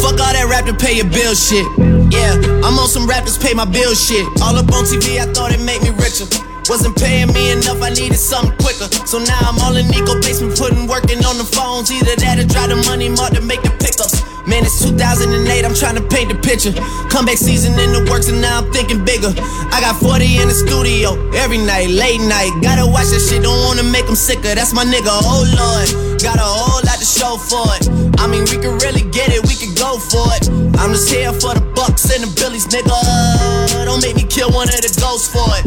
Fuck 0.00 0.16
all 0.22 0.32
that 0.32 0.46
rap 0.48 0.64
to 0.64 0.74
pay 0.74 0.96
your 0.96 1.10
bill 1.10 1.34
shit. 1.34 1.66
Yeah, 2.08 2.36
I'm 2.64 2.78
on 2.78 2.88
some 2.88 3.06
rappers, 3.06 3.36
pay 3.36 3.52
my 3.52 3.66
bill 3.66 3.94
shit. 3.94 4.24
All 4.40 4.56
up 4.56 4.72
on 4.72 4.84
TV, 4.88 5.20
I 5.20 5.28
thought 5.32 5.52
it 5.52 5.60
made 5.60 5.82
me 5.82 5.90
richer. 5.90 6.24
Wasn't 6.68 6.96
paying 6.96 7.32
me 7.32 7.50
enough, 7.52 7.80
I 7.80 7.90
needed 7.90 8.20
something 8.20 8.52
quicker. 8.60 8.92
So 9.08 9.18
now 9.18 9.40
I'm 9.40 9.58
all 9.64 9.76
in 9.76 9.88
Nico 9.88 10.20
basement, 10.20 10.56
putting 10.56 10.86
working 10.86 11.24
on 11.24 11.36
the 11.40 11.44
phones. 11.44 11.90
Either 11.90 12.16
that 12.16 12.38
or 12.38 12.44
drive 12.44 12.68
the 12.68 12.76
money 12.84 13.08
mark 13.08 13.32
to 13.32 13.40
make 13.40 13.62
the 13.62 13.72
pickups. 13.80 14.27
Man, 14.48 14.64
it's 14.64 14.80
2008, 14.80 15.62
I'm 15.62 15.74
trying 15.74 15.96
to 15.96 16.04
paint 16.08 16.32
the 16.32 16.38
picture. 16.40 16.72
Comeback 17.12 17.36
season 17.36 17.78
in 17.78 17.92
the 17.92 18.08
works, 18.10 18.28
and 18.28 18.40
now 18.40 18.64
I'm 18.64 18.72
thinking 18.72 19.04
bigger. 19.04 19.28
I 19.28 19.78
got 19.84 20.00
40 20.00 20.24
in 20.40 20.48
the 20.48 20.54
studio 20.54 21.20
every 21.36 21.58
night, 21.58 21.90
late 21.90 22.24
night. 22.24 22.48
Gotta 22.62 22.88
watch 22.88 23.12
that 23.12 23.20
shit, 23.20 23.42
don't 23.42 23.60
wanna 23.68 23.84
make 23.84 24.06
them 24.06 24.16
sicker. 24.16 24.54
That's 24.56 24.72
my 24.72 24.88
nigga, 24.88 25.12
oh 25.12 25.44
lord. 25.44 26.22
Got 26.22 26.40
a 26.40 26.48
whole 26.48 26.80
lot 26.80 26.96
to 26.96 27.04
show 27.04 27.36
for 27.36 27.68
it. 27.76 28.07
I 28.18 28.26
mean, 28.26 28.44
we 28.50 28.58
could 28.58 28.82
really 28.82 29.06
get 29.10 29.30
it, 29.30 29.46
we 29.46 29.54
could 29.54 29.78
go 29.78 29.98
for 29.98 30.26
it. 30.34 30.50
I'm 30.78 30.92
just 30.92 31.08
here 31.08 31.32
for 31.32 31.54
the 31.54 31.62
bucks 31.74 32.10
and 32.10 32.24
the 32.26 32.30
billies, 32.34 32.66
nigga. 32.66 32.90
Don't 33.86 34.02
make 34.02 34.16
me 34.16 34.24
kill 34.26 34.50
one 34.50 34.68
of 34.68 34.80
the 34.82 34.90
ghosts 35.00 35.30
for 35.30 35.46
it. 35.58 35.64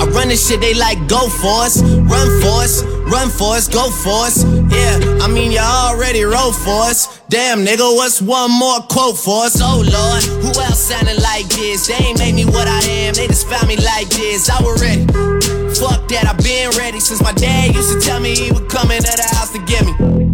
I 0.00 0.04
run 0.10 0.28
this 0.28 0.48
shit, 0.48 0.60
they 0.60 0.74
like 0.74 0.98
go 1.08 1.28
for 1.28 1.64
us, 1.68 1.82
run 1.82 2.28
for 2.40 2.64
us, 2.64 2.82
run 3.12 3.28
for 3.28 3.54
us, 3.56 3.68
go 3.68 3.90
for 3.90 4.26
us. 4.26 4.44
Yeah, 4.72 5.20
I 5.20 5.28
mean, 5.28 5.52
y'all 5.52 5.92
already 5.92 6.24
wrote 6.24 6.52
for 6.52 6.88
us. 6.88 7.20
Damn, 7.28 7.64
nigga, 7.64 7.94
what's 7.94 8.22
one 8.22 8.50
more 8.50 8.80
quote 8.88 9.18
for 9.18 9.44
us? 9.44 9.60
Oh 9.60 9.84
lord, 9.84 10.24
who 10.40 10.48
else 10.60 10.80
sounding 10.80 11.20
like 11.20 11.48
this? 11.48 11.86
They 11.86 12.00
ain't 12.00 12.18
made 12.18 12.34
me 12.34 12.44
what 12.44 12.66
I 12.66 12.80
am, 13.04 13.14
they 13.14 13.26
just 13.26 13.46
found 13.46 13.68
me 13.68 13.76
like 13.76 14.08
this. 14.08 14.48
I 14.48 14.62
was 14.62 14.80
ready. 14.80 15.04
Fuck 15.76 16.08
that, 16.08 16.26
I've 16.26 16.42
been 16.42 16.70
ready 16.78 16.98
since 16.98 17.22
my 17.22 17.32
dad 17.32 17.74
used 17.74 17.92
to 17.92 18.00
tell 18.00 18.20
me 18.20 18.34
he 18.34 18.50
would 18.50 18.68
come 18.68 18.90
into 18.90 19.12
the 19.12 19.28
house 19.36 19.52
to 19.52 19.60
get 19.64 19.84
me. 19.84 20.27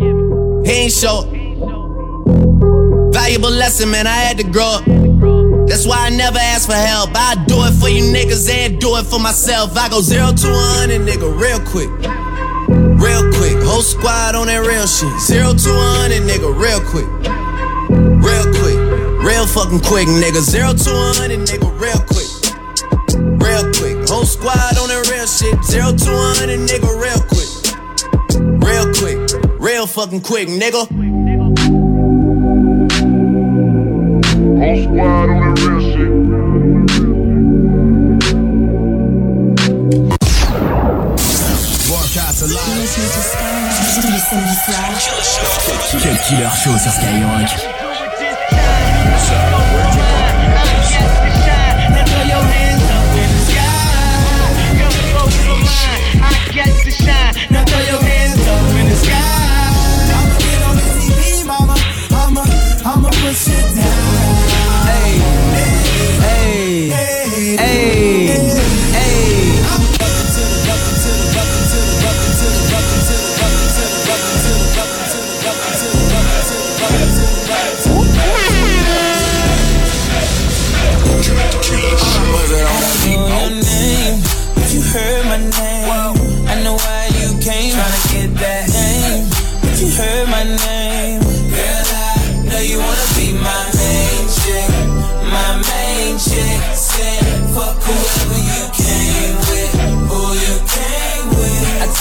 He 0.64 0.72
ain't 0.72 0.92
show. 0.92 1.28
Valuable 3.12 3.50
lesson, 3.50 3.90
man, 3.90 4.06
I 4.06 4.16
had 4.16 4.38
to 4.38 4.44
grow 4.44 4.80
up. 4.80 4.84
That's 5.68 5.86
why 5.86 6.06
I 6.06 6.10
never 6.10 6.38
ask 6.38 6.68
for 6.68 6.76
help. 6.76 7.10
I 7.14 7.34
do 7.46 7.56
it 7.64 7.72
for 7.80 7.88
you 7.88 8.04
niggas 8.12 8.48
and 8.50 8.80
do 8.80 8.96
it 8.96 9.06
for 9.06 9.18
myself. 9.18 9.76
I 9.76 9.88
go 9.88 10.00
zero 10.00 10.32
to 10.32 10.48
a 10.48 10.64
hundred, 10.76 11.02
nigga, 11.02 11.28
real 11.28 11.60
quick. 11.60 11.88
Real 13.00 13.24
quick. 13.32 13.56
Whole 13.64 13.82
squad 13.82 14.34
on 14.34 14.46
that 14.48 14.60
real 14.66 14.86
shit. 14.86 15.12
Zero 15.20 15.52
to 15.52 15.70
a 15.70 15.88
hundred, 16.00 16.22
nigga, 16.28 16.48
real 16.52 16.80
quick. 16.92 17.08
Real 18.20 18.46
quick. 18.52 18.78
Real 19.24 19.46
fucking 19.46 19.80
quick, 19.80 20.06
nigga. 20.06 20.40
Zero 20.40 20.72
to 20.72 20.90
a 20.92 21.12
hundred, 21.16 21.40
nigga, 21.48 21.68
real 21.80 22.00
quick. 22.12 22.28
Real 23.40 23.64
quick. 23.72 24.08
Whole 24.08 24.26
squad 24.26 24.76
on 24.76 24.88
that 24.88 25.08
real 25.08 25.26
shit. 25.26 25.56
Zero 25.64 25.92
to 25.92 26.10
a 26.12 26.34
hundred, 26.36 26.60
nigga, 26.60 26.92
real 26.92 27.20
quick. 27.32 27.48
Real 28.60 28.92
quick. 28.92 29.23
Real 29.64 29.86
fucking 29.86 30.20
quick, 30.20 30.46
nigga. 30.46 30.86
Whole 34.60 34.76
squad 34.82 35.30
on 35.30 35.40
that 35.40 35.58
real 35.64 35.80
shit. 35.80 36.10
Broadcast 41.88 42.42
live. 42.42 42.92
Tous 43.94 44.06
les 44.12 44.20
samedis 44.20 44.60
soirs. 44.66 45.02
Cut 45.92 46.18
Killer 46.28 46.50
Show 46.62 46.76
sur 46.76 46.92
Skyrock. 46.92 47.73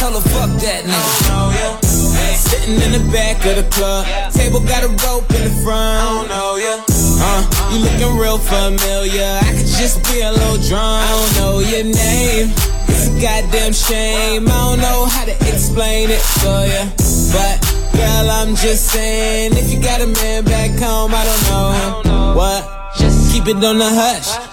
Tell 0.03 0.19
her 0.19 0.29
fuck 0.35 0.51
that 0.59 0.83
nigga. 0.83 1.79
Sitting 2.35 2.75
in 2.75 2.91
the 2.91 3.03
back 3.11 3.39
of 3.47 3.55
the 3.55 3.63
club, 3.71 4.03
table 4.35 4.59
got 4.59 4.83
a 4.83 4.91
rope 5.07 5.31
in 5.31 5.47
the 5.47 5.55
front. 5.63 5.95
I 5.95 6.07
don't 6.11 6.27
know 6.27 6.51
ya. 6.59 6.75
Uh, 7.23 7.41
you 7.71 7.77
looking 7.79 8.11
real 8.19 8.37
familiar. 8.37 9.31
I 9.47 9.49
could 9.55 9.71
just 9.79 10.03
be 10.11 10.19
a 10.19 10.31
little 10.31 10.59
drunk. 10.67 10.99
I 11.07 11.11
don't 11.15 11.33
know 11.39 11.53
your 11.63 11.87
name. 11.87 12.51
It's 12.91 13.07
a 13.07 13.13
goddamn 13.15 13.71
shame. 13.71 14.43
I 14.51 14.57
don't 14.67 14.81
know 14.83 15.07
how 15.07 15.23
to 15.23 15.35
explain 15.47 16.09
it 16.11 16.23
for 16.41 16.59
ya, 16.67 16.83
but. 17.31 17.57
Girl, 17.93 18.27
I'm 18.31 18.55
just 18.55 18.89
saying, 18.89 19.51
if 19.53 19.71
you 19.71 19.79
got 19.79 20.01
a 20.01 20.07
man 20.07 20.43
back 20.45 20.71
home, 20.81 21.11
I 21.13 21.23
don't 21.23 21.43
know 21.45 22.33
what. 22.35 22.61
Just 22.97 23.31
keep 23.31 23.45
it 23.47 23.63
on 23.63 23.77
the 23.77 23.85
hush. 23.85 24.52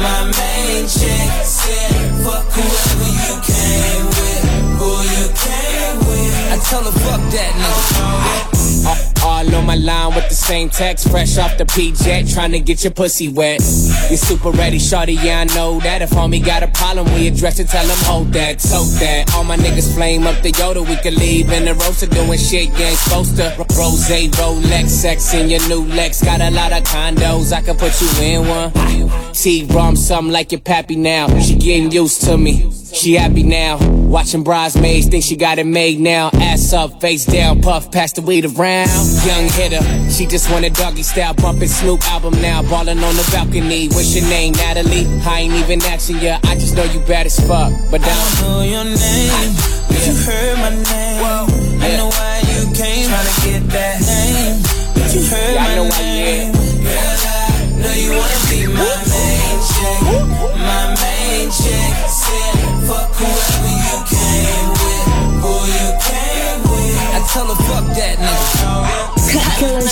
my 0.00 0.24
main 0.24 0.86
chick. 0.88 1.28
Said 1.44 2.24
fuck 2.24 2.44
whoever 2.56 3.10
you 3.20 3.34
came 3.44 4.06
with, 4.16 4.42
who 4.80 4.90
you 5.14 5.26
came 5.36 5.98
with. 6.08 6.52
I 6.52 6.58
tell 6.68 6.84
her 6.84 6.96
fuck 7.04 7.20
that 7.32 7.52
nigga. 7.54 8.00
Uh-huh. 8.00 8.59
All, 9.40 9.54
on 9.54 9.64
my 9.64 9.74
line 9.74 10.14
with 10.14 10.28
the 10.28 10.34
same 10.34 10.68
text, 10.68 11.08
fresh 11.10 11.38
off 11.38 11.56
the 11.56 11.64
PJ, 11.64 12.34
trying 12.34 12.52
to 12.52 12.60
get 12.60 12.84
your 12.84 12.92
pussy 12.92 13.28
wet. 13.28 13.60
You 14.10 14.18
super 14.18 14.50
ready, 14.50 14.78
shorty, 14.78 15.14
yeah, 15.14 15.40
I 15.40 15.54
know 15.54 15.80
that. 15.80 16.02
If 16.02 16.10
homie 16.10 16.44
got 16.44 16.62
a 16.62 16.68
problem, 16.68 17.06
we 17.14 17.26
address 17.26 17.58
it, 17.58 17.68
tell 17.68 17.86
him 17.86 17.96
hold 18.04 18.32
that, 18.34 18.58
tote 18.58 18.92
that. 19.00 19.32
All 19.34 19.44
my 19.44 19.56
niggas 19.56 19.94
flame 19.94 20.26
up 20.26 20.42
the 20.42 20.52
Yoda, 20.52 20.86
we 20.86 20.96
can 20.96 21.14
leave 21.14 21.50
in 21.52 21.64
the 21.64 21.74
roaster 21.74 22.06
doing 22.06 22.38
shit 22.38 22.68
you 22.78 22.84
ain't 22.84 22.98
supposed 22.98 23.36
to. 23.36 23.44
Rose, 23.78 24.10
Rolex, 24.10 24.88
sex 24.88 25.32
in 25.32 25.48
your 25.48 25.66
new 25.68 25.86
Lex. 25.86 26.22
Got 26.22 26.42
a 26.42 26.50
lot 26.50 26.72
of 26.72 26.84
condos, 26.84 27.52
I 27.52 27.62
can 27.62 27.76
put 27.76 27.98
you 28.00 28.08
in 28.22 28.46
one. 28.46 29.32
T-Rom, 29.32 29.96
something 29.96 30.32
like 30.32 30.52
your 30.52 30.60
pappy 30.60 30.96
now. 30.96 31.28
She 31.40 31.54
getting 31.54 31.90
used 31.90 32.22
to 32.24 32.36
me. 32.36 32.70
She 32.92 33.14
happy 33.14 33.42
now. 33.42 33.78
Watching 33.88 34.42
bridesmaids, 34.42 35.06
think 35.06 35.24
she 35.24 35.36
got 35.36 35.58
it 35.58 35.66
made 35.66 36.00
now. 36.00 36.30
Ass 36.34 36.72
up, 36.72 37.00
face 37.00 37.24
down, 37.24 37.62
puff, 37.62 37.90
pass 37.92 38.12
the 38.12 38.22
weed 38.22 38.44
around. 38.44 38.88
Young 39.30 39.48
hitter, 39.50 40.10
she 40.10 40.26
just 40.26 40.50
want 40.50 40.64
a 40.64 40.70
doggy 40.70 41.04
style, 41.04 41.34
bumping 41.34 41.68
Snoop 41.68 42.02
album 42.10 42.34
now. 42.42 42.62
Ballin' 42.62 42.98
on 42.98 43.14
the 43.14 43.22
balcony. 43.30 43.86
What's 43.86 44.12
your 44.12 44.28
name, 44.28 44.54
Natalie? 44.54 45.06
I 45.22 45.46
ain't 45.46 45.54
even 45.54 45.80
asking 45.82 46.18
ya, 46.18 46.40
I 46.50 46.56
just 46.56 46.74
know 46.74 46.82
you 46.82 46.98
bad 47.06 47.26
as 47.26 47.38
fuck. 47.46 47.70
But 47.92 48.02
I 48.02 48.10
don't 48.10 48.36
know 48.42 48.62
your 48.66 48.82
name, 48.82 49.54
but 49.86 50.02
you 50.02 50.14
heard 50.26 50.58
my 50.58 50.70
name. 50.70 51.22
I 51.78 51.96
know 51.96 52.10
why 52.10 52.42
you 52.50 52.74
came, 52.74 53.06
tryna 53.06 53.34
get 53.46 53.62
that 53.70 54.02
name, 54.02 54.62
but 54.98 55.14
you 55.14 55.22
heard 55.22 55.54
Yeah, 55.54 55.62
my 55.62 55.74
know 55.76 55.84
why 55.84 56.00
you 56.02 56.14
name. 56.26 56.52
Girl, 56.82 57.18
I 57.22 57.86
know 57.86 57.94
you 58.02 58.10
wanna 58.10 58.29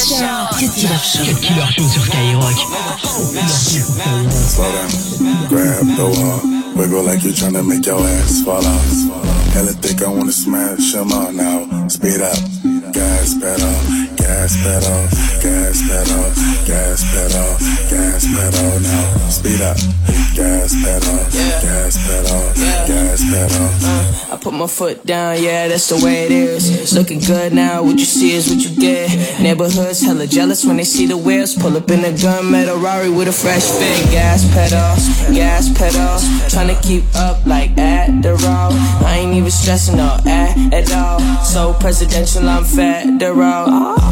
Show. 0.09 0.49
Cut 0.57 0.73
Killer 0.73 0.97
Show. 1.05 1.21
Cut. 1.45 1.85
Slow 4.33 4.73
down, 4.73 4.89
grab 5.49 5.85
the 5.85 6.09
wall, 6.17 6.41
wiggle 6.75 7.03
like 7.05 7.23
you're 7.25 7.35
tryna 7.35 7.61
make 7.69 7.85
your 7.85 8.01
ass 8.01 8.41
fall 8.43 8.65
off. 8.65 9.53
Hella 9.53 9.73
thick, 9.73 10.01
I 10.01 10.09
wanna 10.09 10.33
smash 10.33 10.95
'em 10.95 11.13
all 11.13 11.31
now. 11.33 11.89
Speed 11.89 12.23
up, 12.23 12.39
gas 12.93 13.35
pedal, 13.37 13.77
gas 14.17 14.57
pedal, 14.65 15.09
gas 15.45 15.83
pedal, 15.85 16.25
gas 16.65 17.05
pedal, 17.13 17.51
gas 17.93 18.25
pedal. 18.25 18.81
Now 18.81 19.29
speed 19.29 19.61
up, 19.61 19.77
gas 20.39 20.73
pedal, 20.85 21.19
gas 21.63 21.95
pedal, 22.07 22.43
gas 22.87 23.21
pedal. 23.27 24.33
I 24.33 24.39
put 24.41 24.55
my 24.55 24.69
foot 24.69 25.05
down, 25.05 25.43
yeah, 25.43 25.67
that's 25.67 25.89
the 25.89 25.97
way 26.05 26.27
it 26.27 26.31
is. 26.33 26.71
It's 26.71 26.93
looking 26.93 27.19
good 27.19 27.53
now, 27.53 27.83
what 27.83 27.99
you 27.99 28.05
see 28.05 28.33
is 28.33 28.49
what 28.49 28.63
you 28.63 28.71
get. 28.79 29.41
Neighborhoods 29.41 30.01
hella 30.01 30.27
jealous 30.27 30.65
when 30.65 30.77
they 30.77 30.85
see 30.85 31.07
the 31.07 31.17
wheels. 31.17 31.57
Pull 31.57 31.77
up 31.77 31.91
in 31.91 32.01
a 32.05 32.13
gunmetal 32.13 32.81
Rari 32.81 33.11
with 33.11 33.27
a 33.27 33.33
fresh 33.33 33.67
fit. 33.67 34.13
Gas 34.13 34.45
pedal, 34.55 34.95
gas 35.35 35.67
pedal. 35.77 36.21
Trying 36.49 36.71
to 36.75 36.81
keep 36.87 37.03
up 37.17 37.45
like 37.45 37.75
Adderall. 37.75 38.71
I 39.03 39.19
ain't 39.19 39.35
even 39.35 39.51
stressing 39.51 39.99
all 39.99 40.21
at, 40.29 40.73
at 40.73 40.93
all. 40.93 41.19
So 41.43 41.75
presidential, 41.75 42.49
I'm 42.49 42.65
federal. 42.65 43.67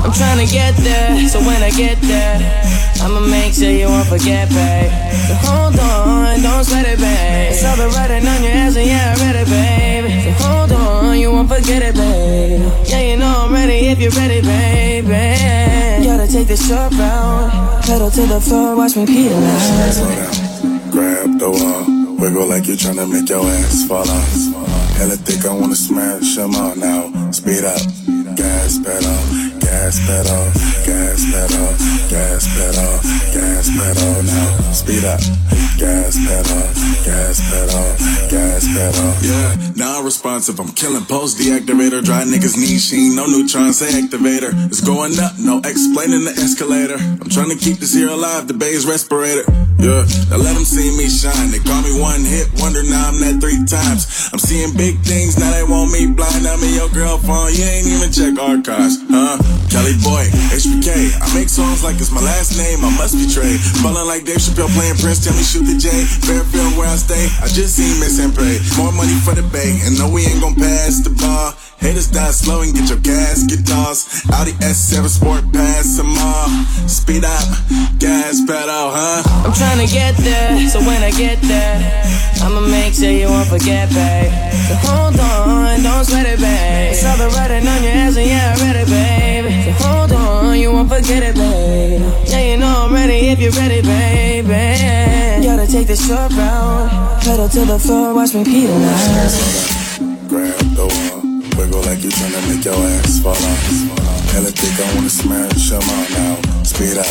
I'm 0.06 0.12
trying 0.12 0.44
to 0.44 0.52
get 0.52 0.74
there, 0.78 1.28
so 1.28 1.38
when 1.40 1.62
I 1.62 1.70
get 1.70 2.00
there, 2.02 2.38
I'ma 3.00 3.20
make 3.20 3.54
sure 3.54 3.70
you 3.70 3.86
won't 3.86 4.08
forget, 4.08 4.48
babe. 4.48 4.90
So 5.28 5.34
hold 5.34 5.78
on, 5.78 6.15
don't 6.42 6.64
sweat 6.64 6.86
it, 6.86 6.98
babe. 6.98 7.52
It's 7.52 7.64
all 7.64 7.76
the 7.76 7.88
writing 7.94 8.26
on 8.26 8.42
your 8.42 8.52
ass, 8.52 8.76
and 8.76 8.86
yeah, 8.86 9.14
I 9.16 9.20
read 9.22 9.36
it, 9.42 9.48
babe. 9.48 10.06
So 10.24 10.30
hold 10.44 10.72
on, 10.72 11.18
you 11.18 11.30
won't 11.32 11.48
forget 11.48 11.82
it, 11.82 11.94
babe. 11.94 12.60
Yeah, 12.88 13.00
you 13.00 13.16
know 13.16 13.44
I'm 13.46 13.52
ready 13.52 13.88
if 13.92 13.98
you're 14.00 14.10
ready, 14.12 14.40
baby. 14.40 16.04
Gotta 16.04 16.26
take 16.30 16.46
this 16.46 16.66
short 16.68 16.92
route, 16.94 17.84
pedal 17.84 18.10
to 18.10 18.26
the 18.26 18.40
floor, 18.40 18.76
watch 18.76 18.96
me 18.96 19.06
penalize. 19.06 19.96
Slow 19.96 20.08
down, 20.08 20.90
grab 20.90 21.38
the 21.38 21.50
wall, 21.50 21.84
wiggle 22.18 22.46
like 22.46 22.66
you're 22.66 22.76
trying 22.76 22.96
to 22.96 23.06
make 23.06 23.28
your 23.28 23.44
ass 23.44 23.84
fall 23.86 24.08
off. 24.08 24.32
Hella 24.96 25.16
thick, 25.16 25.44
I 25.44 25.52
wanna 25.52 25.76
smash 25.76 26.38
'em 26.38 26.54
all 26.54 26.74
now. 26.76 27.12
Speed 27.30 27.64
up, 27.64 27.80
gas 28.36 28.78
pedal, 28.78 29.18
gas 29.66 29.98
pedal, 30.06 30.46
gas 30.86 31.26
pedal, 31.26 31.70
gas 32.06 32.42
pedal, 32.54 32.94
gas 33.34 33.66
pedal. 33.74 34.22
Now 34.22 34.72
speed 34.72 35.04
up, 35.04 35.18
gas 35.78 36.14
pedal, 36.22 36.62
gas 37.02 37.36
pedal, 37.50 37.88
gas 38.30 38.62
pedal. 38.70 39.10
Yeah, 39.26 39.72
non-responsive. 39.74 40.60
I'm 40.60 40.70
killing 40.72 41.04
post 41.04 41.38
deactivator. 41.38 42.04
Dry 42.04 42.22
niggas 42.22 42.56
need 42.56 42.78
sheen. 42.78 43.16
No 43.16 43.26
neutron, 43.26 43.72
say 43.72 43.90
activator. 44.00 44.54
It's 44.70 44.80
going 44.80 45.18
up, 45.18 45.34
no 45.38 45.58
explaining 45.58 46.24
the 46.24 46.34
escalator. 46.38 46.98
I'm 46.98 47.28
trying 47.28 47.50
to 47.50 47.58
keep 47.58 47.78
this 47.78 47.92
here 47.92 48.08
alive. 48.08 48.46
The 48.46 48.54
bay's 48.54 48.86
respirator. 48.86 49.44
Yeah, 49.78 50.06
now 50.30 50.38
let 50.38 50.54
them 50.54 50.64
see 50.64 50.94
me 50.96 51.10
shine. 51.10 51.50
They 51.50 51.58
call 51.58 51.82
me 51.82 52.00
one 52.00 52.22
hit 52.22 52.48
wonder. 52.62 52.82
Now 52.86 53.10
I'm 53.10 53.18
that 53.20 53.42
three 53.42 53.60
times. 53.66 54.30
I'm 54.32 54.38
seeing 54.38 54.76
big 54.76 55.02
things. 55.02 55.38
Now 55.38 55.50
they 55.50 55.64
want 55.64 55.90
me 55.90 56.06
blind. 56.06 56.44
Now 56.44 56.56
me 56.56 56.74
your 56.74 56.88
girl 56.90 57.18
phone. 57.18 57.52
You 57.52 57.64
ain't 57.64 57.86
even 57.86 58.10
check 58.14 58.38
archives, 58.38 59.02
huh? 59.10 59.55
Kelly 59.68 59.96
Boy, 60.02 60.28
HBK. 60.52 61.16
I 61.20 61.26
make 61.34 61.48
songs 61.48 61.84
like 61.84 61.96
it's 61.96 62.10
my 62.10 62.20
last 62.20 62.56
name. 62.56 62.84
I 62.84 62.90
must 62.96 63.14
be 63.16 63.26
Trey. 63.28 63.58
Ballin' 63.82 64.06
like 64.06 64.24
Dave 64.24 64.40
Chappelle 64.40 64.70
playing 64.72 64.96
Prince. 64.96 65.24
Tell 65.24 65.34
me 65.34 65.42
shoot 65.42 65.64
the 65.64 65.76
J. 65.76 65.90
Fairfield 66.24 66.76
where 66.76 66.88
I 66.88 66.96
stay. 66.96 67.28
I 67.42 67.48
just 67.48 67.76
seen 67.76 67.98
Miss 68.00 68.18
and 68.18 68.34
pray. 68.34 68.58
More 68.76 68.92
money 68.92 69.16
for 69.24 69.34
the 69.34 69.42
bay. 69.42 69.80
And 69.84 69.98
no, 69.98 70.08
we 70.08 70.26
ain't 70.26 70.40
gon' 70.40 70.54
pass 70.54 71.00
the 71.02 71.10
bar. 71.10 71.54
Haters 71.78 72.08
die 72.08 72.30
slow 72.30 72.62
and 72.62 72.74
get 72.74 72.88
your 72.88 72.98
gas 73.00 73.44
get 73.44 73.64
guitars. 73.64 74.24
Audi 74.32 74.52
S7 74.64 75.08
Sport 75.08 75.44
Pass 75.52 75.86
some 75.96 76.08
more. 76.08 76.48
Speed 76.88 77.24
up, 77.24 77.48
gas 77.98 78.40
pedal, 78.46 78.90
huh? 78.90 79.22
I'm 79.44 79.52
trying 79.52 79.84
to 79.86 79.92
get 79.92 80.16
there, 80.16 80.68
so 80.68 80.80
when 80.80 81.02
I 81.02 81.10
get 81.10 81.40
there, 81.42 81.76
I'ma 82.42 82.60
make 82.60 82.94
sure 82.94 83.10
you 83.10 83.28
won't 83.28 83.48
forget, 83.48 83.88
babe. 83.90 84.32
So 84.68 84.74
hold 84.86 85.18
on, 85.20 85.82
don't 85.82 86.04
sweat 86.04 86.26
it, 86.26 86.40
babe. 86.40 86.92
It's 86.92 87.04
all 87.04 87.16
the 87.16 87.28
writing 87.36 87.66
on 87.66 87.82
your 87.82 87.92
ass, 87.92 88.16
and 88.16 88.26
yeah, 88.26 88.54
I 88.56 88.62
read 88.62 88.76
it, 88.76 88.88
babe. 88.88 89.46
So 89.64 89.86
hold 89.86 90.12
on, 90.12 90.58
you 90.58 90.72
won't 90.72 90.88
forget 90.88 91.22
it, 91.22 91.34
babe. 91.34 92.00
Yeah, 92.26 92.40
you 92.52 92.56
know 92.56 92.86
I'm 92.86 92.92
ready 92.92 93.28
if 93.28 93.38
you're 93.38 93.52
ready, 93.52 93.82
baby. 93.82 95.44
Gotta 95.44 95.66
take 95.70 95.86
this 95.86 96.06
short 96.06 96.32
route, 96.32 97.22
pedal 97.22 97.48
to 97.48 97.64
the 97.64 97.78
floor, 97.78 98.14
watch 98.14 98.34
me 98.34 98.44
penalize. 98.44 99.98
Grab 100.28 100.58
the 100.74 100.86
wall, 100.86 101.25
wiggle 101.56 101.82
like 101.82 102.02
you're 102.02 102.12
trying 102.12 102.32
to 102.32 102.42
make 102.48 102.64
your 102.64 102.74
ass 102.74 103.18
fall 103.20 103.32
off. 103.32 103.66
Hella 104.32 104.50
thick, 104.52 104.76
I 104.78 104.94
wanna 104.94 105.10
smash 105.10 105.72
'em 105.72 105.82
all 105.82 106.06
now. 106.16 106.34
Speed 106.62 106.98
up, 106.98 107.06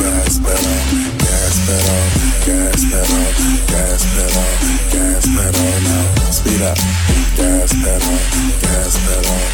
gas 0.00 0.38
pedal, 0.44 0.78
gas 1.24 1.54
pedal, 1.66 2.02
gas 2.46 2.80
pedal, 2.90 3.26
gas 3.72 4.02
pedal, 4.14 4.48
gas 4.92 5.24
pedal 5.36 5.74
now. 5.88 6.30
Speed 6.30 6.62
up, 6.62 6.78
gas 7.36 7.72
pedal, 7.82 8.18
gas 8.62 8.94
pedal, 9.04 9.53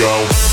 Go. 0.00 0.49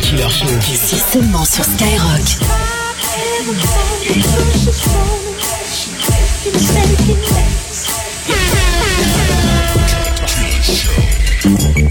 Killer 0.00 0.30
Show. 0.30 0.46
Ici 0.72 0.96
seulement 1.12 1.44
sur 1.44 1.64
Skyrock. 1.64 2.38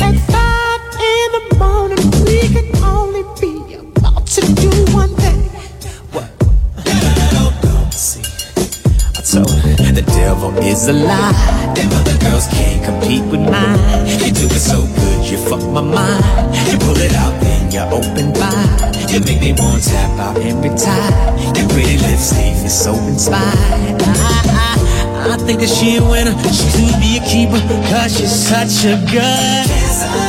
At 0.02 0.16
five 0.30 0.82
in 1.00 1.30
the 1.34 1.42
morning, 1.58 2.12
we 2.26 2.40
can 2.54 2.68
only 2.84 3.24
be 3.40 3.76
about 3.76 4.26
to 4.28 4.42
do 4.54 4.70
one 4.94 5.14
thing. 5.16 5.50
I 9.16 9.22
told 9.22 9.52
her 9.52 9.92
the 9.94 10.04
devil 10.16 10.52
is 10.60 10.88
a 10.88 10.94
lie. 10.94 11.34
Them 11.76 11.92
other 11.94 12.18
girls 12.20 12.48
can't 12.48 12.84
compete 12.84 13.24
with 13.32 13.42
mine. 13.42 13.80
You 14.08 14.32
do 14.32 14.46
it 14.46 14.60
so 14.60 14.82
good, 14.82 15.30
you 15.30 15.38
fuck 15.38 15.64
my 15.72 15.82
mind. 15.82 16.24
You 16.72 16.78
pull 16.80 16.98
it 16.98 17.14
out, 17.16 17.40
then 17.42 17.59
you 17.74 17.82
open 17.82 18.34
wide. 18.34 18.96
You 19.10 19.20
make 19.22 19.42
me 19.42 19.54
want 19.54 19.84
to 19.84 19.90
tap 19.90 20.20
out 20.20 20.38
every 20.38 20.70
time. 20.78 21.38
Your 21.56 21.68
pretty 21.70 21.98
lips 21.98 22.36
leave 22.38 22.62
me 22.64 22.70
so 22.70 22.94
inspired. 23.08 24.02
I, 24.02 24.42
I, 25.26 25.34
I 25.34 25.38
think 25.38 25.60
that 25.62 25.70
she 25.70 25.98
a 25.98 26.02
winner. 26.02 26.34
She 26.50 26.68
could 26.74 27.00
be 27.00 27.18
a 27.18 27.24
keeper, 27.26 27.60
cause 27.90 28.18
she's 28.18 28.32
such 28.32 28.86
a 28.86 28.96
good 29.12 30.29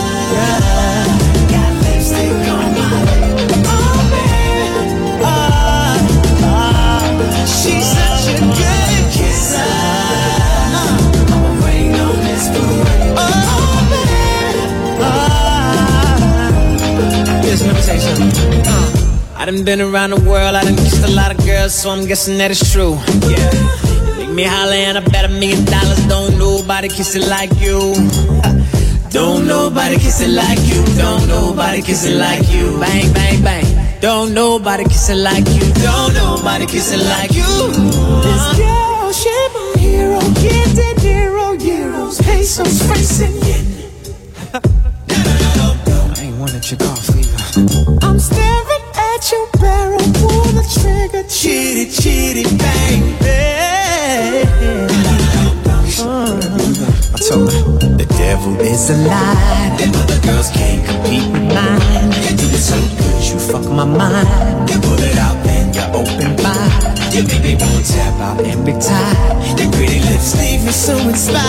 I 19.41 19.47
done 19.47 19.65
been 19.65 19.81
around 19.81 20.11
the 20.11 20.21
world, 20.21 20.55
I 20.55 20.63
done 20.65 20.77
kissed 20.77 21.03
a 21.03 21.11
lot 21.11 21.35
of 21.35 21.43
girls, 21.47 21.73
so 21.73 21.89
I'm 21.89 22.05
guessing 22.05 22.37
that 22.37 22.51
it's 22.51 22.71
true. 22.73 22.93
Yeah. 23.25 24.19
Make 24.19 24.29
me 24.37 24.45
holler 24.45 24.75
and 24.75 24.99
I 24.99 25.01
bet 25.01 25.25
a 25.25 25.29
million 25.29 25.65
dollars. 25.65 25.97
Don't 26.09 26.37
nobody 26.37 26.89
kiss 26.89 27.17
it 27.17 27.27
like 27.27 27.49
you. 27.57 27.81
Don't 29.09 29.47
nobody 29.47 29.97
kiss 29.97 30.21
it 30.21 30.29
like 30.29 30.61
you. 30.69 30.85
Don't 30.95 31.27
nobody 31.27 31.81
kiss 31.81 32.05
it 32.05 32.19
like 32.19 32.53
you. 32.53 32.79
Bang, 32.79 33.11
bang, 33.15 33.43
bang. 33.43 34.01
Don't 34.03 34.35
nobody 34.35 34.85
kiss 34.85 35.09
it 35.09 35.17
like 35.17 35.49
you. 35.49 35.65
Don't 35.81 36.13
nobody 36.13 36.67
kiss 36.67 36.93
it 36.93 37.01
like 37.09 37.33
you. 37.33 37.49
This 38.21 38.45
girl, 38.61 39.11
she 39.11 39.33
my 39.57 39.75
hero. 39.81 40.21
Get 40.37 40.69
De 40.77 40.89
Niro, 41.01 41.57
euros, 41.57 42.21
pesos, 42.21 42.83
francs, 42.83 43.21
and 43.23 43.50
Chitty, 52.31 52.47
bang, 52.59 53.03
bang. 53.19 54.47
I 57.11 57.19
told 57.27 57.51
her 57.51 57.63
the 57.99 58.07
devil 58.07 58.55
is 58.61 58.89
a 58.91 58.97
lie. 59.03 59.75
Them 59.77 59.91
other 59.99 60.21
girls 60.23 60.49
can't 60.55 60.87
compete 60.87 61.27
with 61.27 61.43
mine. 61.51 61.83
You 62.23 62.39
do 62.39 62.47
it 62.55 62.63
so 62.63 62.79
good, 62.79 63.19
you 63.27 63.35
fuck 63.35 63.67
my 63.67 63.83
mind. 63.85 64.71
You 64.71 64.79
pull 64.79 65.03
it 65.03 65.19
out, 65.19 65.43
then 65.43 65.75
you 65.75 65.83
open 65.91 66.39
wide. 66.39 66.71
You 67.11 67.27
make 67.27 67.43
me 67.43 67.59
want 67.59 67.85
to 67.85 67.93
tap 67.99 68.15
out 68.23 68.39
every 68.47 68.79
time. 68.79 69.59
Your 69.59 69.73
pretty 69.73 69.99
lips 69.99 70.39
leave 70.39 70.63
me 70.63 70.71
so 70.71 70.95
inspired. 71.11 71.43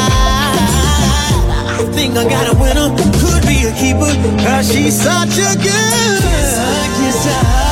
I 1.78 1.86
think 1.94 2.18
I 2.18 2.26
got 2.26 2.50
a 2.50 2.58
winner, 2.58 2.90
could 3.22 3.46
be 3.46 3.70
a 3.70 3.72
keeper, 3.78 4.10
cause 4.42 4.74
she's 4.74 4.98
such 4.98 5.38
a 5.38 5.54
good 5.62 6.26
kisser. 6.98 7.38
Got 7.38 7.71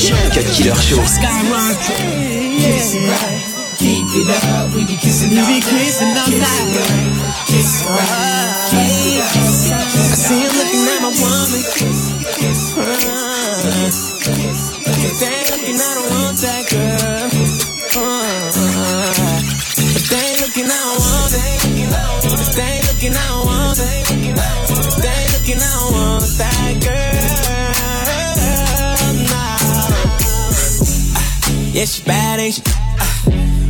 Show. 0.00 0.16
Killer 0.32 0.74
Show. 0.76 1.04
Keep. 3.76 4.06
Yeah, 31.80 31.86
she 31.86 32.04
bad, 32.04 32.38
ain't 32.40 32.54
she? 32.56 32.62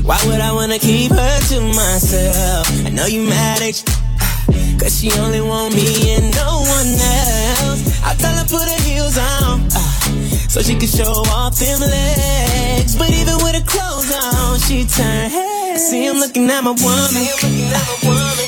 Why 0.03 0.19
would 0.27 0.41
I 0.41 0.51
wanna 0.51 0.81
keep 0.81 1.13
her 1.13 1.39
to 1.55 1.61
myself? 1.61 2.67
I 2.85 2.91
know 2.91 3.07
you 3.07 3.23
mad, 3.23 3.63
ain't 3.63 3.79
you? 3.87 4.79
Cause 4.81 4.99
she 4.99 5.13
only 5.21 5.41
want 5.41 5.77
me 5.77 6.19
and 6.19 6.35
no 6.35 6.59
one 6.59 6.91
else. 6.99 8.03
I 8.03 8.17
tell 8.19 8.35
her 8.35 8.43
put 8.51 8.67
her 8.67 8.83
heels 8.83 9.17
on, 9.17 9.63
uh, 9.71 9.79
so 10.51 10.61
she 10.61 10.75
can 10.75 10.89
show 10.89 11.23
off 11.39 11.55
them 11.61 11.79
legs. 11.87 12.99
But 12.99 13.11
even 13.11 13.39
with 13.47 13.55
her 13.55 13.63
clothes 13.63 14.11
on, 14.11 14.59
she 14.59 14.83
turn 14.91 15.31
head. 15.31 15.79
See 15.79 16.05
him 16.05 16.17
looking 16.17 16.51
at 16.51 16.65
my 16.65 16.75
woman. 16.75 17.23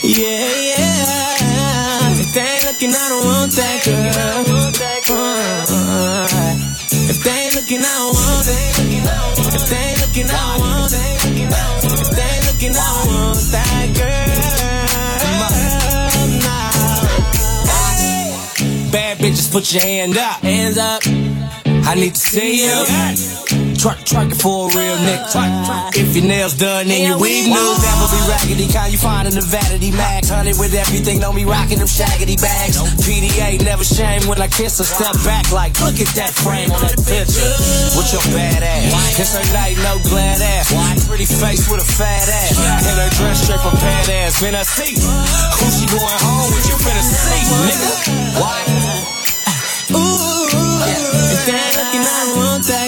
Yeah, 0.02 0.42
yeah. 0.58 2.18
If 2.18 2.34
they 2.34 2.42
ain't 2.42 2.66
looking, 2.66 2.90
I 2.90 3.06
don't 3.14 3.26
want 3.30 3.52
that 3.52 3.78
girl. 3.86 4.42
Uh, 5.06 6.26
if 7.14 7.22
they 7.22 7.30
ain't 7.30 7.54
looking, 7.54 7.78
I 7.78 7.94
don't 8.02 8.14
want 8.14 8.48
it. 8.50 8.91
They 9.72 9.96
looking, 10.02 10.28
it. 10.28 11.22
If 11.84 12.10
they 12.10 12.34
looking, 12.46 12.72
don't 12.74 13.06
want 13.08 13.40
that 13.52 13.86
girl. 13.96 14.32
Nah. 16.44 16.72
Bad 18.92 19.16
bitches, 19.16 19.48
put 19.50 19.72
your 19.72 19.82
hand 19.82 20.18
up. 20.18 20.40
Hands 20.42 20.76
up. 20.76 21.02
I 21.88 21.94
need 21.94 22.14
to 22.14 22.20
see 22.20 22.66
you. 22.66 23.51
Twerk 23.82 24.30
it 24.30 24.38
for 24.38 24.70
a 24.70 24.78
real 24.78 24.94
nigga. 25.02 25.90
If 25.98 26.14
your 26.14 26.22
nails 26.22 26.54
done 26.54 26.86
and 26.86 27.02
your 27.02 27.18
wig 27.18 27.50
new, 27.50 27.58
never 27.82 28.06
be 28.14 28.20
raggedy. 28.30 28.70
Kind 28.70 28.94
you 28.94 28.98
find 28.98 29.26
in 29.26 29.34
the 29.34 29.42
vanity 29.42 29.90
max. 29.90 30.30
Honey 30.30 30.54
with 30.54 30.70
everything, 30.70 31.18
don't 31.18 31.34
be 31.34 31.42
rocking 31.42 31.82
them 31.82 31.90
shaggy 31.90 32.38
bags. 32.38 32.78
PDA 33.02 33.58
never 33.58 33.82
shame 33.82 34.22
when 34.30 34.38
I 34.38 34.46
kiss 34.46 34.78
her. 34.78 34.86
Step 34.86 35.18
back 35.26 35.50
like, 35.50 35.74
look 35.82 35.98
at 35.98 36.06
that 36.14 36.30
frame 36.30 36.70
on 36.70 36.78
that 36.78 36.94
picture. 37.02 37.42
With 37.98 38.06
your 38.14 38.22
bad 38.30 38.62
ass. 38.62 39.18
Kiss 39.18 39.34
her 39.34 39.42
night, 39.50 39.74
no 39.82 39.98
glad 40.06 40.38
ass. 40.38 40.70
Pretty 41.10 41.26
face 41.26 41.66
with 41.66 41.82
a 41.82 41.88
fat 41.98 42.30
ass. 42.30 42.54
And 42.86 43.02
her 43.02 43.10
dress 43.18 43.42
straight 43.42 43.58
from 43.66 43.74
pad 43.82 44.06
ass. 44.14 44.38
Finna 44.38 44.62
see 44.62 44.94
who 44.94 45.66
she 45.74 45.90
going 45.90 46.22
home 46.22 46.54
with. 46.54 46.70
You 46.70 46.78
finna 46.78 47.02
see, 47.02 47.42
nigga. 47.66 48.38
Why? 48.38 48.91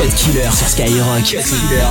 Cut 0.00 0.16
Killer 0.16 0.50
sur 0.50 0.66
Skyrock. 0.66 1.20
Cut 1.28 1.44
Killer. 1.44 1.84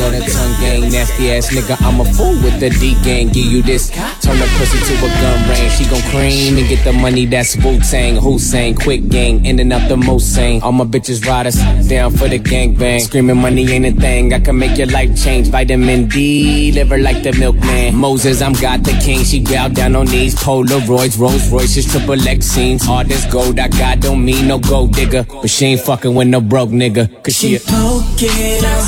Hold 0.00 0.14
the 0.14 0.32
tongue 0.32 0.56
gang, 0.62 0.90
nasty 0.90 1.30
ass 1.30 1.50
nigga. 1.52 1.76
I'm 1.84 2.00
a 2.00 2.06
fool 2.06 2.32
with 2.40 2.58
the 2.58 2.70
D 2.70 2.96
gang. 3.04 3.28
Give 3.28 3.44
you 3.44 3.60
this, 3.60 3.90
turn 3.90 4.38
the 4.38 4.48
pussy 4.56 4.78
to 4.78 4.94
a 5.04 5.08
gun 5.20 5.48
range. 5.50 5.72
She 5.72 5.84
gon' 5.84 6.00
cream 6.08 6.56
and 6.56 6.66
get 6.66 6.82
the 6.84 6.94
money. 6.94 7.26
That's 7.26 7.56
Wu 7.56 7.78
Tang, 7.80 8.16
Hussein, 8.16 8.74
quick 8.76 9.10
gang, 9.10 9.46
ending 9.46 9.72
up 9.72 9.86
the 9.90 9.98
most 9.98 10.34
sane. 10.34 10.62
All 10.62 10.72
my 10.72 10.84
bitches 10.84 11.26
riders 11.26 11.56
down 11.86 12.12
for 12.12 12.28
the 12.28 12.38
gang 12.38 12.76
bang. 12.76 13.00
Screaming 13.00 13.36
money 13.36 13.70
ain't 13.70 13.84
a 13.84 13.92
thing. 13.92 14.32
I 14.32 14.40
can 14.40 14.56
make 14.56 14.78
your 14.78 14.86
life 14.86 15.14
change. 15.22 15.48
Vitamin 15.48 16.08
D, 16.08 16.72
liver 16.72 16.96
like 16.96 17.22
the 17.22 17.32
milkman. 17.34 17.94
Moses, 17.94 18.40
I'm 18.40 18.54
God 18.54 18.84
the 18.84 18.92
king. 19.04 19.22
She 19.22 19.44
bowed 19.44 19.74
down 19.74 19.96
on 19.96 20.06
knees. 20.06 20.34
Polaroids, 20.34 21.18
Rolls 21.18 21.50
Royces, 21.50 21.84
triple 21.92 22.26
X 22.26 22.46
scenes. 22.46 22.88
All 22.88 23.04
this 23.04 23.26
gold 23.26 23.58
I 23.58 23.68
got 23.68 24.00
don't 24.00 24.24
mean 24.24 24.48
no 24.48 24.58
gold 24.58 24.94
digger. 24.94 25.24
But 25.24 25.50
she 25.50 25.66
ain't 25.66 25.82
fucking 25.82 26.14
with 26.14 26.28
no 26.28 26.40
broke 26.40 26.70
nigga. 26.70 27.22
Cause 27.22 27.36
she 27.36 27.49
She 27.50 27.58
poke 27.58 28.04
it 28.22 28.62
out, 28.62 28.86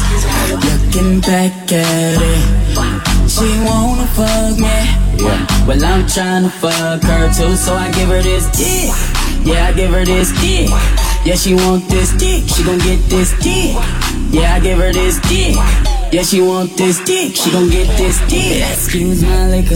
looking 0.62 1.20
back 1.20 1.72
at 1.72 2.22
it. 2.22 3.28
She 3.28 3.58
wanna 3.66 4.06
fuck 4.14 4.56
me. 4.56 4.70
Yeah. 5.18 5.66
Well, 5.66 5.84
I'm 5.84 6.06
trying 6.06 6.44
to 6.44 6.48
fuck 6.48 7.02
her 7.02 7.26
too, 7.34 7.56
so 7.56 7.74
I 7.74 7.90
give 7.90 8.08
her 8.10 8.22
this 8.22 8.46
dick. 8.52 8.94
Yeah, 9.44 9.66
I 9.66 9.72
give 9.72 9.90
her 9.90 10.04
this 10.04 10.30
dick. 10.40 10.68
Yeah, 11.26 11.34
she 11.34 11.54
want 11.54 11.88
this 11.88 12.12
dick. 12.12 12.44
She 12.46 12.62
gon' 12.62 12.78
get 12.78 13.00
this 13.10 13.32
dick. 13.42 13.74
Yeah, 14.30 14.54
I 14.54 14.60
give 14.60 14.78
her 14.78 14.92
this 14.92 15.18
dick. 15.22 15.56
Yeah, 16.12 16.22
she 16.22 16.40
want 16.40 16.76
this 16.76 17.00
dick. 17.00 17.34
She 17.34 17.50
gon' 17.50 17.68
get 17.68 17.88
this 17.98 18.20
dick. 18.28 18.62
Excuse 18.62 19.24
my 19.24 19.48
liquor. 19.48 19.74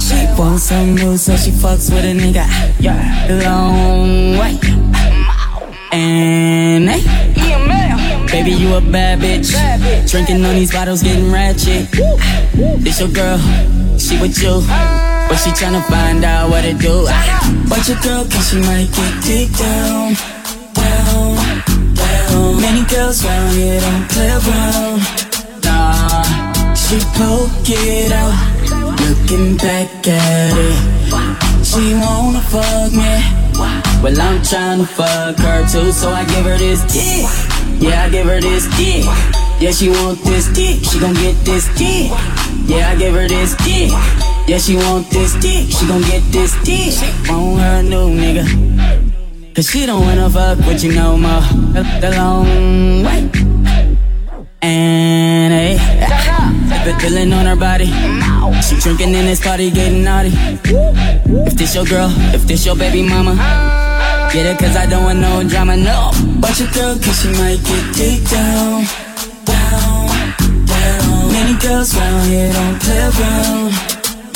She 0.00 0.26
wants 0.36 0.64
some 0.64 0.96
new, 0.96 1.16
so 1.16 1.36
she 1.36 1.52
fucks 1.52 1.94
with 1.94 2.04
a 2.04 2.12
nigga. 2.12 2.44
Yeah, 2.80 3.28
long 3.44 4.36
way. 4.36 4.58
Mm-hmm. 4.58 5.92
And 5.92 6.90
hey. 6.90 7.26
Baby, 8.26 8.52
you 8.52 8.74
a 8.74 8.80
bad 8.80 9.20
bitch. 9.20 9.54
Drinking 10.10 10.44
on 10.44 10.54
these 10.54 10.72
bottles, 10.72 11.02
getting 11.02 11.30
ratchet. 11.30 11.90
This 12.82 13.00
your 13.00 13.08
girl, 13.08 13.38
she 13.98 14.20
with 14.20 14.36
you. 14.42 14.60
But 15.28 15.36
she 15.36 15.50
tryna 15.50 15.82
find 15.88 16.24
out 16.24 16.50
what 16.50 16.64
it 16.64 16.78
do. 16.78 17.06
But 17.68 17.86
your 17.88 17.98
girl, 18.02 18.24
cause 18.24 18.50
she 18.50 18.60
might 18.60 18.88
get 18.92 19.22
kicked 19.24 19.58
down. 19.58 20.14
Down, 20.74 21.36
down. 21.94 22.60
Many 22.60 22.84
girls 22.88 23.24
round 23.24 23.52
here 23.54 23.80
don't 23.80 24.08
play 24.10 24.30
around. 24.30 25.00
Nah, 25.64 26.74
she 26.74 26.98
poke 27.14 27.50
it 27.68 28.12
out. 28.12 28.34
Looking 29.00 29.56
back 29.56 30.08
at 30.08 30.56
it. 30.58 31.64
She 31.64 31.94
wanna 31.94 32.40
fuck 32.42 32.92
me. 32.92 33.46
Well, 34.02 34.20
I'm 34.20 34.42
tryna 34.42 34.86
fuck 34.86 35.38
her 35.38 35.66
too, 35.68 35.90
so 35.92 36.10
I 36.10 36.24
give 36.24 36.44
her 36.44 36.58
this 36.58 36.82
dick. 36.92 37.55
Yeah, 37.78 38.04
I 38.04 38.08
give 38.10 38.26
her 38.26 38.40
this 38.40 38.66
dick. 38.76 39.04
Yeah, 39.60 39.70
she 39.70 39.88
want 39.88 40.18
this 40.24 40.48
dick. 40.52 40.84
She 40.84 40.98
gon' 40.98 41.14
get 41.14 41.36
this 41.44 41.66
dick. 41.76 42.10
Yeah, 42.66 42.90
I 42.90 42.96
give 42.96 43.14
her 43.14 43.28
this 43.28 43.54
dick. 43.56 43.90
Yeah, 44.46 44.58
she 44.58 44.76
want 44.76 45.10
this 45.10 45.34
dick. 45.34 45.68
She 45.70 45.86
gon' 45.86 46.02
get 46.02 46.22
this 46.32 46.56
dick. 46.64 46.94
Want 47.28 47.60
her 47.60 47.82
new 47.82 48.10
nigga. 48.10 48.44
Cause 49.54 49.70
she 49.70 49.86
don't 49.86 50.02
wanna 50.02 50.28
fuck 50.28 50.58
with 50.66 50.84
you 50.84 50.92
no 50.92 51.16
more. 51.16 51.40
The 52.00 52.12
long 52.16 53.02
way. 53.04 53.30
And 54.60 55.52
hey, 55.52 55.76
the 56.84 56.98
feeling 57.00 57.32
on 57.32 57.46
her 57.46 57.56
body. 57.56 57.86
She 58.62 58.76
drinking 58.76 59.14
in 59.14 59.26
this 59.26 59.40
party, 59.40 59.70
getting 59.70 60.04
naughty. 60.04 60.32
If 60.34 61.54
this 61.54 61.74
your 61.74 61.84
girl, 61.86 62.12
if 62.34 62.42
this 62.46 62.66
your 62.66 62.76
baby 62.76 63.02
mama. 63.02 63.85
Get 64.32 64.46
it 64.46 64.58
cause 64.58 64.76
I 64.76 64.84
don't 64.84 65.04
want 65.04 65.18
no 65.18 65.42
drama, 65.48 65.76
no. 65.76 66.10
But 66.40 66.58
your 66.60 66.68
girl 66.72 66.94
cause 66.98 67.22
she 67.22 67.28
might 67.40 67.56
get 67.64 67.84
kicked 67.96 68.30
down 68.30 68.84
Down, 69.48 70.08
down. 70.66 71.32
Many 71.32 71.56
girls 71.58 71.96
round 71.96 72.28
here 72.28 72.52
don't 72.52 72.78
play 72.82 73.00
around. 73.00 73.72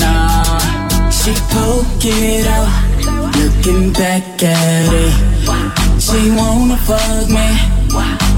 Nah, 0.00 1.11
she 1.11 1.32
poke 1.52 2.00
it 2.00 2.46
out. 2.48 2.72
Looking 3.36 3.92
back 3.92 4.42
at 4.42 4.88
it. 4.88 5.30
She 6.00 6.30
wanna 6.30 6.78
fuck 6.78 7.28
me. 7.28 7.80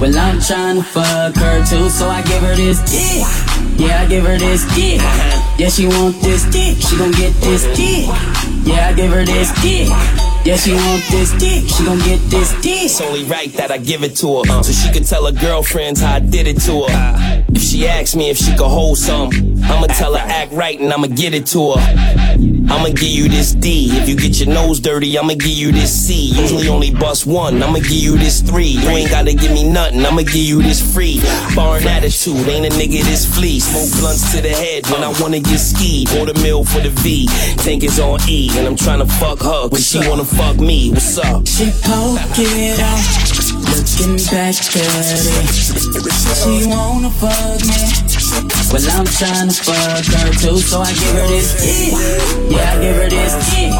Well 0.00 0.18
I'm 0.18 0.40
trying 0.40 0.76
to 0.76 0.82
fuck 0.82 1.36
her 1.36 1.64
too 1.64 1.88
So 1.90 2.08
I 2.08 2.22
give 2.22 2.42
her 2.42 2.56
this 2.56 2.80
dick. 2.90 3.22
Yeah, 3.78 4.02
I 4.02 4.06
give 4.06 4.24
her 4.24 4.36
this 4.36 4.64
dick. 4.74 5.00
Yeah, 5.58 5.68
she 5.68 5.86
want 5.86 6.20
this 6.22 6.44
dick. 6.50 6.78
She 6.78 6.96
gon' 6.98 7.12
get 7.12 7.32
this 7.40 7.64
dick. 7.76 8.08
Yeah, 8.66 8.88
I 8.88 8.92
give 8.94 9.12
her 9.12 9.24
this 9.24 9.52
dick 9.62 10.31
yeah, 10.44 10.56
she 10.56 10.72
want 10.72 11.02
this 11.10 11.30
dick, 11.38 11.68
she 11.68 11.84
gon' 11.84 11.98
get 11.98 12.18
this 12.28 12.52
dick. 12.62 12.84
It's 12.84 13.00
only 13.00 13.24
right 13.24 13.52
that 13.54 13.70
I 13.70 13.78
give 13.78 14.02
it 14.02 14.16
to 14.16 14.42
her, 14.42 14.50
uh, 14.50 14.62
so 14.62 14.72
she 14.72 14.92
can 14.92 15.04
tell 15.04 15.26
her 15.26 15.32
girlfriends 15.32 16.00
how 16.00 16.14
I 16.14 16.18
did 16.20 16.46
it 16.48 16.60
to 16.62 16.84
her. 16.84 17.44
If 17.48 17.62
she 17.62 17.86
asks 17.86 18.16
me 18.16 18.30
if 18.30 18.38
she 18.38 18.50
could 18.52 18.66
hold 18.68 18.98
some, 18.98 19.30
I'ma 19.64 19.86
tell 19.86 20.14
her 20.14 20.24
act 20.26 20.52
right 20.52 20.78
and 20.78 20.92
I'ma 20.92 21.08
get 21.08 21.34
it 21.34 21.46
to 21.46 21.72
her. 21.72 22.22
I'ma 22.72 22.88
give 22.88 23.02
you 23.02 23.28
this 23.28 23.52
D. 23.52 23.90
If 23.92 24.08
you 24.08 24.16
get 24.16 24.40
your 24.40 24.48
nose 24.48 24.80
dirty, 24.80 25.18
I'ma 25.18 25.34
give 25.34 25.46
you 25.46 25.72
this 25.72 25.92
C. 25.92 26.32
Usually 26.40 26.68
only 26.68 26.90
bust 26.90 27.26
one, 27.26 27.62
I'ma 27.62 27.78
give 27.78 27.92
you 27.92 28.16
this 28.16 28.40
three. 28.40 28.78
You 28.80 28.88
ain't 28.88 29.10
gotta 29.10 29.34
give 29.34 29.52
me 29.52 29.68
nothing, 29.70 30.04
I'ma 30.04 30.22
give 30.22 30.36
you 30.36 30.62
this 30.62 30.80
free. 30.94 31.20
Barn 31.54 31.86
attitude, 31.86 32.48
ain't 32.48 32.66
a 32.66 32.70
nigga 32.70 33.02
this 33.04 33.26
flea. 33.26 33.60
Smoke 33.60 34.00
blunts 34.00 34.32
to 34.34 34.40
the 34.40 34.48
head 34.48 34.86
when 34.88 35.04
I 35.04 35.12
wanna 35.20 35.40
get 35.40 35.58
skied. 35.58 36.10
Order 36.18 36.34
meal 36.40 36.64
for 36.64 36.80
the 36.80 36.90
V. 37.02 37.28
Tank 37.58 37.84
is 37.84 38.00
on 38.00 38.18
E, 38.26 38.50
and 38.56 38.66
I'm 38.66 38.76
tryna 38.76 39.10
fuck 39.20 39.40
her, 39.40 39.68
cause 39.68 39.86
she 39.86 39.98
wanna 40.08 40.24
fuck 40.24 40.56
me. 40.56 40.90
What's 40.90 41.18
up? 41.18 41.46
She 41.46 41.66
poke 41.82 42.38
it 42.38 42.80
out, 42.80 43.04
looking 43.68 44.16
back 44.32 44.56
at 44.56 45.02
it. 45.12 45.52
She 46.40 46.66
wanna 46.68 47.10
fuck 47.10 47.60
me. 47.60 48.21
Well, 48.72 48.80
I'm 48.96 49.04
trying 49.04 49.48
to 49.48 49.54
fuck 49.54 49.76
her 49.76 50.32
too, 50.32 50.56
so 50.58 50.80
I 50.80 50.92
give 50.94 51.12
her 51.12 51.26
this 51.28 51.52
dick. 51.60 51.92
Yeah, 52.50 52.72
I 52.72 52.80
give 52.80 52.96
her 52.96 53.08
this 53.10 53.34
dick. 53.52 53.72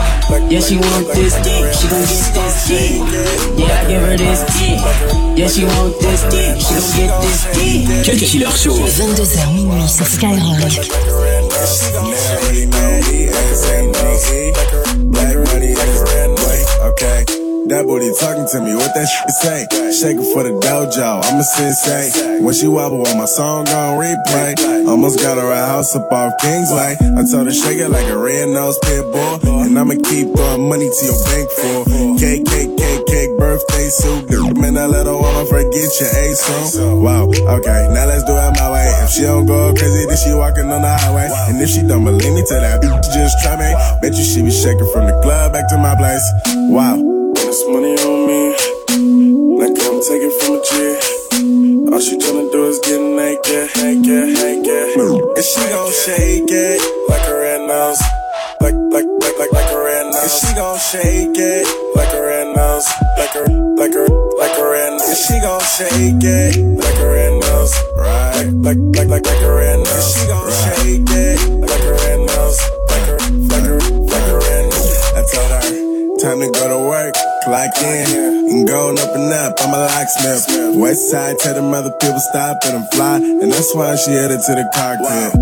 Yeah, 0.53 0.61
she 0.61 0.77
want 0.77 1.09
this 1.15 1.35
dick. 1.41 1.73
She 1.73 1.89
gon' 1.89 2.05
get 2.05 2.35
this 2.37 2.69
dick. 2.69 3.01
Yeah, 3.57 3.73
I 3.73 3.89
give 3.89 4.03
her 4.03 4.17
this 4.17 4.45
dick. 4.53 4.79
Yeah, 5.39 5.49
she 5.49 5.65
want 5.65 5.99
this 6.01 6.23
dick. 6.29 6.61
She 6.61 6.75
gon' 6.77 6.93
get 6.93 7.13
this 7.23 7.41
dick. 7.57 8.05
Cut 8.05 8.21
Killer 8.21 8.53
Show. 8.53 8.77
22h 8.77 9.53
minuit 9.55 9.89
sur 9.89 10.05
Skyrock. 10.05 10.73
Black 15.13 15.37
money, 15.37 15.75
okay. 16.85 17.42
That 17.71 17.87
booty 17.87 18.11
talking 18.19 18.43
to 18.43 18.59
me, 18.59 18.75
what 18.75 18.91
that 18.93 19.07
shit 19.07 19.31
say? 19.39 19.65
Shaking 19.95 20.27
for 20.35 20.43
the 20.43 20.59
dojo, 20.59 21.23
I'm 21.23 21.39
a 21.39 21.47
sensei. 21.47 22.43
When 22.43 22.53
she 22.53 22.67
wobble 22.67 23.07
on 23.07 23.17
my 23.17 23.25
song 23.25 23.71
on 23.71 24.03
replay, 24.03 24.59
almost 24.89 25.23
got 25.23 25.39
her 25.39 25.47
a 25.47 25.63
house 25.67 25.95
up 25.95 26.11
off 26.11 26.35
Kingsway. 26.43 26.99
I 26.99 27.23
told 27.23 27.47
her 27.47 27.55
shake 27.55 27.79
it 27.79 27.89
like 27.89 28.11
a 28.11 28.19
red 28.19 28.51
nose 28.51 28.77
pit 28.83 29.07
bull, 29.15 29.63
and 29.63 29.79
I'ma 29.79 29.95
keep 30.05 30.35
throwing 30.35 30.69
money 30.69 30.91
to 30.91 31.03
your 31.07 31.17
bank 31.23 31.47
for 31.55 31.77
cake, 32.19 32.45
cake, 32.51 32.73
cake, 32.75 33.05
cake, 33.07 33.33
birthday 33.39 33.89
suit. 33.89 34.27
Man, 34.59 34.77
I 34.77 34.91
let 34.91 35.07
her 35.07 35.15
woman 35.15 35.47
forget 35.47 35.87
your 36.03 36.11
A 36.11 36.25
song. 36.35 37.03
Wow, 37.03 37.31
okay, 37.31 37.81
now 37.95 38.11
let's 38.11 38.27
do 38.27 38.35
it 38.35 38.53
my 38.59 38.69
way. 38.75 38.91
If 39.07 39.15
she 39.15 39.23
don't 39.23 39.47
go 39.47 39.71
crazy, 39.73 40.05
then 40.11 40.19
she 40.19 40.35
walking 40.35 40.67
on 40.67 40.83
the 40.83 40.91
highway. 40.91 41.31
And 41.47 41.63
if 41.63 41.71
she 41.71 41.87
don't 41.87 42.03
believe 42.03 42.35
me, 42.35 42.43
tell 42.43 42.59
that 42.59 42.83
bitch 42.83 43.07
just 43.15 43.39
try 43.41 43.55
me. 43.55 43.71
Bet 44.03 44.19
you 44.19 44.27
she 44.27 44.43
be 44.43 44.51
shaking 44.51 44.91
from 44.91 45.07
the 45.07 45.15
club 45.23 45.55
back 45.55 45.71
to 45.71 45.79
my 45.79 45.95
place. 45.95 46.27
Wow. 46.67 47.22
This 47.53 47.69
money 47.69 47.93
on 48.01 48.27
me, 48.27 48.57
like 49.61 49.77
I'm 49.85 50.01
taking 50.01 50.33
from 50.41 50.57
a 50.57 50.65
G. 50.65 50.73
All 51.93 52.01
she 52.01 52.17
tryna 52.17 52.49
do 52.51 52.65
is 52.65 52.79
get 52.81 52.97
naked, 52.97 53.69
naked, 53.77 54.33
naked. 54.41 54.97
And 54.97 55.45
she 55.45 55.61
gon' 55.69 55.93
shake 55.93 56.49
it 56.49 56.81
like 57.11 57.29
a 57.29 57.35
red 57.37 57.69
nose, 57.69 58.01
like 58.63 58.73
like 58.89 59.05
like 59.21 59.37
like 59.37 59.53
like 59.53 59.71
a 59.71 59.85
red 59.85 60.07
nose. 60.07 60.17
And 60.17 60.33
she 60.33 60.55
gon' 60.57 60.79
shake 60.81 61.37
it 61.37 61.69
like 61.95 62.15
a 62.15 62.23
red 62.25 62.57
nose, 62.57 62.89
like 63.21 63.35
a 63.37 63.45
like 63.77 63.95
a 64.01 64.05
like 64.41 64.57
a 64.57 64.65
red 64.73 64.93
nose. 64.97 65.13
And 65.13 65.19
she 65.21 65.37
gon' 65.45 65.61
shake 65.61 66.25
it 66.25 66.57
like 66.81 66.99
a 67.05 67.07
red 67.07 67.37
nose, 67.37 67.75
right? 68.01 68.49
Like 68.65 68.81
like 68.97 69.09
like 69.13 69.27
like 69.29 69.43
a 69.45 69.53
red 69.53 69.77
nose. 69.77 69.93
And 69.93 70.05
she 70.09 70.25
gon' 70.25 70.49
shake 70.49 71.05
it 71.05 71.37
like 71.61 71.85
a 71.85 71.93
red 72.01 72.21
nose, 72.33 72.61
like 72.89 73.09
a 73.13 73.17
like 73.53 73.69
a 73.69 73.77
like 74.09 74.29
a 74.33 74.37
red 74.41 74.65
nose. 74.73 74.97
I 75.13 75.23
told 75.29 75.53
her. 75.53 75.83
Time 76.23 76.39
to 76.39 76.47
go 76.53 76.69
to 76.69 76.79
work, 76.89 77.15
clock 77.45 77.75
in, 77.83 78.07
and 78.51 78.67
going 78.67 78.99
up 78.99 79.15
and 79.15 79.33
up. 79.33 79.55
I'm 79.61 79.75
a 79.75 79.79
locksmith. 79.79 80.77
West 80.79 81.11
side, 81.11 81.39
tell 81.39 81.55
them 81.55 81.75
other 81.75 81.93
people 82.01 82.21
stop 82.21 82.59
and 82.65 82.79
I'm 82.79 82.87
fly, 82.93 83.17
and 83.17 83.53
that's 83.53 83.75
why 83.75 83.97
she 83.97 84.13
headed 84.13 84.41
to 84.41 84.53
the 84.55 84.67
cockpit. 84.75 85.33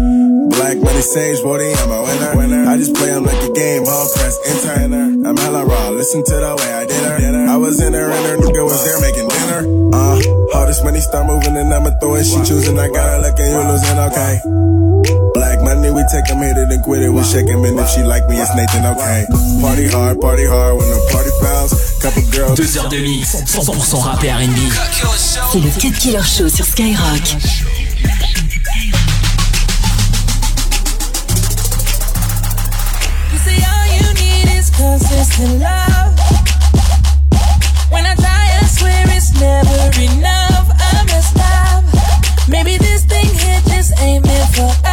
Black 0.50 0.76
money 0.78 1.00
sage, 1.00 1.42
boy, 1.42 1.60
I'm 1.60 1.90
a 1.90 2.02
winner. 2.36 2.68
I 2.68 2.76
just 2.76 2.94
play 2.94 3.10
them 3.10 3.24
like 3.24 3.40
a 3.42 3.52
game, 3.52 3.84
all 3.86 4.08
press 4.12 4.36
enter. 4.48 4.90
I'm 5.28 5.36
hella 5.36 5.64
raw, 5.64 5.90
listen 5.90 6.24
to 6.24 6.34
the 6.34 6.52
way 6.58 6.72
I 6.72 6.84
did 6.86 7.02
her. 7.04 7.46
I 7.48 7.56
was 7.56 7.80
in 7.80 7.92
her 7.92 8.10
and 8.10 8.26
her 8.26 8.36
nigga 8.36 8.64
was 8.64 8.82
there 8.84 9.00
making 9.00 9.28
dinner. 9.28 9.60
Uh, 9.94 10.18
all 10.54 10.66
this 10.66 10.82
money 10.82 11.00
start 11.00 11.26
moving 11.26 11.56
and 11.56 11.72
I'ma 11.72 11.90
throw 12.00 12.16
it. 12.16 12.24
She 12.24 12.36
choosing, 12.42 12.78
I 12.78 12.88
got 12.88 13.08
her 13.08 13.20
looking, 13.22 13.46
you 13.46 13.62
losing, 13.62 13.98
okay. 14.10 14.34
Black 15.34 15.62
money, 15.62 15.90
we 15.90 16.02
take 16.10 16.28
'em 16.30 16.42
hit 16.42 16.56
it 16.56 16.72
and 16.72 16.82
quit 16.82 17.02
it. 17.02 17.10
We 17.10 17.22
shake 17.24 17.48
'em 17.48 17.64
and 17.64 17.78
if 17.78 17.88
she 17.90 18.02
like 18.02 18.26
me, 18.28 18.36
it's 18.36 18.50
Nathan, 18.54 18.84
okay. 18.86 19.26
Party 19.62 19.86
hard, 19.88 20.20
party 20.20 20.46
hard 20.46 20.76
when 20.76 20.88
the 20.90 21.00
party 21.12 21.30
fouls. 21.40 21.89
Deux 22.56 22.78
heures 22.78 22.88
de 22.88 22.96
mix, 22.96 23.36
100% 23.44 24.00
rap 24.00 24.24
et 24.24 24.32
R&B. 24.32 24.58
C'est 25.52 25.60
le 25.60 25.68
Cut 25.78 25.92
Killer 25.98 26.22
Show 26.22 26.48
sur 26.48 26.64
Skyrock. 26.64 27.36
You 33.30 33.38
say 33.44 33.62
all 33.62 33.86
you 33.92 34.14
need 34.14 34.48
is 34.48 34.70
consistent 34.70 35.60
love. 35.60 36.16
When 37.90 38.06
I 38.06 38.14
try, 38.14 38.48
I 38.62 38.66
swear 38.66 39.04
it's 39.10 39.32
never 39.38 39.90
enough. 40.00 40.70
I 40.78 41.04
messed 41.04 41.36
up. 41.36 41.84
Maybe 42.48 42.78
this 42.78 43.04
thing 43.04 43.26
here 43.26 43.60
just 43.66 43.92
ain't 44.00 44.24
meant 44.24 44.54
for 44.54 44.72
us. 44.86 44.89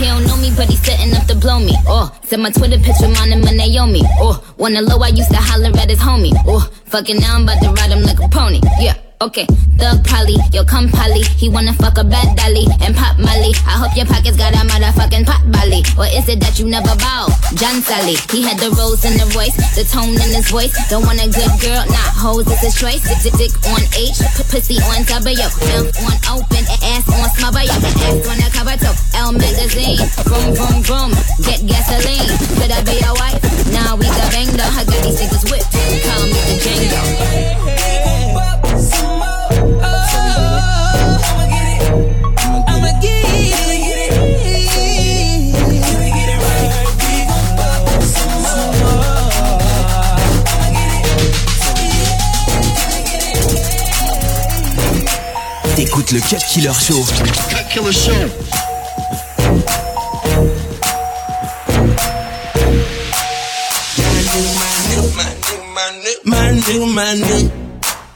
He 0.00 0.06
don't 0.06 0.24
know 0.24 0.36
me, 0.38 0.50
but 0.56 0.70
he's 0.70 0.80
setting 0.80 1.14
up 1.14 1.26
to 1.26 1.34
blow 1.34 1.60
me. 1.60 1.76
Oh, 1.86 2.10
said 2.24 2.40
my 2.40 2.50
Twitter 2.50 2.78
picture 2.78 3.06
mine 3.06 3.34
and 3.34 3.44
Naomi. 3.44 4.00
Oh, 4.18 4.42
wanna 4.56 4.80
low, 4.80 4.98
I 5.02 5.08
used 5.08 5.30
to 5.30 5.36
holler 5.36 5.76
at 5.76 5.90
his 5.90 5.98
homie. 5.98 6.32
Oh, 6.46 6.70
fucking 6.86 7.18
now 7.20 7.36
I'm 7.36 7.42
about 7.42 7.60
to 7.62 7.68
ride 7.68 7.90
him 7.90 8.02
like 8.04 8.18
a 8.18 8.26
pony. 8.26 8.62
Yeah. 8.80 8.96
Okay, 9.20 9.44
Thug 9.76 10.00
Polly, 10.08 10.40
yo 10.48 10.64
come 10.64 10.88
Polly. 10.88 11.20
He 11.36 11.52
wanna 11.52 11.76
fuck 11.76 12.00
a 12.00 12.04
bad 12.08 12.40
dolly 12.40 12.64
and 12.80 12.96
pop 12.96 13.20
Molly. 13.20 13.52
I 13.68 13.76
hope 13.76 13.92
your 13.92 14.08
pockets 14.08 14.40
got 14.40 14.56
a 14.56 14.64
motherfucking 14.64 15.28
pot 15.28 15.44
Molly. 15.44 15.84
Or 16.00 16.08
is 16.08 16.24
it 16.32 16.40
that 16.40 16.56
you 16.56 16.64
never 16.64 16.96
bow? 16.96 17.28
John 17.52 17.84
Sally, 17.84 18.16
he 18.32 18.40
had 18.40 18.56
the 18.56 18.72
rose 18.80 19.04
in 19.04 19.20
the 19.20 19.28
voice, 19.28 19.52
the 19.76 19.84
tone 19.84 20.16
in 20.16 20.32
his 20.32 20.48
voice. 20.48 20.72
Don't 20.88 21.04
want 21.04 21.20
a 21.20 21.28
good 21.28 21.52
girl, 21.60 21.84
not 21.92 22.16
hoes, 22.16 22.48
it's 22.48 22.64
his 22.64 22.72
choice. 22.72 23.04
Dick, 23.04 23.20
dick, 23.20 23.36
dick 23.36 23.52
on 23.68 23.84
H, 23.92 24.24
p- 24.24 24.48
pussy 24.48 24.80
on 24.88 25.04
mouth 25.04 25.92
on 26.00 26.16
open, 26.40 26.64
ass 26.80 27.04
on 27.12 27.28
smother, 27.36 27.60
yo. 27.60 27.76
Ass 27.76 28.24
on 28.24 28.40
the 28.40 28.48
cover, 28.56 28.76
toe, 28.80 28.96
Elle 29.20 29.36
magazine. 29.36 30.00
Vroom, 30.24 30.56
vroom, 30.56 30.80
vroom, 30.80 31.12
get 31.44 31.60
gasoline. 31.68 32.32
Could 32.56 32.72
I 32.72 32.80
be 32.88 32.96
your 33.04 33.12
wife? 33.20 33.36
Nah, 33.68 34.00
we 34.00 34.08
got 34.16 34.32
banged 34.32 34.56
up. 34.56 34.72
I 34.72 34.88
got 34.88 34.96
these 35.04 35.20
niggas 35.20 35.44
whipped. 35.52 35.68
Call 36.08 36.24
me 36.24 36.40
the 36.48 36.56
Django. 36.56 37.99
T'écoutes 55.90 56.12
le 56.12 56.20
Cut 56.20 56.36
Killer 56.48 56.72
Show. 56.72 57.02
Cut 57.02 57.68
Killer 57.72 57.92
Show. 57.92 58.12
My 66.24 66.52
nigga, 66.52 66.86
my 66.94 67.14
nigga. 67.16 67.50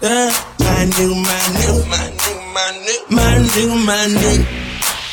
Yeah, 0.01 0.31
my 0.61 0.87
nigga, 0.87 1.15
my 1.27 1.35
nigga. 1.57 1.87
My 1.89 1.99
nigga, 2.15 2.55
my 2.55 2.71
nigga. 2.85 3.11
My 3.11 3.39
nigga, 3.43 3.77
my 3.85 4.07
nigga. 4.07 4.47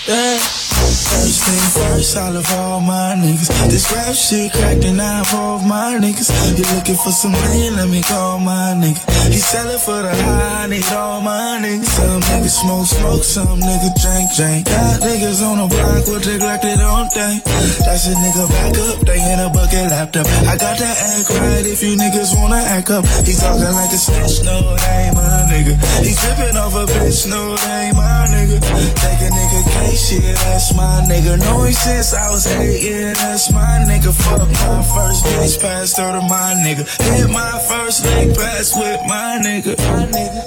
Yeah. 0.08 0.61
First 0.82 1.44
thing 1.46 1.68
first, 1.78 2.18
I 2.18 2.30
love 2.30 2.52
all 2.58 2.80
my 2.82 3.16
niggas. 3.16 3.50
This 3.70 3.92
rap 3.94 4.16
shit 4.16 4.52
cracked 4.52 4.84
and 4.86 5.02
I 5.02 5.20
involve 5.20 5.66
my 5.68 6.00
niggas. 6.02 6.30
You 6.58 6.66
looking 6.76 6.96
for 6.96 7.12
some 7.12 7.32
money? 7.32 7.70
Let 7.70 7.90
me 7.90 8.02
call 8.02 8.40
my 8.40 8.74
nigga. 8.74 9.00
He 9.30 9.38
sellin' 9.38 9.80
for 9.80 10.02
the 10.02 10.10
high, 10.10 10.64
I 10.64 10.68
need 10.68 10.88
all 10.92 11.22
my 11.22 11.62
niggas. 11.62 11.86
Some 11.86 12.22
niggas 12.22 12.56
smoke, 12.58 12.88
smoke, 12.88 13.24
some 13.24 13.60
niggas 13.60 13.96
drink, 14.02 14.28
drink. 14.36 14.66
Got 14.66 15.02
niggas 15.06 15.40
on 15.46 15.62
the 15.62 15.68
block 15.70 16.08
with 16.10 16.24
they 16.26 16.38
like 16.40 16.62
they 16.62 16.76
don't 16.76 17.08
think. 17.14 17.44
That's 17.86 18.08
a 18.08 18.14
nigga 18.18 18.50
back 18.50 18.76
up, 18.82 18.98
they 19.06 19.22
in 19.22 19.40
a 19.40 19.50
bucket 19.54 19.88
laptop. 19.94 20.26
I 20.50 20.58
got 20.58 20.78
to 20.82 20.90
act 20.90 21.30
right 21.30 21.66
if 21.66 21.84
you 21.84 21.96
niggas 21.96 22.34
wanna 22.36 22.64
act 22.66 22.90
up. 22.90 23.06
He 23.24 23.34
talking 23.38 23.70
like 23.70 23.94
a 23.94 24.00
snitch, 24.00 24.42
no, 24.44 24.76
they 24.76 25.12
ain't 25.12 25.16
my 25.16 25.46
nigga. 25.54 25.78
He 26.02 26.12
tripping 26.18 26.58
off 26.58 26.74
a 26.74 26.90
bitch, 26.90 27.30
no, 27.30 27.56
they 27.56 27.92
ain't 27.92 27.96
my 27.96 28.26
nigga. 28.32 28.58
Take 28.58 29.22
a 29.22 29.30
nigga 29.30 29.60
case, 29.70 30.10
shit, 30.10 30.36
that's 30.50 30.71
my 30.76 31.02
nigga. 31.08 31.40
Know 31.40 31.64
him 31.64 31.74
since 31.74 32.14
I 32.14 32.30
was 32.32 32.48
eight, 32.48 32.84
yeah, 32.84 33.14
that's 33.14 33.52
my 33.52 33.84
nigga. 33.88 34.14
Fuck 34.14 34.48
my 34.66 34.82
first 34.84 35.26
bitch, 35.26 35.62
passed 35.62 35.98
her 35.98 36.12
to 36.12 36.22
my 36.28 36.54
nigga. 36.64 36.84
Hit 37.04 37.30
my 37.30 37.60
first 37.68 38.06
leg 38.06 38.36
pass 38.36 38.76
with 38.76 39.02
my 39.08 39.40
nigga. 39.42 39.78
My 39.92 40.06
nigga. 40.08 40.42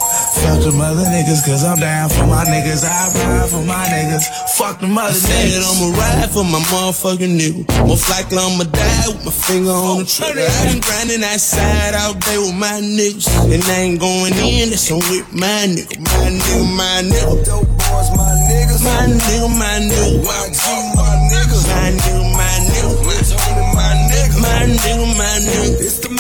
Fuck 0.45 0.61
the 0.61 0.73
mother 0.73 1.05
niggas, 1.09 1.45
cause 1.47 1.65
I'm 1.65 1.79
down 1.79 2.11
for 2.11 2.27
my 2.27 2.45
niggas. 2.45 2.85
I 2.85 3.09
ride 3.17 3.49
for 3.49 3.65
my 3.65 3.87
niggas. 3.89 4.27
Fuck 4.57 4.81
them 4.81 4.99
I 4.99 5.11
said 5.11 5.49
niggas. 5.49 5.65
I'ma 5.65 5.97
ride 5.97 6.31
for 6.31 6.45
my 6.45 6.61
motherfucking 6.69 7.35
nigga. 7.39 7.89
Most 7.89 8.11
likely 8.11 8.39
I'ma 8.39 8.65
die 8.65 9.09
with 9.09 9.25
my 9.25 9.33
finger 9.33 9.71
on 9.73 9.99
the 10.01 10.05
trigger. 10.05 10.45
I 10.45 10.69
been 10.69 10.81
grinding 10.81 11.25
outside 11.25 11.95
all 11.95 12.15
day 12.15 12.39
with 12.39 12.55
my 12.55 12.77
niggas. 12.83 13.27
And 13.49 13.63
I 13.65 13.89
ain't 13.89 14.01
going 14.01 14.35
in, 14.35 14.71
that's 14.71 14.91
I'm 14.91 14.99
with 15.09 15.33
my 15.33 15.65
nigga. 15.65 15.97
My 16.03 16.29
nigga, 16.29 16.77
my 16.77 16.97
nigga. 17.09 17.45
Dope 17.45 17.69
boys, 17.81 18.09
my 18.13 18.33
niggas. 18.45 18.85
My 18.85 19.09
nigga, 19.09 19.49
my 19.49 19.75
nigga. 19.81 20.04
My 20.05 21.17
niggas. 21.33 21.65
My 21.65 21.89
nigga, 21.97 22.37
my 22.37 22.53
nigga. 22.69 22.93
My 23.73 23.91
niggas. 24.13 24.41
My 24.45 24.69
nigga, 24.69 25.07
my 25.17 25.35
nigga. 25.41 25.81
It's 25.81 25.99
the. 25.99 26.15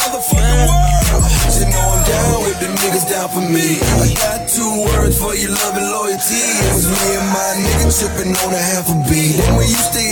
You 1.54 1.70
know 1.70 1.84
I'm 1.84 2.02
down 2.08 2.42
with 2.42 2.58
the 2.60 2.68
niggas 2.80 3.06
down 3.08 3.28
for 3.28 3.44
me. 3.44 3.78
I 3.78 4.08
got 4.16 4.48
two 4.48 4.88
words 4.88 5.20
for 5.20 5.34
your 5.36 5.52
love 5.52 5.76
and 5.76 5.86
loyalty. 5.86 6.40
It 6.40 6.72
was 6.72 6.88
me 6.88 7.08
and 7.14 7.28
my 7.28 7.50
nigga 7.60 7.92
tripping 7.92 8.32
on 8.32 8.52
a 8.52 8.58
half 8.58 8.88
a 8.88 8.96
beat. 9.08 9.36
And 9.44 9.56
we 9.58 9.64
used 9.68 9.92
to 9.92 10.04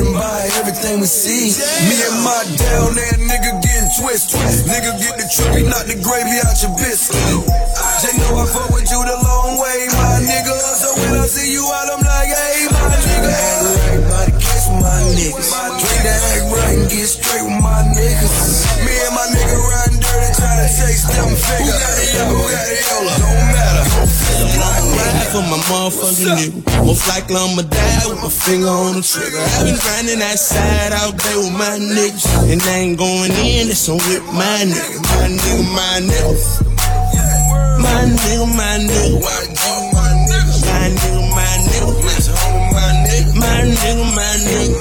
and 0.00 0.14
buy 0.16 0.48
everything 0.58 1.00
we 1.00 1.06
see. 1.06 1.52
Me 1.86 1.96
and 2.00 2.18
my 2.24 2.42
down 2.56 2.96
there 2.96 3.20
nigga 3.20 3.60
getting 3.60 3.90
twisted. 4.00 4.40
Nigga 4.64 4.96
get 4.96 5.14
the 5.20 5.26
trippy, 5.28 5.68
knock 5.68 5.84
the 5.86 5.96
gravy 6.00 6.40
out 6.40 6.56
your 6.64 6.72
biscuit. 6.74 7.20
Just 8.00 8.16
know 8.16 8.40
I 8.40 8.44
fuck 8.48 8.72
with 8.72 8.88
you 8.88 9.00
the 9.04 9.16
long 9.20 9.60
way, 9.60 9.78
my 9.92 10.24
nigga. 10.24 10.56
So 10.80 10.96
when 10.96 11.20
I 11.20 11.26
see 11.28 11.52
you 11.52 11.64
out, 11.68 11.92
I'm 11.92 12.02
like, 12.02 12.32
hey, 12.32 12.79
my 14.80 15.00
niggas. 15.12 15.48
Treat 15.78 16.02
to 16.02 16.12
act 16.12 16.44
right 16.50 16.76
and 16.80 16.88
get 16.90 17.06
straight 17.06 17.44
with 17.44 17.60
my 17.60 17.84
niggas. 17.92 18.64
Me 18.84 18.92
and 19.06 19.14
my 19.14 19.26
nigga 19.36 19.56
riding 19.60 20.00
dirty, 20.00 20.30
trying 20.34 20.60
to 20.64 20.68
chase 20.72 21.04
them 21.06 21.30
figures. 21.36 21.70
Who 21.70 21.84
got 21.84 21.96
it, 22.00 22.10
yo? 22.16 22.24
Who 22.26 22.40
got 22.48 22.66
it, 22.66 22.80
yo? 22.88 22.96
Don't 23.20 23.46
matter. 23.52 23.84
Ride 24.50 25.28
for 25.30 25.44
my 25.46 25.60
motherfucking 25.68 26.32
nigga. 26.36 26.84
Most 26.84 27.06
likely 27.08 27.36
I'ma 27.36 27.62
die 27.62 28.02
with 28.08 28.20
my 28.22 28.28
finger 28.28 28.68
on 28.68 28.96
the 28.96 29.02
trigger. 29.02 29.38
i 29.38 29.64
been 29.64 29.78
grinding 29.78 30.18
that 30.18 30.38
side 30.38 30.92
out 30.92 31.16
there 31.16 31.38
with 31.38 31.54
my 31.54 31.76
niggas. 31.78 32.26
And 32.50 32.60
I 32.62 32.74
ain't 32.82 32.98
going 32.98 33.32
in, 33.32 33.68
it's 33.68 33.88
on 33.88 33.96
with 33.96 34.24
my 34.32 34.64
nigga. 34.64 34.98
My 35.12 35.28
nigga, 35.28 35.64
my 35.76 36.00
nigga. 36.02 36.34
My 37.80 38.04
nigga, 38.08 38.46
my 38.56 38.76
nigga. 38.80 39.20
My 39.20 39.40
nigga, 39.44 39.59
nigga, 43.64 44.04
my 44.16 44.36
nigga. 44.46 44.80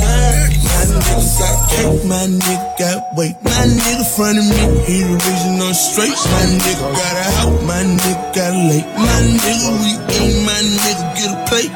My 0.00 0.48
nigga 0.50 0.96
nigga 0.96 2.04
my 2.04 2.26
nigga 2.26 2.78
got 2.78 3.02
weight. 3.16 3.34
My 3.42 3.50
nigga 3.50 4.04
front 4.16 4.38
of 4.38 4.44
me, 4.44 4.56
he 4.86 5.02
the 5.02 5.14
reason 5.14 5.60
I'm 5.60 5.74
straight. 5.74 6.10
My 6.10 6.46
nigga 6.62 6.94
got 6.94 7.16
my 7.64 7.82
nigga 7.82 8.32
a. 8.34 8.84
My 8.96 9.20
nigga, 9.42 9.70
we 9.82 9.92
my 10.44 10.60
nigga 10.62 11.14
get 11.16 11.32
a 11.32 11.34
plate, 11.48 11.72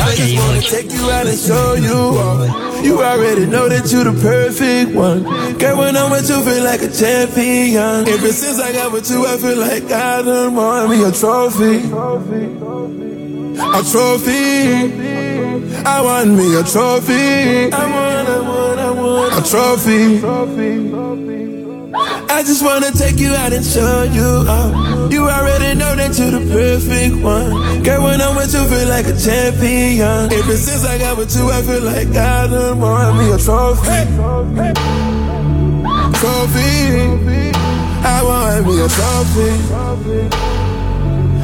I 0.00 0.14
just 0.16 0.36
wanna 0.38 0.62
take 0.62 0.90
you 0.92 1.10
out 1.10 1.26
and 1.26 1.38
show 1.38 1.74
you 1.74 1.94
all. 1.94 2.46
You 2.82 3.02
already 3.02 3.46
know 3.46 3.68
that 3.68 3.90
you 3.92 4.04
the 4.04 4.12
perfect 4.20 4.92
one. 4.94 5.22
Girl, 5.58 5.78
when 5.78 5.96
I'm 5.96 6.10
with 6.10 6.28
you, 6.28 6.40
feel 6.42 6.64
like 6.64 6.82
a 6.82 6.90
champion. 6.90 8.08
Ever 8.08 8.32
since 8.32 8.58
I 8.60 8.72
got 8.72 8.92
with 8.92 9.10
you, 9.10 9.26
I 9.26 9.36
feel 9.36 9.58
like 9.58 9.84
I 9.90 10.22
done 10.22 10.54
won 10.54 10.88
me 10.90 11.02
a 11.04 11.12
trophy. 11.12 11.82
A 13.60 13.82
trophy. 13.82 14.94
I 15.84 16.00
want 16.00 16.30
me 16.30 16.54
a 16.54 16.62
trophy. 16.62 17.72
I 17.72 17.90
want, 17.90 18.28
I 18.28 18.40
want, 18.40 18.78
I 18.78 18.90
want 18.92 19.34
a 19.34 19.50
trophy. 19.50 20.22
I 22.30 22.42
just 22.44 22.62
wanna 22.62 22.92
take 22.92 23.18
you 23.18 23.32
out 23.34 23.52
and 23.52 23.64
show 23.64 24.04
you 24.04 24.46
out. 24.48 25.10
You 25.10 25.28
already 25.28 25.76
know 25.76 25.96
that 25.96 26.16
you're 26.16 26.30
the 26.30 26.46
perfect 26.52 27.16
one. 27.16 27.82
Girl, 27.82 28.04
when 28.04 28.20
I'm 28.20 28.36
with 28.36 28.54
you, 28.54 28.64
feel 28.64 28.88
like 28.88 29.06
a 29.06 29.16
champion. 29.18 30.32
Ever 30.32 30.56
since 30.56 30.84
I 30.84 30.98
got 30.98 31.16
with 31.18 31.34
you, 31.34 31.50
I 31.50 31.60
feel 31.62 31.82
like 31.82 32.08
I 32.08 32.46
done 32.46 32.78
want 32.80 33.18
me 33.18 33.32
a 33.32 33.38
trophy. 33.38 34.06
Trophy. 36.20 37.50
I 38.06 38.22
want 38.22 38.66
me 38.66 38.80
a 38.80 38.88
trophy. 38.88 39.50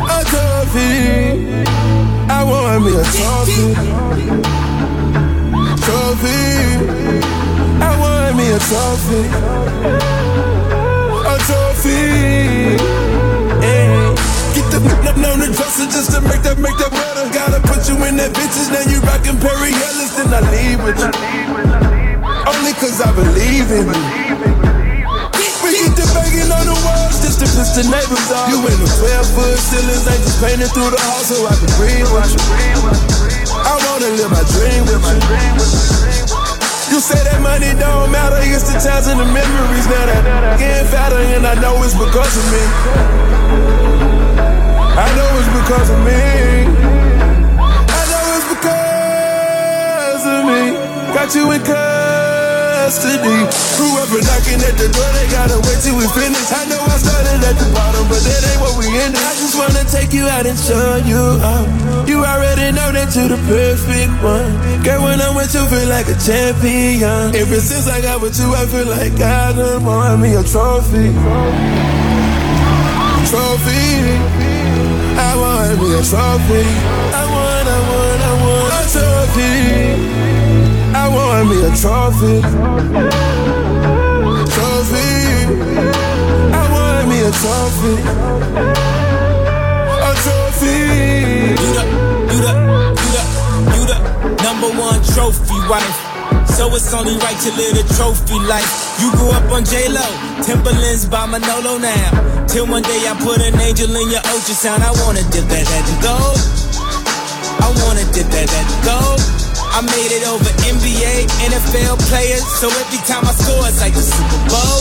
A 0.06 0.24
trophy. 0.30 1.93
I 2.28 2.42
want 2.44 2.84
me 2.84 2.92
a 2.92 3.04
trophy. 3.04 3.74
Trophy. 5.84 6.42
I 7.80 7.90
want 8.00 8.36
me 8.36 8.46
a 8.50 8.58
trophy. 8.58 9.22
A 11.24 11.36
trophy. 11.48 12.76
Yeah. 13.62 14.14
Get 14.54 14.66
the 14.72 14.80
n- 14.80 15.24
on 15.24 15.38
the 15.40 15.46
dresser 15.52 15.86
just 15.86 16.10
to 16.12 16.20
make 16.22 16.42
that 16.42 16.58
make 16.58 16.76
that 16.78 16.90
better. 16.90 17.28
Gotta 17.32 17.60
put 17.68 17.88
you 17.88 17.96
in 18.04 18.16
that 18.16 18.32
vintage, 18.36 18.70
now 18.72 18.84
you 18.90 19.00
rockin' 19.02 19.38
Perry 19.40 19.72
Ellis, 19.72 20.16
then 20.16 20.32
I 20.32 20.40
leave 20.52 20.82
with 20.82 20.98
you. 20.98 21.12
Only 22.46 22.72
cause 22.80 23.00
I 23.00 23.12
believe 23.14 23.70
in 23.70 23.86
you. 23.88 24.73
Banging 26.24 26.48
on 26.48 26.64
the 26.64 26.72
walls 26.88 27.20
just 27.20 27.44
to 27.44 27.46
piss 27.52 27.76
the 27.76 27.84
neighbors 27.84 28.32
off. 28.32 28.48
You 28.48 28.56
in 28.64 28.78
the 28.80 28.88
12 28.88 29.36
foot 29.36 29.60
ceilings, 29.60 30.08
ain't 30.08 30.24
just 30.24 30.40
painting 30.40 30.72
through 30.72 30.88
the 30.88 31.00
house 31.04 31.28
so 31.28 31.36
I 31.44 31.52
can 31.52 31.68
breathe 31.76 32.08
with 32.08 32.32
you. 32.32 32.40
I 33.52 33.76
wanna 33.84 34.08
live 34.16 34.32
my 34.32 34.40
dream 34.56 34.88
with 34.88 35.04
you. 35.04 35.20
You 36.88 36.98
say 37.04 37.20
that 37.28 37.44
money 37.44 37.76
don't 37.76 38.08
matter, 38.08 38.40
it's 38.40 38.64
the 38.64 38.80
times 38.80 39.04
and 39.04 39.20
the 39.20 39.28
memories 39.28 39.84
now 39.92 40.08
that 40.08 40.56
getting 40.56 40.88
fatter, 40.88 41.20
and 41.20 41.44
I 41.44 41.60
know 41.60 41.76
it's 41.84 41.92
because 41.92 42.32
of 42.40 42.46
me. 42.48 42.64
I 44.96 45.08
know 45.12 45.28
it's 45.36 45.52
because 45.60 45.88
of 45.92 46.00
me. 46.08 46.24
I 47.84 48.02
know 48.08 48.24
it's 48.32 48.48
because 48.48 50.24
of 50.24 50.40
me. 50.48 50.72
Got 51.12 51.34
you 51.36 51.52
in 51.52 51.60
custody. 52.84 53.40
Whoever 53.80 54.20
knocking 54.20 54.60
at 54.60 54.76
the 54.76 54.92
door, 54.92 55.10
they 55.16 55.26
gotta 55.32 55.56
wait 55.64 55.80
till 55.80 55.96
we 55.96 56.04
finish. 56.12 56.48
I 56.52 56.68
know 56.68 56.76
I 56.84 56.96
started 57.00 57.40
at 57.40 57.56
the 57.56 57.68
bottom, 57.72 58.04
but 58.12 58.20
that 58.20 58.40
ain't 58.44 58.60
what 58.60 58.76
we 58.76 58.92
ended. 58.92 59.24
I 59.24 59.32
just 59.40 59.56
wanna 59.56 59.84
take 59.88 60.12
you 60.12 60.28
out 60.28 60.44
and 60.44 60.58
show 60.60 61.00
you 61.00 61.40
out. 61.40 61.68
You 62.04 62.20
already 62.20 62.76
know 62.76 62.92
that 62.92 63.08
you're 63.16 63.32
the 63.32 63.40
perfect 63.48 64.12
one. 64.20 64.52
Girl, 64.84 65.00
when 65.00 65.16
I'm 65.24 65.32
with 65.32 65.56
you, 65.56 65.64
feel 65.72 65.88
like 65.88 66.12
a 66.12 66.18
champion. 66.20 67.32
Ever 67.32 67.60
since 67.60 67.88
I 67.88 68.04
got 68.04 68.20
with 68.20 68.36
you, 68.36 68.52
I 68.52 68.68
feel 68.68 68.88
like 68.88 69.16
I 69.16 69.56
done 69.56 69.84
won 69.84 70.20
me 70.20 70.36
a 70.36 70.44
trophy. 70.44 71.08
Trophy. 73.32 73.88
I 75.16 75.32
want 75.40 75.80
me 75.80 75.88
a 75.96 76.02
trophy. 76.04 76.93
Want 81.44 81.56
me 81.56 81.66
a 81.66 81.76
trophy. 81.76 82.40
Trophy. 84.48 85.08
I 86.56 86.62
want 86.72 87.04
me 87.10 87.20
a 87.20 87.30
trophy. 87.36 88.00
A 90.00 90.12
trophy. 90.24 90.72
You 91.52 91.68
the, 91.76 91.84
you 92.32 92.40
the, 92.40 92.52
you 92.96 93.10
the, 93.12 93.24
you 93.76 93.82
the 93.84 93.98
number 94.40 94.72
one 94.80 95.04
trophy 95.12 95.60
wife. 95.68 96.48
So 96.48 96.74
it's 96.74 96.94
only 96.94 97.16
right 97.18 97.36
to 97.36 97.50
live 97.60 97.76
a 97.76 97.84
trophy 97.92 98.40
life. 98.48 98.96
You 98.98 99.10
grew 99.12 99.32
up 99.32 99.52
on 99.52 99.66
J-Lo, 99.66 100.00
Timberlands 100.42 101.04
by 101.04 101.26
Manolo 101.26 101.76
now. 101.76 102.46
Till 102.46 102.66
one 102.66 102.82
day 102.84 103.04
I 103.06 103.20
put 103.20 103.42
an 103.42 103.60
angel 103.60 103.94
in 103.94 104.10
your 104.10 104.22
ultrasound. 104.32 104.80
I 104.80 104.92
wanna 105.04 105.20
dip 105.28 105.44
that 105.52 105.68
at 105.68 105.84
the. 106.00 106.16
I 107.60 107.68
wanna 107.84 108.10
dip 108.14 108.28
that 108.32 108.48
at 108.48 108.84
the. 108.84 109.43
I 109.74 109.82
made 109.82 110.14
it 110.14 110.22
over 110.30 110.46
NBA, 110.70 111.26
NFL 111.50 111.98
players, 112.06 112.46
so 112.46 112.70
every 112.70 113.02
time 113.10 113.26
I 113.26 113.34
score, 113.34 113.66
it's 113.66 113.82
like 113.82 113.90
the 113.90 114.06
Super 114.06 114.40
Bowl. 114.46 114.80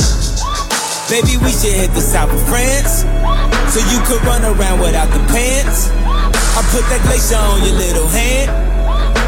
Baby, 1.10 1.42
we 1.42 1.50
should 1.50 1.74
hit 1.74 1.90
the 1.98 2.02
south 2.06 2.30
of 2.30 2.38
France, 2.46 3.02
so 3.74 3.82
you 3.90 3.98
could 4.06 4.22
run 4.22 4.46
around 4.46 4.86
without 4.86 5.10
the 5.10 5.18
pants. 5.34 5.90
I 5.90 6.62
put 6.70 6.86
that 6.94 7.02
glacier 7.10 7.42
on 7.42 7.66
your 7.66 7.74
little 7.74 8.06
hand. 8.06 8.54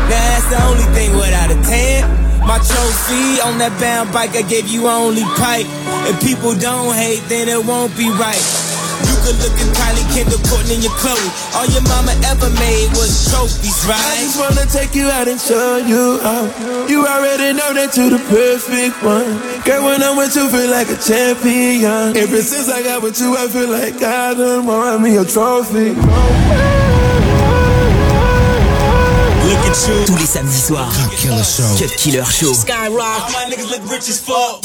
Now 0.06 0.22
that's 0.38 0.46
the 0.54 0.62
only 0.70 0.86
thing 0.94 1.18
without 1.18 1.50
a 1.50 1.58
tan. 1.66 2.14
My 2.46 2.62
trophy 2.62 3.42
on 3.42 3.58
that 3.58 3.74
bound 3.82 4.14
bike, 4.14 4.38
I 4.38 4.46
gave 4.46 4.70
you 4.70 4.86
only 4.86 5.26
pipe. 5.34 5.66
If 6.06 6.22
people 6.22 6.54
don't 6.54 6.94
hate, 6.94 7.26
then 7.26 7.50
it 7.50 7.58
won't 7.58 7.98
be 7.98 8.06
right. 8.22 8.38
You 9.26 9.34
could 9.34 9.42
look 9.42 9.58
at 9.58 9.74
Kylie 9.74 10.06
Kendall, 10.14 10.38
Kourtney, 10.46 10.76
and 10.76 10.84
your 10.84 10.94
Khloe. 11.02 11.18
All 11.58 11.66
your 11.74 11.82
mama 11.90 12.14
ever 12.30 12.46
made 12.62 12.90
was 12.94 13.26
trophies, 13.34 13.82
right? 13.90 13.98
I 13.98 14.22
just 14.22 14.38
wanna 14.38 14.70
take 14.70 14.94
you 14.94 15.10
out 15.10 15.28
and 15.28 15.42
show 15.42 15.78
you 15.78 16.22
out. 16.22 16.54
You 16.88 17.08
already 17.08 17.58
know 17.58 17.74
that 17.74 17.98
you're 17.98 18.12
the 18.12 18.22
perfect 18.30 19.02
one. 19.02 19.42
Girl, 19.66 19.84
when 19.86 20.04
I'm 20.04 20.16
with 20.16 20.36
you, 20.36 20.48
feel 20.48 20.70
like 20.70 20.90
a 20.90 20.98
champion. 21.02 22.16
Ever 22.16 22.40
since 22.44 22.70
I 22.70 22.84
got 22.84 23.02
with 23.02 23.20
you, 23.20 23.36
I 23.36 23.48
feel 23.48 23.68
like 23.68 23.96
I 24.04 24.36
done 24.36 24.68
won 24.68 25.02
me 25.02 25.18
a 25.18 25.26
trophy. 25.26 25.98
Look 29.50 29.66
at 29.66 29.88
you. 29.90 30.06
Tous 30.06 30.20
les 30.22 30.30
samedis 30.30 30.66
soirs. 30.70 30.94
Cut 30.94 31.18
Killer 31.18 31.44
Show. 31.44 31.76
Cut 31.82 31.98
Killer 31.98 32.26
Show. 32.26 32.54
Skyrock. 32.54 33.26
All 33.26 33.32
my 33.34 33.50
niggas 33.50 33.72
look 33.72 33.90
rich 33.90 34.08
as 34.08 34.20
fuck. 34.22 34.62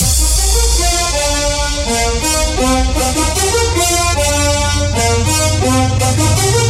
Damn, 5.63 6.70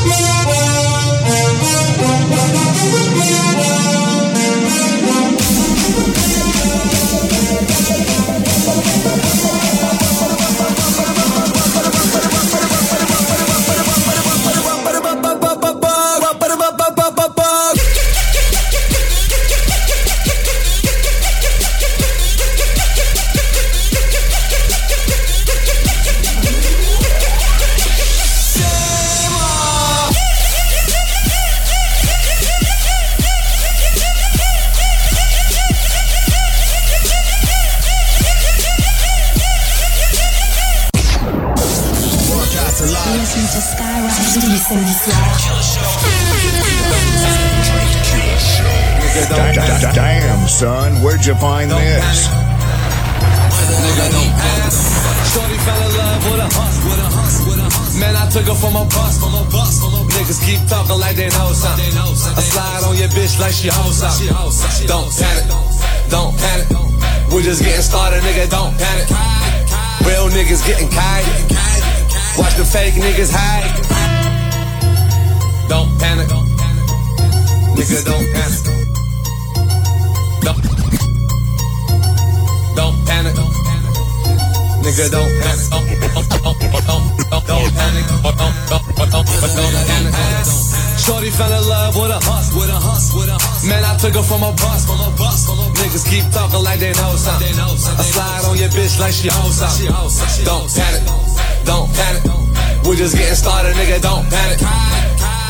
son, 50.60 50.92
where'd 51.00 51.24
you 51.24 51.34
find 51.36 51.70
this? 51.70 52.28
Shorty 55.32 55.56
fell 55.64 55.80
in 55.80 55.92
love 55.96 56.20
with 56.28 56.36
a 56.36 56.48
hus, 56.52 56.76
with 56.84 57.00
a 57.00 57.08
hus, 57.16 57.34
with 57.48 57.64
a 57.64 57.68
hus. 57.72 57.96
Man, 57.96 58.12
I 58.12 58.28
took 58.28 58.44
her 58.44 58.58
from 58.60 58.76
a 58.76 58.84
bus, 58.84 59.16
from 59.16 59.32
a 59.40 59.44
bus, 59.48 59.80
from 59.80 59.96
a 59.96 60.04
Niggas 60.12 60.44
keep 60.44 60.60
talking 60.68 61.00
like 61.00 61.16
they 61.16 61.32
know 61.32 61.56
something. 61.56 61.96
I 61.96 62.44
slide 62.44 62.84
on 62.84 62.92
your 63.00 63.08
bitch 63.08 63.40
like 63.40 63.56
she 63.56 63.72
hoes 63.72 64.04
up. 64.04 64.12
Don't 64.84 65.08
panic, 65.16 65.48
don't 66.12 66.36
panic. 66.36 66.68
We're 67.32 67.40
just 67.40 67.64
getting 67.64 67.80
started, 67.80 68.20
nigga. 68.20 68.44
Don't 68.52 68.76
panic. 68.76 69.08
Real 70.04 70.28
niggas 70.28 70.60
getting 70.68 70.92
kite. 70.92 71.24
Watch 72.36 72.60
the 72.60 72.68
fake 72.68 73.00
niggas 73.00 73.32
hide. 73.32 73.64
Don't 75.72 75.88
panic, 75.96 76.28
nigga. 77.80 78.04
Don't 78.04 78.28
panic. 78.36 78.69
Nigga, 84.80 85.12
don't 85.12 85.28
panic. 85.44 85.68
Don't 85.70 87.68
panic. 87.76 88.04
Don't 88.08 88.52
panic. 89.84 90.10
Shorty 90.96 91.30
fell 91.30 91.52
in 91.52 91.68
love 91.68 91.96
with 91.96 92.10
a 92.12 92.20
hus, 92.24 92.48
with 92.56 92.68
a 92.68 92.80
hus, 92.80 93.12
with 93.12 93.28
a 93.28 93.36
hus. 93.36 93.64
Man, 93.68 93.84
I 93.84 93.96
took 94.00 94.14
her 94.16 94.22
from 94.22 94.42
a 94.42 94.52
bus, 94.56 94.88
from 94.88 95.00
a 95.00 95.12
bus. 95.16 95.48
Niggas 95.76 96.08
keep 96.08 96.24
talking 96.32 96.64
like 96.64 96.80
they 96.80 96.92
know 96.96 97.12
something. 97.16 97.52
I 97.60 98.04
slide 98.08 98.44
on 98.48 98.56
your 98.56 98.68
bitch 98.72 99.00
like 99.00 99.12
she 99.12 99.28
hoes 99.28 99.60
up. 99.60 99.72
Don't 100.44 100.68
panic. 100.72 101.04
Don't 101.64 101.88
panic. 101.92 102.24
We're 102.84 102.96
just 102.96 103.16
getting 103.16 103.36
started, 103.36 103.76
nigga. 103.76 104.00
Don't 104.00 104.24
panic. 104.32 104.60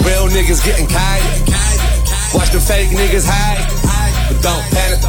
Real 0.02 0.26
niggas 0.26 0.64
getting 0.64 0.86
kite. 0.86 1.22
Watch 2.34 2.50
the 2.50 2.58
fake 2.58 2.90
niggas 2.90 3.26
hide. 3.26 3.62
But 4.26 4.42
don't 4.42 4.66
panic. 4.74 5.00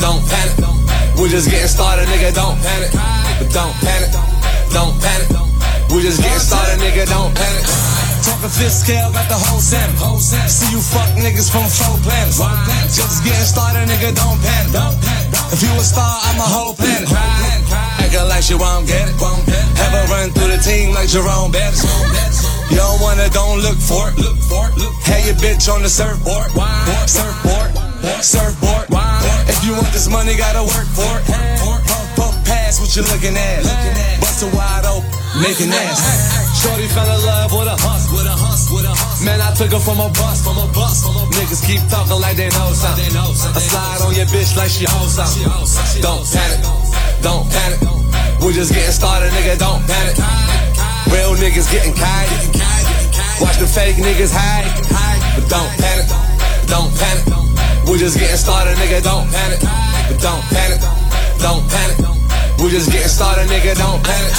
Don't 0.00 0.24
panic. 0.24 0.56
We're 1.20 1.28
just 1.28 1.50
getting 1.50 1.68
started, 1.68 2.08
nigga. 2.08 2.32
Don't 2.32 2.56
panic. 2.60 3.17
But 3.38 3.54
don't 3.54 3.74
panic. 3.78 4.10
Don't 4.74 4.98
panic. 4.98 5.30
We're 5.90 6.02
just 6.02 6.20
getting 6.20 6.42
started, 6.42 6.82
nigga. 6.82 7.06
Don't 7.06 7.30
panic. 7.30 7.64
Talking 8.26 8.50
fifth 8.50 8.82
scale, 8.84 9.10
got 9.14 9.30
the 9.30 9.38
whole 9.38 9.62
set. 9.62 9.88
See 10.50 10.68
you 10.74 10.82
fuck 10.82 11.08
niggas 11.14 11.48
from 11.48 11.64
four 11.70 11.96
planets. 12.02 12.42
Just 12.92 13.22
getting 13.22 13.46
started, 13.46 13.86
nigga. 13.86 14.10
Don't 14.14 14.38
panic. 14.42 14.74
If 15.54 15.62
you 15.62 15.70
a 15.70 15.84
star, 15.86 16.18
I'm 16.28 16.36
a 16.36 16.48
whole 16.50 16.74
planet. 16.74 17.08
Acting 18.02 18.28
like 18.28 18.42
she 18.42 18.54
won't 18.54 18.86
get 18.86 19.08
it. 19.08 19.14
Have 19.16 19.92
her 19.94 20.06
run 20.12 20.30
through 20.30 20.50
the 20.50 20.58
team 20.58 20.92
like 20.92 21.08
Jerome 21.08 21.52
Bettis. 21.52 21.86
You 22.70 22.76
don't 22.76 23.00
wanna, 23.00 23.30
don't 23.30 23.62
look 23.62 23.78
for 23.78 24.10
it. 24.10 24.18
Look 24.18 24.36
for 24.50 24.68
it. 24.68 24.76
Have 25.06 25.24
your 25.24 25.38
bitch 25.38 25.72
on 25.72 25.82
the 25.82 25.88
surfboard. 25.88 26.50
Surfboard. 27.06 27.70
Surfboard. 28.20 28.86
If 29.48 29.64
you 29.64 29.72
want 29.72 29.92
this 29.92 30.08
money, 30.10 30.36
gotta 30.36 30.66
work 30.66 30.88
for 30.90 31.22
it. 31.22 32.07
Pump, 32.68 32.84
what 32.84 32.92
you're 32.96 33.08
looking 33.08 33.32
at. 33.32 33.64
Bust 34.20 34.44
it 34.44 34.52
wide 34.52 34.84
open, 34.84 35.08
making 35.40 35.72
ass. 35.72 36.04
Shorty 36.60 36.84
fell 36.92 37.08
in 37.08 37.24
love 37.24 37.52
with 37.52 37.64
a 37.64 37.76
hus, 37.80 38.12
with 38.12 38.28
a 38.28 38.36
hus, 38.36 38.68
with 38.68 38.84
a 38.84 38.92
hus. 38.92 39.24
Man, 39.24 39.40
I 39.40 39.54
took 39.56 39.72
her 39.72 39.80
from 39.80 40.00
a 40.04 40.12
bus, 40.12 40.44
from 40.44 40.60
a 40.60 40.68
bus. 40.76 41.00
Niggas 41.32 41.64
keep 41.64 41.80
talking 41.88 42.20
like 42.20 42.36
they 42.36 42.52
know 42.52 42.68
something. 42.76 43.08
I 43.16 43.60
slide 43.60 44.04
on 44.04 44.12
your 44.12 44.28
bitch 44.28 44.52
like 44.56 44.68
she 44.68 44.84
hoes 44.84 45.16
up. 45.16 45.32
Don't 46.04 46.24
panic, 46.28 46.60
don't 47.24 47.48
panic. 47.48 47.80
We're 48.44 48.52
just 48.52 48.76
getting 48.76 48.92
started, 48.92 49.32
nigga. 49.32 49.56
Don't 49.56 49.80
panic. 49.88 50.20
Real 51.08 51.32
niggas 51.40 51.72
getting 51.72 51.96
kite. 51.96 52.28
Watch 53.40 53.56
the 53.56 53.66
fake 53.66 53.96
niggas 53.96 54.34
hide. 54.34 54.68
But 55.40 55.48
don't 55.48 55.72
panic, 55.80 56.06
don't 56.68 56.92
panic. 56.92 57.24
We're 57.88 57.96
just 57.96 58.20
getting 58.20 58.36
started, 58.36 58.76
nigga. 58.76 59.00
Don't 59.00 59.24
panic. 59.32 59.60
But 59.64 60.20
don't 60.20 60.44
panic, 60.52 60.80
don't 61.40 61.64
panic. 61.72 62.17
We're 62.58 62.70
just 62.70 62.90
getting 62.90 63.08
started, 63.08 63.46
nigga. 63.48 63.78
Don't 63.78 64.02
panic. 64.02 64.34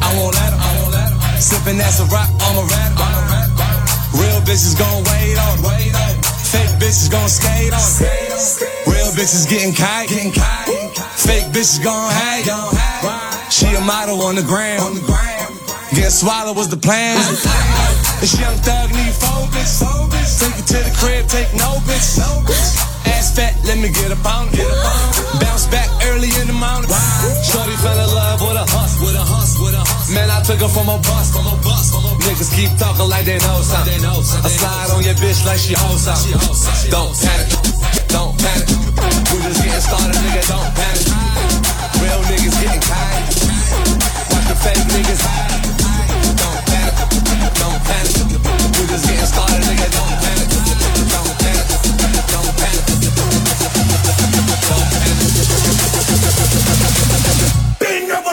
I 0.00 0.14
won't 0.16 0.34
let 0.34 0.52
'em. 0.52 1.40
Sipping 1.40 1.78
that's 1.78 2.00
a 2.00 2.04
rock, 2.06 2.30
I'm 2.40 2.58
a 2.58 2.64
rat. 2.64 2.92
Real 4.14 4.40
bitches 4.42 4.76
gon' 4.78 5.02
wait 5.10 5.38
on. 5.38 5.58
Fake 6.52 6.74
bitches 6.78 7.10
gon' 7.10 7.28
skate 7.28 7.72
on. 7.72 7.82
Real 8.86 9.10
bitches 9.12 9.48
getting 9.48 9.74
kite. 9.74 10.10
Fake 11.16 11.46
bitches 11.52 11.82
gon' 11.82 12.10
hate. 12.12 12.50
She 13.50 13.66
a 13.74 13.80
model 13.80 14.22
on 14.22 14.34
the 14.36 14.42
gram. 14.42 14.80
Get 15.94 16.12
swallowed 16.12 16.56
was 16.56 16.68
the 16.68 16.76
plan. 16.76 17.16
This 18.20 18.38
young 18.38 18.56
thug 18.58 18.90
need 18.94 19.14
focus. 19.14 19.82
Take 20.38 20.58
it 20.58 20.66
to 20.66 20.78
the 20.84 20.94
crib, 20.96 21.26
take 21.28 21.52
no 21.54 21.80
bitch. 21.86 22.18
Ass 23.06 23.34
fat, 23.34 23.54
let 23.64 23.78
me 23.78 23.88
get 23.88 24.10
up 24.12 24.24
on 24.26 24.48
it. 24.52 25.40
Bounce 25.40 25.66
back 25.66 25.88
early 26.18 26.34
in 26.42 26.46
the 26.50 26.58
morning. 26.58 26.90
Shorty 27.46 27.76
fell 27.78 27.94
in 27.94 28.10
love 28.10 28.42
with 28.42 28.58
a 28.58 28.66
hus, 28.66 28.98
with 28.98 29.14
a 29.14 29.22
hus, 29.22 29.54
with 29.62 29.74
a 29.74 29.82
hus. 29.86 30.10
Man, 30.10 30.28
I 30.30 30.42
took 30.42 30.58
her 30.58 30.68
from 30.68 30.90
a 30.90 30.98
bus, 30.98 31.30
from 31.30 31.46
a 31.46 31.54
bus. 31.62 31.94
Niggas 32.26 32.50
keep 32.54 32.74
talking 32.74 33.06
like 33.06 33.24
they 33.24 33.38
know 33.38 33.62
something. 33.62 34.02
I 34.02 34.50
slide 34.50 34.90
on 34.90 35.02
your 35.06 35.14
bitch 35.14 35.46
like 35.46 35.62
she 35.62 35.74
hoes 35.78 36.10
up. 36.10 36.18
Don't 36.90 37.14
panic, 37.14 37.48
don't 38.10 38.34
panic. 38.34 38.66
We 39.30 39.36
just 39.46 39.62
getting 39.62 39.84
started, 39.84 40.18
nigga. 40.18 40.42
Don't 40.50 40.70
panic. 40.74 41.06
Real 42.02 42.20
niggas 42.26 42.56
getting 42.58 42.82
kite. 42.82 43.26
Watch 44.34 44.46
the 44.50 44.56
fake 44.58 44.84
niggas 44.90 45.22
hide. 45.22 45.57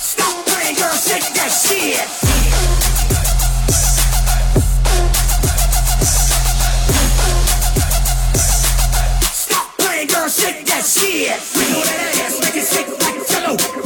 Stop 0.00 0.46
playing, 0.46 0.76
girl, 0.76 0.94
shake 0.94 1.32
that 1.34 1.50
shit. 1.50 2.08
Stop 9.32 9.78
playing, 9.78 10.08
girl, 10.08 10.28
shake 10.28 10.66
that 10.66 10.84
shit. 10.84 11.40
Wiggle 11.56 11.82
that 11.82 12.20
ass, 12.24 12.40
make 12.40 12.56
it 12.56 12.66
shake 12.66 12.90
like 13.00 13.16
a 13.16 13.83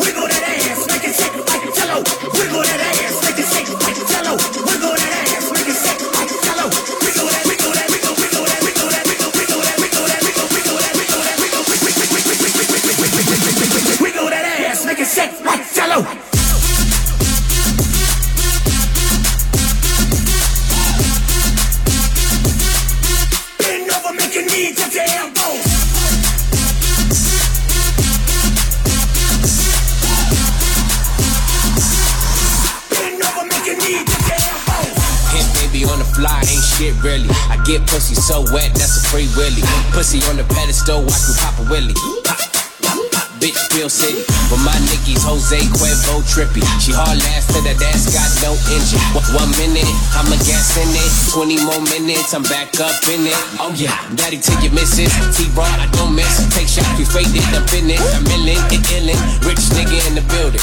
so 38.29 38.45
wet, 38.53 38.69
that's 38.77 39.01
a 39.01 39.03
free 39.09 39.25
willy. 39.41 39.65
Pussy 39.97 40.21
on 40.29 40.37
the 40.37 40.45
pedestal, 40.53 41.01
watch 41.01 41.25
me 41.25 41.35
pop 41.41 41.57
a 41.57 41.65
willy. 41.73 41.97
Pop, 42.29 42.37
pop, 42.85 43.01
pop, 43.09 43.29
bitch 43.41 43.57
Bill 43.73 43.89
City. 43.89 44.21
But 44.53 44.61
my 44.69 44.77
Nicky's 44.93 45.25
Jose 45.25 45.57
Cuervo 45.73 46.21
trippy. 46.29 46.61
She 46.77 46.93
hard 46.93 47.17
last 47.25 47.49
to 47.57 47.65
that 47.65 47.81
ass 47.81 48.05
got 48.13 48.29
no 48.45 48.53
engine. 48.69 49.01
One- 49.33 49.49
minute, 49.57 49.89
I'm 50.13 50.29
a 50.29 50.37
gas 50.45 50.77
in 50.77 50.93
it. 50.93 51.11
20 51.33 51.65
more 51.65 51.81
minutes, 51.89 52.37
I'm 52.37 52.45
back 52.53 52.77
up 52.85 53.01
in 53.09 53.25
it. 53.25 53.41
Oh 53.65 53.73
yeah, 53.73 53.97
daddy 54.13 54.37
till 54.37 54.61
you 54.61 54.69
miss 54.77 55.01
it. 55.01 55.09
T-Raw, 55.33 55.65
I 55.65 55.89
don't 55.97 56.13
miss. 56.15 56.45
Take 56.53 56.69
shots, 56.69 56.93
we 57.01 57.09
faded, 57.09 57.41
I'm 57.57 57.65
in 57.73 57.97
it. 57.97 58.01
I'm 58.13 58.29
illin', 58.29 58.61
it 58.69 58.85
illin'. 58.93 59.17
Rich 59.49 59.73
nigga 59.73 59.97
in 60.05 60.21
the 60.21 60.25
building. 60.29 60.61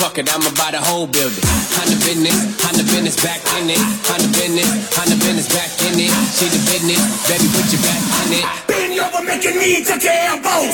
Fuck 0.00 0.16
it, 0.16 0.32
I'ma 0.32 0.48
buy 0.56 0.72
the 0.72 0.80
whole 0.80 1.06
building. 1.06 1.44
On 1.76 1.84
the 1.92 2.00
business, 2.00 2.32
on 2.64 2.72
business, 2.72 3.20
back 3.20 3.36
in 3.60 3.68
it. 3.68 3.76
On 4.08 4.16
the 4.16 4.32
business, 4.32 4.64
on 4.96 5.12
business, 5.20 5.44
back 5.52 5.68
in 5.84 6.00
it. 6.00 6.08
She 6.32 6.48
the 6.48 6.56
business, 6.72 7.04
baby, 7.28 7.44
put 7.52 7.68
your 7.68 7.84
back 7.84 8.00
in 8.24 8.40
it. 8.40 8.46
Bend 8.64 8.96
over, 8.96 9.20
making 9.28 9.60
me 9.60 9.84
to 9.84 10.00
damn 10.00 10.40
bones. 10.40 10.72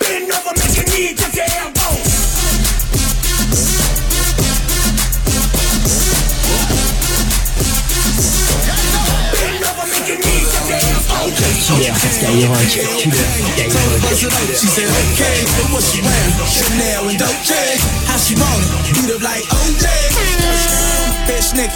Bend 0.00 0.32
over, 0.32 0.56
making 0.56 0.88
me 0.88 1.12
to 1.20 1.29
Killer 11.40 11.56
Skyrock. 11.56 12.60
Killer 12.68 13.24
Skyrock. 14.12 14.60
She 14.60 14.66
said, 14.68 14.88
okay, 14.92 15.40
but 15.56 15.72
what 15.72 15.82
she 15.82 16.04
wearing? 16.04 16.34
Chanel 16.44 17.08
and 17.08 17.18
Dolce. 17.18 17.80
How 18.04 18.18
she 18.20 18.34
it? 18.34 18.44
Beat 18.92 19.08
up 19.14 19.22
like 19.22 19.44
OJ. 19.48 19.86
Bitch 21.24 21.56
nigga. 21.56 21.72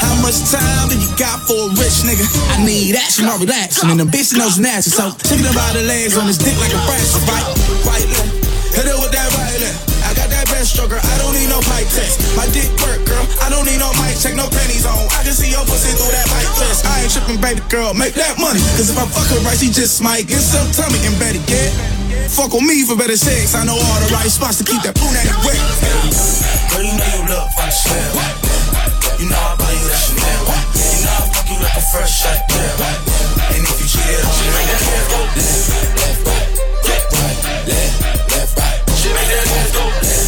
How 0.00 0.14
much 0.20 0.40
time 0.50 0.88
do 0.88 0.96
you 1.00 1.08
got 1.16 1.40
for 1.48 1.56
a 1.56 1.68
rich 1.80 2.04
nigga? 2.04 2.24
I 2.52 2.64
need 2.64 2.96
action 2.96 3.24
or 3.26 3.38
relaxing, 3.38 3.90
and 3.90 4.00
the 4.00 4.04
bitch 4.04 4.36
knows 4.36 4.58
nasty. 4.58 4.90
So 4.90 5.10
thinking 5.10 5.48
about 5.48 5.72
the 5.74 5.82
legs 5.82 6.18
on 6.18 6.26
his 6.26 6.38
dick 6.38 6.56
like 6.60 6.72
a 6.72 6.80
fraction, 6.84 7.20
right? 7.28 7.44
Right 7.86 8.04
leg. 8.04 8.28
Hit 8.76 8.84
it 8.84 8.96
with 9.00 9.12
that 9.12 9.28
right 9.32 9.60
leg. 9.60 9.89
That 10.60 10.68
best 10.68 10.76
stroker. 10.76 11.00
I 11.00 11.16
don't 11.16 11.32
need 11.32 11.48
no 11.48 11.56
pipe 11.72 11.88
test. 11.88 12.20
My 12.36 12.44
dick 12.52 12.68
work, 12.84 13.00
girl. 13.08 13.24
I 13.40 13.48
don't 13.48 13.64
need 13.64 13.80
no 13.80 13.88
mic 13.96 14.20
check, 14.20 14.36
no 14.36 14.44
panties 14.44 14.84
on. 14.84 15.08
I 15.16 15.24
can 15.24 15.32
see 15.32 15.48
your 15.48 15.64
pussy 15.64 15.88
through 15.96 16.12
that 16.12 16.28
mic 16.36 16.44
test. 16.60 16.84
I 16.84 17.00
ain't 17.00 17.08
tripping, 17.08 17.40
baby 17.40 17.64
girl. 17.72 17.96
Make 17.96 18.12
that 18.20 18.36
money. 18.36 18.60
Cause 18.76 18.92
if 18.92 18.98
I 19.00 19.08
fuck 19.08 19.24
her 19.32 19.40
right, 19.40 19.56
she 19.56 19.72
just 19.72 20.04
might 20.04 20.28
get 20.28 20.44
some 20.44 20.68
tummy 20.76 21.00
and 21.08 21.16
better 21.16 21.40
get. 21.48 21.72
Fuck 22.28 22.52
on 22.52 22.68
me 22.68 22.84
for 22.84 22.92
better 22.92 23.16
sex. 23.16 23.56
I 23.56 23.64
know 23.64 23.72
all 23.72 23.98
the 24.04 24.12
right 24.12 24.28
spots 24.28 24.60
to 24.60 24.64
keep 24.68 24.84
that 24.84 25.00
punani 25.00 25.32
wet. 25.48 25.56
Girl, 26.68 26.84
you 26.84 26.92
know 26.92 27.08
you 27.08 27.24
look 27.24 27.48
like 27.56 27.72
Chanel. 27.72 28.20
You 29.16 29.32
know 29.32 29.40
I 29.40 29.56
buy 29.56 29.72
you 29.72 29.80
that 29.88 29.96
Chanel. 29.96 30.44
You 30.76 31.08
know 31.08 31.16
I 31.16 31.24
fuck 31.32 31.48
you 31.48 31.56
like 31.56 31.72
a 31.72 31.84
fresh 31.88 32.20
shot 32.20 32.36
girl. 32.52 32.84
And 33.48 33.64
if 33.64 33.80
you 33.80 33.88
cheat, 33.88 34.12
she 34.12 34.44
make 34.52 34.68
that 34.68 34.84
ass 34.92 35.08
go 35.08 35.24
left, 35.24 35.72
left, 36.04 36.20
right, 36.28 36.52
left, 36.84 37.08
right, 37.16 37.38
left, 38.28 38.52
right. 38.60 38.76
She 39.00 39.08
make 39.08 39.24
that 39.24 39.48
ass 39.56 39.72
go 39.72 40.19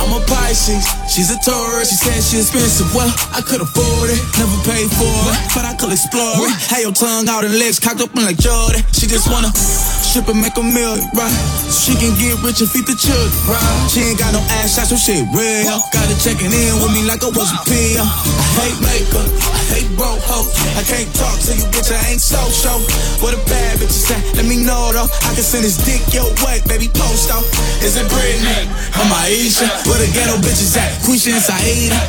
I'm 0.00 0.12
a 0.14 0.20
Pisces, 0.26 0.86
she's 1.10 1.30
a 1.30 1.38
Taurus. 1.42 1.90
She 1.90 1.96
said 1.96 2.22
she 2.22 2.38
expensive. 2.38 2.94
Well, 2.94 3.10
I 3.34 3.42
could 3.42 3.60
afford 3.60 4.10
it, 4.10 4.22
never 4.38 4.49
paid 4.80 4.90
for 4.96 5.16
it, 5.28 5.36
but 5.52 5.64
I 5.68 5.74
could 5.76 5.92
explore 5.92 6.48
it. 6.48 6.52
Had 6.72 6.80
your 6.80 6.92
tongue 6.96 7.28
out 7.28 7.44
and 7.44 7.52
legs 7.58 7.78
cocked 7.78 8.00
up 8.00 8.14
like 8.16 8.38
Jordan. 8.40 8.80
She 8.96 9.04
just 9.04 9.28
wanna 9.28 9.52
strip 9.52 10.28
and 10.28 10.40
make 10.40 10.56
a 10.56 10.64
million, 10.64 11.04
right? 11.12 11.32
So 11.68 11.92
she 11.92 11.92
can 12.00 12.16
get 12.16 12.40
rich 12.40 12.64
and 12.64 12.70
feed 12.70 12.86
the 12.88 12.96
children, 12.96 13.28
right? 13.44 13.60
She 13.92 14.00
ain't 14.00 14.18
got 14.18 14.32
no 14.32 14.40
ass 14.60 14.76
shots, 14.76 14.90
so 14.90 14.96
shit 14.96 15.26
real. 15.36 15.76
Got 15.92 16.08
her 16.08 16.16
checking 16.16 16.52
in 16.52 16.72
with 16.80 16.92
me 16.96 17.04
like 17.04 17.20
I 17.20 17.28
was 17.28 17.50
a 17.52 17.60
pill. 17.68 18.04
I 18.04 18.64
hate 18.64 18.80
makeup, 18.80 19.28
I 19.28 19.60
hate 19.68 19.90
broke 19.96 20.22
hoes. 20.24 20.48
I 20.76 20.82
can't 20.86 21.10
talk 21.12 21.36
to 21.44 21.52
you, 21.52 21.66
bitch. 21.74 21.92
I 21.92 22.00
ain't 22.16 22.22
so 22.22 22.40
show. 22.48 22.80
What 23.20 23.36
a 23.36 23.40
bad 23.50 23.80
bitch 23.80 23.92
is 23.92 24.08
at? 24.08 24.22
Let 24.36 24.46
me 24.46 24.64
know 24.64 24.92
though. 24.96 25.08
I 25.28 25.30
can 25.36 25.44
send 25.44 25.64
this 25.64 25.76
dick 25.84 26.00
your 26.14 26.28
way, 26.40 26.64
baby. 26.64 26.88
Post 26.88 27.28
off. 27.32 27.44
Is 27.84 28.00
it 28.00 28.08
Britney? 28.08 28.64
I'm 28.96 29.12
Aisha. 29.12 29.68
Where 29.84 30.00
the 30.00 30.08
ghetto 30.12 30.40
bitches 30.40 30.76
at? 30.76 30.88
Quisha 31.04 31.36
and 31.36 31.44
Saida. 31.44 32.00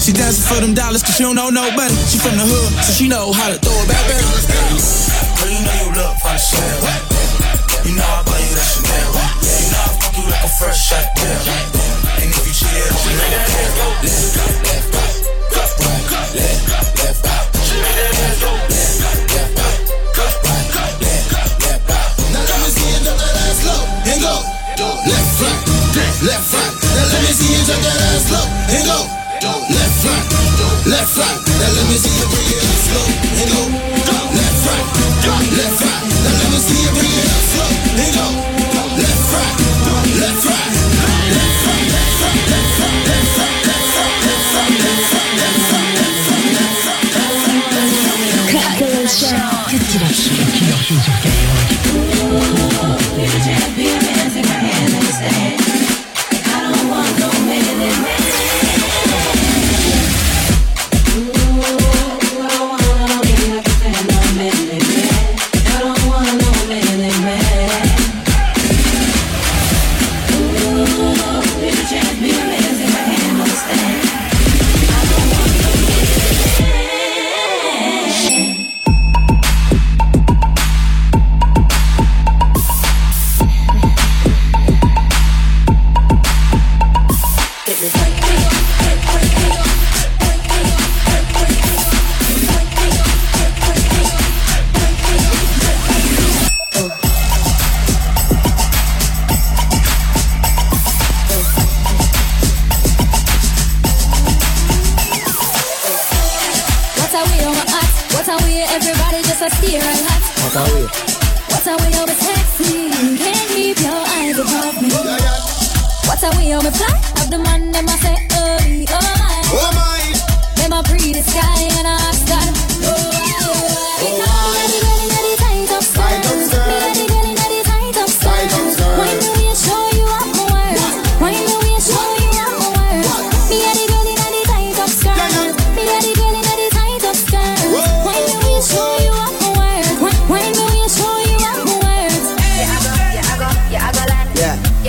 She 0.00 0.16
dancing 0.16 0.48
for 0.48 0.56
them 0.64 0.72
dollars 0.72 1.02
cause 1.04 1.14
she 1.16 1.22
don't 1.22 1.36
know 1.36 1.50
no 1.50 1.68
better. 1.76 1.92
She 2.08 2.16
from 2.16 2.32
the 2.32 2.42
hood, 2.48 2.72
so 2.82 2.90
she 2.96 3.06
know 3.06 3.36
how 3.36 3.52
to 3.52 3.60
throw 3.60 3.76
it 3.84 3.86
back 3.86 4.00
better. 4.08 4.24
Girl, 4.24 5.52
you 5.52 5.60
know 5.60 5.76
you 5.76 5.92
look 5.92 6.16
like 6.24 6.40
Chanel. 6.40 6.80
You 7.84 8.00
know 8.00 8.08
I 8.08 8.24
buy 8.24 8.40
you 8.40 8.48
that 8.56 8.64
Chanel. 8.64 9.12
You 9.12 9.68
know 9.70 9.76
I 9.76 9.92
fuck 10.00 10.16
you 10.16 10.24
like 10.24 10.40
a 10.40 10.48
fresh 10.56 10.88
shot 10.88 11.04
girl. 11.20 11.36
And 12.16 12.32
if 12.32 12.48
you 12.48 12.54
cheat, 12.56 12.72
she 12.72 13.12
make 13.12 13.28
that 13.28 13.44
ass 13.44 13.76
go 13.76 13.92
left, 14.00 14.40
left, 14.64 14.88
right, 14.88 15.20
left, 15.52 15.84
right, 15.84 16.32
left, 16.32 16.96
left, 16.96 17.20
right. 17.20 17.44
She 17.60 17.76
make 17.76 17.92
that 18.00 18.24
ass 18.24 18.40
go 18.40 18.56
left, 18.56 19.04
left, 19.04 19.52
right, 19.52 19.84
left, 20.16 20.40
right, 20.48 20.96
left, 20.96 21.28
left, 21.60 21.84
right. 21.92 22.08
Now 22.32 22.40
let 22.40 22.56
me 22.56 22.72
see 22.72 22.88
you 22.88 23.04
drop 23.04 23.20
that 23.20 23.36
ass 23.36 23.60
low 23.68 23.84
and 24.08 24.20
go. 24.24 24.32
Left, 24.80 25.44
right, 25.44 25.60
left, 26.24 26.56
right. 26.56 26.72
Now 26.88 27.04
let 27.04 27.20
me 27.20 27.32
see 27.36 27.52
you 27.52 27.60
drop 27.68 27.84
that 27.84 28.00
ass 28.16 28.32
low 28.32 28.48
and 28.48 28.88
go. 28.88 29.19
Right. 31.20 31.36
Now 31.60 31.68
let 31.76 31.84
me 31.92 31.96
see 32.00 32.16
you 32.16 32.24
bring 32.32 32.48
it 32.48 32.64
up 32.64 32.80
slow 32.80 33.04
and 33.04 33.48
go. 33.52 33.60
Left, 34.32 34.64
right, 34.64 34.88
left, 35.52 35.84
right. 35.84 36.00
Now 36.24 36.32
let 36.32 36.48
me 36.48 36.58
see 36.64 36.80
you 36.80 36.92
bring 36.96 37.12
it 37.12 37.28
up 37.28 37.44
slow 37.44 37.68
and 38.00 38.08
go. 38.16 38.24
Left, 38.96 39.28
right, 39.36 39.52
left, 40.16 40.48
right. 40.48 40.72
Left, 41.36 41.60
right, 41.68 41.84
left, 41.92 42.24
right, 42.24 42.40
left, 42.48 42.80
right, 42.80 42.96
left, 43.04 43.36
right, 43.36 43.60
left, 43.60 44.56
right, 44.56 44.80
left, 44.80 45.12
right, 45.12 45.28
left, 45.44 45.68
right, 45.68 45.92
left, 45.92 46.08
right, 46.08 46.24
right. 48.30 48.78
Killer 48.80 49.06
Show. 49.06 49.60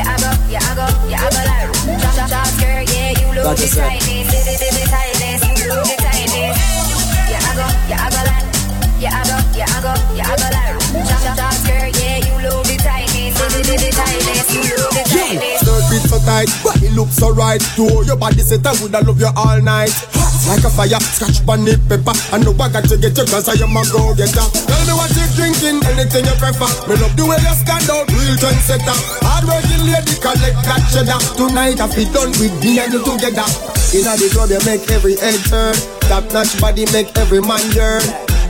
Yeah. 0.01 0.09
Yeah, 0.09 0.09
I 0.09 0.17
go, 0.17 0.31
yeah, 0.49 0.65
I 0.65 0.73
go, 0.73 0.87
yeah, 1.07 1.21
I 1.21 1.29
go 1.29 1.41
like. 1.45 1.69
Short, 2.01 2.13
short, 2.17 2.29
short 2.33 2.49
skirt, 2.57 2.89
yeah, 2.89 3.13
you 3.21 3.27
look 3.37 3.53
the 3.53 3.69
tightest, 3.69 4.33
the, 4.33 4.39
the, 4.41 4.53
the, 4.57 4.69
the 4.73 4.83
tightest, 4.89 5.45
you 5.45 5.69
look 5.69 5.85
the 5.85 5.95
tightest. 6.01 6.57
Yeah, 7.29 7.37
I 7.37 7.53
go, 7.53 7.67
yeah, 7.85 8.01
I 8.01 8.09
go 8.09 8.21
like. 8.25 8.49
Yeah, 8.97 9.13
I 9.13 9.21
go, 9.29 9.37
yeah, 9.53 9.69
I 9.69 9.79
go, 9.85 9.93
yeah, 10.17 10.25
I 10.25 10.35
go 10.41 10.47
like. 10.49 10.81
Short, 11.05 11.21
short, 11.21 11.37
short 11.37 11.53
skirt, 11.53 11.89
yeah, 12.01 12.17
you 12.25 12.33
look 12.41 12.65
the 12.65 12.77
tightest, 12.81 13.37
the, 13.37 13.45
the, 13.53 13.61
the, 13.61 13.75
the 13.77 13.89
tightest, 13.93 14.49
you 14.57 14.73
look 14.73 14.91
the 14.97 15.03
tightest. 15.05 15.61
Skirt 15.61 15.85
fit 15.93 16.03
so 16.09 16.17
tight, 16.25 16.49
body 16.65 16.89
look 16.97 17.09
so 17.13 17.29
right 17.31 17.61
too. 17.77 18.01
Your 18.09 18.17
body 18.17 18.41
set 18.41 18.65
I 18.65 18.73
woulda 18.81 19.05
love 19.05 19.21
you 19.21 19.29
all 19.37 19.61
night. 19.61 19.93
Hot 20.17 20.30
like 20.47 20.63
a 20.63 20.71
fire, 20.71 21.01
scratch 21.13 21.43
the 21.45 21.75
pepper. 21.89 22.15
I 22.33 22.37
know 22.41 22.55
I 22.57 22.69
got 22.69 22.85
to 22.89 22.97
get 22.97 23.17
you 23.17 23.25
cause 23.27 23.47
I 23.49 23.57
am 23.61 23.75
a 23.77 23.83
go 23.91 24.13
getter. 24.15 24.41
Tell 24.41 24.83
me 24.87 24.93
what 24.95 25.11
you 25.13 25.27
drinking, 25.37 25.83
anything 25.85 26.25
you 26.25 26.35
prefer. 26.39 26.69
Me 26.89 26.95
love 26.97 27.13
the 27.17 27.25
way 27.25 27.37
you 27.37 27.55
stand 27.57 27.87
out, 27.91 28.07
real 28.09 28.35
trendsetter. 28.39 28.97
Hard 29.21 29.45
working 29.45 29.85
lady 29.85 30.15
collect 30.17 30.59
that 30.65 30.81
cheddar. 30.89 31.19
Tonight 31.37 31.79
I 31.81 31.87
feel 31.91 32.09
done 32.13 32.33
with 32.41 32.55
me 32.63 32.79
and 32.81 32.93
you 32.93 33.01
together. 33.03 33.47
Inna 33.93 34.15
the 34.15 34.27
club 34.31 34.49
you 34.49 34.61
make 34.65 34.85
every 34.89 35.15
head 35.19 35.39
turn. 35.51 35.75
Top 36.07 36.25
notch 36.33 36.55
body 36.59 36.85
make 36.91 37.11
every 37.17 37.41
man 37.41 37.63
yearn. 37.75 38.01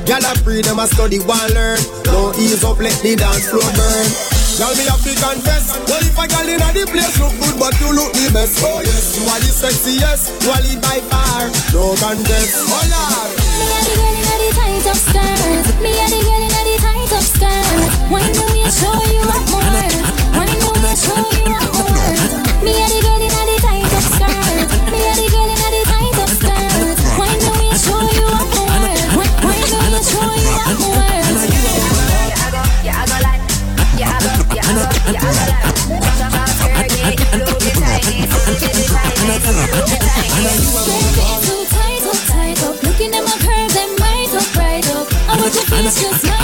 Gyal 0.06 0.26
a 0.26 0.32
free 0.42 0.62
them 0.62 0.80
a 0.80 0.88
study 0.88 1.20
one 1.20 1.50
learn. 1.54 1.80
Don't 2.04 2.38
ease 2.38 2.64
up, 2.64 2.80
let 2.80 2.96
the 3.02 3.16
dance 3.16 3.50
floor 3.50 3.66
burn. 3.76 4.41
Girl, 4.60 4.76
me 4.76 4.84
have 4.92 5.00
to 5.00 5.14
confess. 5.16 5.72
Well, 5.88 6.04
if 6.04 6.20
I 6.20 6.26
a 6.26 6.28
girl 6.28 6.50
inna 6.52 6.70
the 6.76 6.84
place 6.84 7.16
look 7.24 7.32
good, 7.40 7.56
but 7.56 7.72
you 7.80 7.96
look 7.96 8.12
the 8.12 8.28
best. 8.36 8.60
Oh 8.60 8.84
yes, 8.84 9.16
you 9.16 9.24
are 9.32 9.40
the 9.40 9.48
sexiest. 9.48 10.28
You 10.44 10.52
are 10.52 10.62
lead 10.62 10.82
by 10.84 11.00
far. 11.08 11.48
No 11.72 11.96
contest. 11.96 12.60
Oh 12.68 12.84
Lord. 12.92 13.32
Me 13.32 13.64
a 13.72 13.80
the 13.88 13.94
girl 13.96 14.12
inna 14.12 14.36
the 14.44 14.50
tight 14.52 14.88
up 14.92 15.00
skirt. 15.00 15.66
Me 15.80 15.92
a 15.96 16.06
the 16.12 16.20
girl 16.20 16.44
inna 16.44 16.62
the 16.68 16.76
tight 16.84 17.14
up 17.16 17.24
skirt. 17.24 18.12
Wine 18.12 18.34
to 18.36 18.46
me, 18.52 18.68
show 18.68 18.92
you 19.08 19.24
what 19.24 19.44
more. 19.56 19.64
Wine 20.36 20.52
to 20.52 20.72
me, 20.84 20.92
show 21.00 21.16
you 21.16 21.48
what 21.48 21.72
more. 21.72 22.12
Me 22.60 22.76
a 22.76 22.86
the 22.92 23.00
girl 23.08 23.21
Looking 42.84 43.14
at 43.16 43.24
my 43.26 43.38
curves, 43.44 43.74
they 43.74 43.88
might 44.00 44.32
up, 44.34 44.56
right 44.56 44.88
up. 44.96 45.08
I 45.28 45.36
want 45.40 45.54
just 45.54 46.41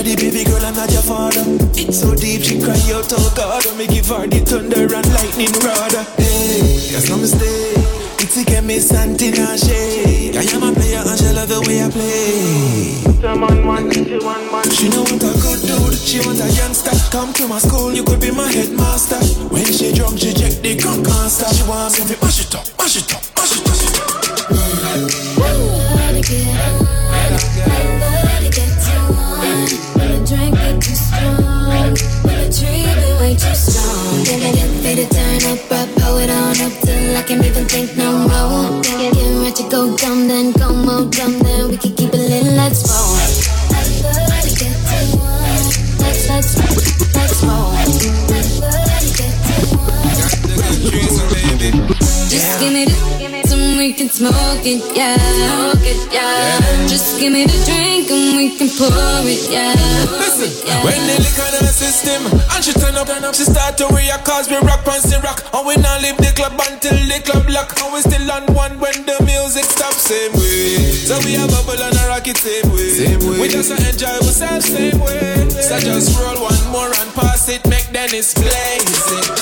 Daddy, 0.00 0.16
baby 0.16 0.44
girl, 0.48 0.64
I'm 0.64 0.72
not 0.72 0.90
your 0.90 1.04
father. 1.04 1.44
It's 1.76 2.00
so 2.00 2.14
deep, 2.14 2.40
she 2.40 2.56
cry 2.56 2.72
out, 2.88 3.12
oh 3.12 3.32
God. 3.36 3.68
I 3.68 3.76
me 3.76 3.84
give 3.86 4.08
her 4.08 4.24
the 4.24 4.40
thunder 4.40 4.88
and 4.88 5.06
lightning 5.12 5.52
radar. 5.60 6.08
Hey, 6.16 6.88
that's 6.88 7.12
no 7.12 7.20
mistake. 7.20 7.76
It's 8.16 8.32
a 8.40 8.80
something 8.80 9.36
and 9.36 9.60
shade. 9.60 10.40
I 10.40 10.48
am 10.56 10.64
a 10.64 10.72
player 10.72 11.04
and 11.04 11.18
she 11.20 11.28
love 11.36 11.52
the 11.52 11.60
way 11.68 11.84
I 11.84 11.92
play. 11.92 13.12
Someone 13.20 13.60
want 13.66 13.92
she 13.92 14.16
want 14.24 14.48
man. 14.48 14.64
She 14.72 14.88
know 14.88 15.04
what 15.04 15.20
a 15.20 15.36
good 15.36 15.60
dude. 15.68 15.92
She 15.92 16.16
want 16.24 16.40
a 16.40 16.48
youngster. 16.48 16.96
Come 17.12 17.34
to 17.36 17.46
my 17.46 17.58
school, 17.58 17.92
you 17.92 18.02
could 18.02 18.24
be 18.24 18.30
my 18.30 18.48
headmaster. 18.48 19.20
When 19.52 19.68
she 19.68 19.92
drunk, 19.92 20.16
she 20.16 20.32
check 20.32 20.64
the 20.64 20.80
crunk 20.80 21.04
master. 21.04 21.44
She 21.52 21.68
want 21.68 21.92
me 22.00 22.08
to 22.08 22.16
mash 22.24 22.40
it 22.40 22.54
up, 22.56 22.64
mash 22.80 22.96
it 22.96 23.12
up, 23.12 23.20
I 37.20 37.22
can't 37.22 37.44
even 37.44 37.66
think 37.66 37.98
no 37.98 38.16
more. 38.16 38.80
Get, 38.80 39.12
ready 39.12 39.52
to 39.52 39.68
go 39.68 39.94
dumb, 39.94 40.26
then 40.26 40.52
go 40.52 40.72
more 40.72 41.04
dumb, 41.10 41.38
then 41.40 41.68
we 41.68 41.76
can 41.76 41.94
keep 41.94 42.14
it 42.14 42.16
lit. 42.16 42.44
Let's 42.56 42.80
roll. 42.88 43.19
Smoke 54.20 54.68
it, 54.68 54.84
yeah, 54.92 55.16
smoke 55.16 55.80
it, 55.80 55.96
yeah. 56.12 56.60
Just 56.84 57.16
give 57.16 57.32
me 57.32 57.48
the 57.48 57.56
drink 57.64 58.12
and 58.12 58.36
we 58.36 58.52
can 58.52 58.68
pour 58.76 58.92
it, 59.24 59.48
yeah. 59.48 59.72
Listen, 60.20 60.52
when 60.84 61.00
the 61.08 61.24
liquor 61.24 61.48
in 61.56 61.64
the 61.64 61.72
system 61.72 62.28
and 62.28 62.60
she 62.60 62.76
turn 62.76 63.00
up, 63.00 63.08
turn 63.08 63.24
up, 63.24 63.32
she 63.32 63.48
start 63.48 63.80
to 63.80 63.88
react 63.96 64.28
cause 64.28 64.52
we 64.52 64.60
rock 64.60 64.84
and 64.84 65.00
see 65.00 65.16
rock. 65.24 65.40
And 65.56 65.64
we 65.64 65.80
not 65.80 66.04
leave 66.04 66.20
the 66.20 66.36
club 66.36 66.52
until 66.68 67.00
the 67.00 67.16
club 67.24 67.48
lock. 67.48 67.72
And 67.80 67.96
we 67.96 68.04
still 68.04 68.28
on 68.28 68.44
one 68.52 68.76
when 68.76 69.08
the 69.08 69.16
music 69.24 69.64
stops, 69.64 70.12
same 70.12 70.36
way. 70.36 70.84
So 71.08 71.16
we 71.24 71.40
a 71.40 71.48
bubble 71.48 71.80
and 71.80 71.96
a 71.96 72.12
rock 72.12 72.28
it 72.28 72.36
same 72.36 72.68
way. 72.76 72.92
Same 72.92 73.24
way. 73.24 73.40
We 73.40 73.48
just 73.48 73.72
a 73.72 73.80
enjoy 73.80 74.20
ourselves 74.20 74.68
same 74.68 75.00
way. 75.00 75.48
So 75.48 75.80
just 75.80 76.12
roll 76.20 76.44
one 76.44 76.60
more 76.68 76.92
and 76.92 77.08
pass 77.16 77.48
it, 77.48 77.64
make 77.72 77.88
Dennis 77.88 78.36
blaze 78.36 78.84
it. 79.16 79.32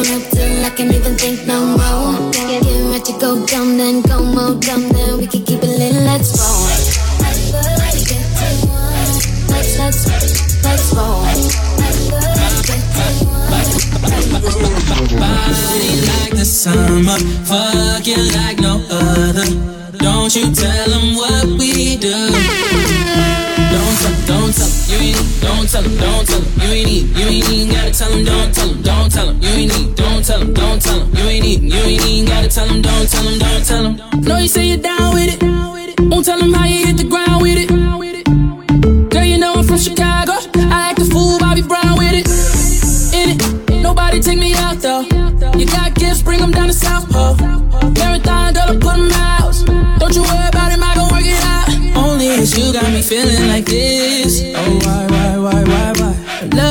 On 0.00 0.06
up 0.16 0.30
till 0.30 0.64
I 0.64 0.70
can't 0.70 0.92
even 0.94 1.14
think 1.16 1.46
no 1.46 1.60
more. 1.76 2.32
Get, 2.32 2.62
ready 2.64 3.00
to 3.04 3.12
go 3.20 3.44
dumb, 3.46 3.76
then 3.76 4.00
go 4.02 4.22
more 4.22 4.54
dumb, 4.60 4.88
then 4.88 5.18
we 5.18 5.26
can 5.26 5.44
keep 5.44 5.62
it 5.62 5.72
lit. 5.78 5.94
Let's 6.08 6.30
roll. 6.38 6.64
Let's. 7.20 7.50
Let's 9.78 10.00
let's 10.64 10.94
roll. 10.94 11.24
Body 15.20 15.92
like 16.10 16.32
the 16.40 16.44
summer, 16.44 17.18
fuck 17.48 18.06
you 18.06 18.20
like 18.38 18.58
no 18.58 18.82
other. 18.90 19.48
Don't 19.98 20.34
you 20.34 20.52
tell 20.52 20.88
them 20.88 21.14
what 21.16 21.46
we 21.58 21.96
do. 21.96 22.16
Don't 23.72 24.00
'em, 24.04 24.14
don't 24.26 24.58
'em, 24.60 24.79
you 24.90 24.98
ain't 24.98 25.40
don't 25.40 25.68
tell 25.70 25.84
'em, 25.84 25.96
don't 25.96 26.26
tell 26.26 26.38
'em, 26.38 26.46
you 26.62 26.70
ain't 26.72 26.86
need, 26.90 27.16
you 27.16 27.26
ain't 27.26 27.48
even 27.50 27.68
gotta 27.74 27.92
tell 27.92 28.12
'em, 28.12 28.24
don't 28.24 28.54
tell 28.54 28.70
'em, 28.70 28.82
don't 28.82 29.12
tell 29.12 29.28
'em, 29.28 29.36
you 29.40 29.48
ain't 29.48 29.78
need, 29.78 29.94
don't 29.94 30.24
tell 30.26 30.40
'em, 30.40 30.52
don't 30.52 30.82
tell 30.82 31.00
'em, 31.00 31.08
you 31.16 31.24
ain't 31.28 31.44
need, 31.44 31.62
you 31.62 31.80
ain't 31.90 32.06
even 32.06 32.24
gotta 32.26 32.48
tell 32.48 32.68
'em, 32.68 32.82
don't 32.82 33.08
tell 33.10 33.26
'em, 33.28 33.38
don't 33.38 33.64
tell 33.68 33.86
'em. 33.86 33.94
Know 34.26 34.38
you 34.38 34.48
say 34.48 34.66
you're 34.66 34.82
down 34.82 35.14
with 35.14 35.28
it. 35.34 35.40
Won't 36.10 36.24
tell 36.26 36.38
them 36.38 36.52
how 36.52 36.66
you 36.66 36.86
hit 36.86 36.96
the 36.96 37.04
ground 37.04 37.40
with 37.42 37.56
it. 37.56 37.68
Girl, 39.10 39.24
you 39.24 39.38
know 39.38 39.54
I'm 39.54 39.64
from 39.64 39.78
Chicago. 39.78 40.32
I 40.56 40.90
act 40.90 40.98
a 41.00 41.04
fool, 41.04 41.38
Bobby 41.38 41.62
Brown 41.62 41.96
with 41.96 42.14
it. 42.20 42.26
In 43.14 43.30
it, 43.30 43.40
nobody 43.82 44.18
take 44.20 44.38
me 44.38 44.54
out 44.54 44.80
though. 44.80 45.02
You 45.58 45.66
got 45.66 45.94
gifts, 45.94 46.22
bring 46.22 46.40
them 46.40 46.50
down 46.50 46.66
to 46.66 46.72
South 46.74 47.08
Pole. 47.08 47.36
Marathon, 47.98 48.54
girl, 48.54 48.70
I 48.70 48.76
put 48.86 48.96
them 48.96 49.10
out. 49.12 49.54
Don't 50.00 50.14
you 50.16 50.22
worry 50.22 50.48
about 50.48 50.72
him, 50.72 50.82
I 50.82 50.94
gon' 50.94 51.10
work 51.12 51.24
it 51.24 51.42
out. 51.44 51.68
Only 51.96 52.26
it's 52.28 52.56
you 52.58 52.72
got 52.72 52.90
me 52.92 53.02
feeling 53.02 53.48
like 53.48 53.66
this. 53.66 54.19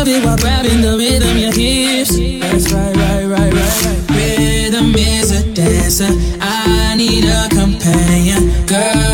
It 0.10 0.26
while 0.26 0.38
grabbing 0.38 0.81
the 0.81 0.98
rhythm, 0.98 1.38
your 1.38 1.53
hips. 1.53 2.18
That's 2.18 2.72
right, 2.73 2.95
right, 2.95 3.26
right, 3.26 3.53
right, 3.53 3.86
right. 3.86 4.02
Rhythm 4.15 4.95
is 4.95 5.31
a 5.31 5.44
dancer. 5.53 6.11
I 6.41 6.95
need 6.95 7.26
a 7.26 7.49
companion. 7.49 8.65
Girl, 8.65 9.09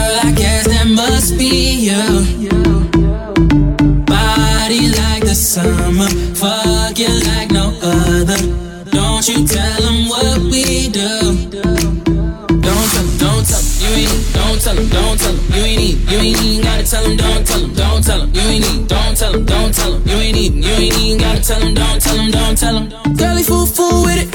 tell 14.65 14.75
him, 14.75 14.89
don't 14.89 15.19
tell 15.19 15.31
him, 15.31 15.53
you 15.53 15.61
ain't 15.61 15.81
even, 15.81 16.09
you 16.09 16.17
ain't 16.17 16.41
even 16.41 16.63
gotta 16.63 16.89
tell 16.89 17.05
him, 17.05 17.17
don't 17.17 17.45
tell 17.45 17.59
him, 17.59 17.73
don't 17.75 18.03
tell 18.03 18.21
him, 18.21 18.33
you 18.33 18.41
ain't 18.41 18.65
even, 18.65 18.87
don't 18.87 19.15
tell 19.15 19.33
him, 19.35 19.45
don't 19.45 19.73
tell 19.75 19.93
him, 19.93 20.07
you 20.07 20.15
ain't 20.15 20.37
even, 20.37 20.63
you 20.63 20.69
ain't 20.69 20.97
even 20.97 21.17
gotta 21.19 21.41
tell 21.43 21.61
him, 21.61 21.73
don't 21.75 22.01
tell 22.01 22.17
him, 22.17 22.31
don't 22.31 22.57
tell 22.57 22.77
him. 22.79 23.15
Girl, 23.15 23.35
he 23.37 23.43
fool, 23.43 23.67
fool 23.67 24.03
with 24.05 24.17
it, 24.17 24.31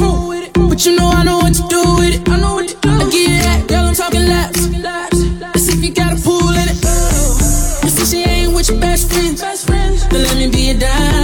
but 0.55 0.87
you 0.87 0.95
know 0.95 1.09
I 1.11 1.25
know 1.25 1.39
what 1.39 1.55
to 1.55 1.67
do 1.67 1.83
with 1.99 2.15
it, 2.15 2.29
I 2.29 2.39
know 2.39 2.55
what 2.55 2.69
to 2.69 2.77
do. 2.77 2.91
I 2.91 3.11
give 3.11 3.29
you 3.29 3.43
that, 3.43 3.67
girl, 3.67 3.87
I'm 3.87 3.95
talking 3.95 4.29
laps. 4.29 4.69
Let's 5.41 5.69
if 5.69 5.83
you 5.83 5.93
got 5.93 6.13
a 6.17 6.23
pool 6.23 6.49
in 6.49 6.69
it. 6.69 6.79
And 7.83 7.91
since 7.91 8.13
she 8.13 8.23
ain't 8.23 8.55
with 8.55 8.69
your 8.71 8.79
best 8.79 9.11
friends, 9.11 9.41
then 9.41 10.23
let 10.23 10.37
me 10.37 10.49
be 10.49 10.71
a 10.71 10.79
dime. 10.79 11.20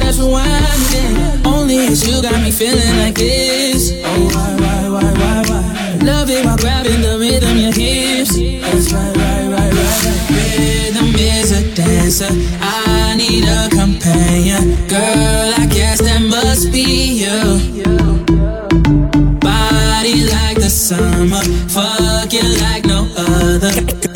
Unwinding. 0.00 1.46
Only 1.46 1.76
it's 1.76 2.06
you 2.06 2.22
got 2.22 2.40
me 2.42 2.50
feeling 2.50 2.98
like 2.98 3.14
this. 3.14 3.92
Oh, 4.04 4.30
why, 4.34 4.54
why, 4.60 4.88
why, 4.88 5.12
why, 5.12 5.42
why? 5.48 5.98
Love 6.04 6.30
it 6.30 6.44
while 6.44 6.56
grabbing 6.56 7.00
the 7.00 7.18
rhythm, 7.18 7.56
your 7.58 7.72
hips. 7.72 8.36
That's 8.36 8.92
right, 8.92 9.16
right, 9.16 9.48
right, 9.48 9.72
right. 9.72 10.30
Rhythm 10.30 11.14
is 11.14 11.52
a 11.52 11.74
dancer. 11.74 12.32
I 12.60 13.14
need 13.16 13.44
a 13.44 13.68
companion. 13.70 14.76
Girl, 14.88 15.54
I 15.58 15.66
guess 15.66 16.00
that 16.00 16.22
must 16.22 16.72
be 16.72 17.24
you. 17.24 17.82
Body 19.40 20.24
like 20.24 20.58
the 20.58 20.70
summer, 20.70 21.42
fucking 21.68 22.60
like 22.60 22.84
no 22.86 23.08
other. 23.16 24.11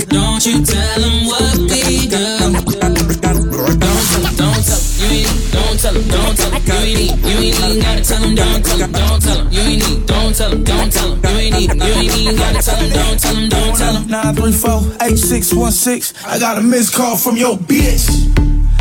Ain't 6.96 7.06
need, 7.22 7.24
you 7.24 7.36
ain't 7.36 7.58
even 7.58 7.80
gotta 7.80 8.02
tell 8.02 8.22
'em, 8.24 8.34
don't 8.34 8.64
tell 8.64 8.82
'em, 8.82 8.92
don't 8.92 9.22
tell 9.22 9.38
'em, 9.38 9.48
you 9.52 9.60
ain't 9.60 9.88
need, 9.88 10.06
don't 10.06 10.34
tell 10.36 10.52
'em, 10.52 10.64
don't 10.64 10.92
tell 10.92 11.12
'em, 11.12 11.20
you 11.22 11.28
ain't 11.38 11.56
even, 11.60 11.78
you 11.78 11.84
ain't 11.92 12.16
even 12.16 12.36
gotta 12.36 12.62
tell 12.62 12.76
'em, 12.76 12.90
don't 12.90 13.20
tell 13.20 13.36
'em, 13.36 13.48
don't 13.48 13.76
tell 13.76 13.96
'em. 13.96 14.06
934-8616. 14.08 16.12
I 16.26 16.38
got 16.38 16.58
a 16.58 16.62
missed 16.62 16.94
call 16.94 17.16
from 17.16 17.36
your 17.36 17.56
bitch. 17.58 18.08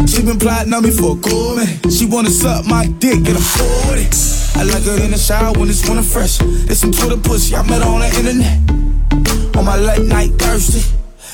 She 0.07 0.21
been 0.21 0.37
plotting 0.37 0.73
on 0.73 0.83
me 0.83 0.91
for 0.91 1.13
a 1.17 1.19
cool 1.19 1.55
minute. 1.55 1.91
She 1.91 2.05
wanna 2.05 2.29
suck 2.29 2.65
my 2.65 2.85
dick 2.99 3.27
and 3.27 3.37
afford 3.37 3.99
it. 3.99 4.15
I 4.55 4.63
like 4.63 4.83
her 4.85 4.97
in 5.03 5.11
the 5.11 5.17
shower 5.17 5.51
when 5.57 5.69
it's 5.69 5.83
winter 5.87 6.03
fresh. 6.03 6.37
There's 6.65 6.79
some 6.79 6.91
Twitter 6.91 7.17
pussy 7.17 7.55
I 7.55 7.63
met 7.63 7.81
her 7.81 7.89
on 7.89 7.99
the 7.99 8.07
internet. 8.19 8.59
On 9.57 9.65
my 9.65 9.75
late 9.77 10.05
night 10.05 10.31
thirsty. 10.37 10.83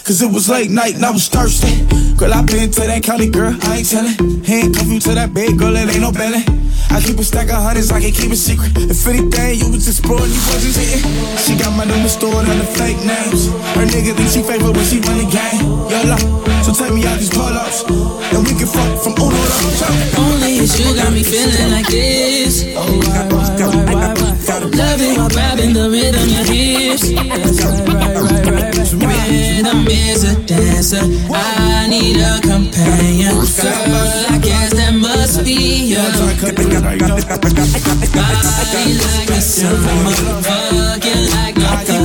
Cause 0.03 0.21
it 0.21 0.31
was 0.33 0.49
late 0.49 0.71
night 0.71 0.95
and 0.95 1.05
I 1.05 1.11
was 1.11 1.29
thirsty. 1.29 1.85
Girl, 2.17 2.33
I 2.33 2.41
been 2.41 2.71
to 2.71 2.81
that 2.89 3.03
county, 3.03 3.29
girl, 3.29 3.53
I 3.69 3.77
ain't 3.77 3.89
tellin'. 3.89 4.43
Handcuff 4.43 4.89
you 4.89 4.99
to 4.99 5.13
that 5.13 5.33
bed, 5.33 5.57
girl, 5.57 5.77
it 5.77 5.89
ain't 5.93 6.01
no 6.01 6.11
belly. 6.11 6.41
I 6.89 6.99
keep 6.99 7.21
a 7.21 7.23
stack 7.23 7.53
of 7.53 7.61
hundreds, 7.61 7.91
I 7.93 8.01
can 8.01 8.11
keep 8.11 8.33
a 8.33 8.35
secret. 8.35 8.73
If 8.75 9.05
anything, 9.05 9.61
you 9.61 9.69
was 9.69 9.85
exploring, 9.85 10.33
you 10.33 10.41
wasn't 10.49 10.73
hitting. 10.73 11.05
She 11.37 11.53
got 11.53 11.77
my 11.77 11.85
number 11.85 12.09
stored 12.09 12.49
under 12.49 12.65
fake 12.65 12.97
names. 13.05 13.53
Her 13.77 13.85
nigga 13.85 14.17
think 14.17 14.29
she 14.33 14.41
favorite 14.41 14.73
when 14.73 14.85
she 14.89 14.99
run 15.05 15.21
the 15.21 15.29
game. 15.29 15.69
Yalla, 15.87 16.17
so 16.65 16.73
take 16.73 16.97
me 16.97 17.05
out 17.05 17.21
these 17.21 17.29
pull-ups. 17.29 17.85
And 18.33 18.41
we 18.41 18.57
can 18.57 18.67
fuck 18.67 18.89
from 19.05 19.13
Uno 19.21 19.37
to 19.37 20.17
Only 20.17 20.65
it's 20.65 20.81
you 20.81 20.97
got 20.97 21.13
me 21.13 21.21
feeling 21.21 21.71
like 21.71 21.87
this. 21.87 22.65
Oh, 22.73 22.89
why, 22.89 23.29
why, 23.29 23.47
why, 23.53 23.85
why, 23.85 24.13
why? 24.17 24.31
Love 24.65 25.01
it 25.01 25.17
while 25.17 25.29
grabbing 25.29 25.73
the 25.77 25.85
rhythm, 25.93 26.25
your 26.25 26.45
hips. 26.49 27.05
That's 27.13 27.63
right, 27.63 27.79
right, 27.79 27.87
right, 27.87 27.93
right, 27.93 28.05
right. 28.05 28.10
Rhythm 29.29 29.87
is 29.87 30.23
a 30.23 30.35
dancer. 30.45 31.03
I 31.33 31.87
need 31.87 32.17
a 32.17 32.39
companion. 32.41 33.35
Girl, 33.35 34.25
I 34.29 34.37
guess 34.41 34.73
that 34.73 34.93
must 34.93 35.43
be 35.45 35.93
you. 35.93 35.97
Body 38.11 38.93
like 38.97 39.27
the 39.27 39.41
summer, 39.41 40.11
fucking 40.41 41.25
like 41.35 41.57
no 41.57 41.67
other. 41.67 42.01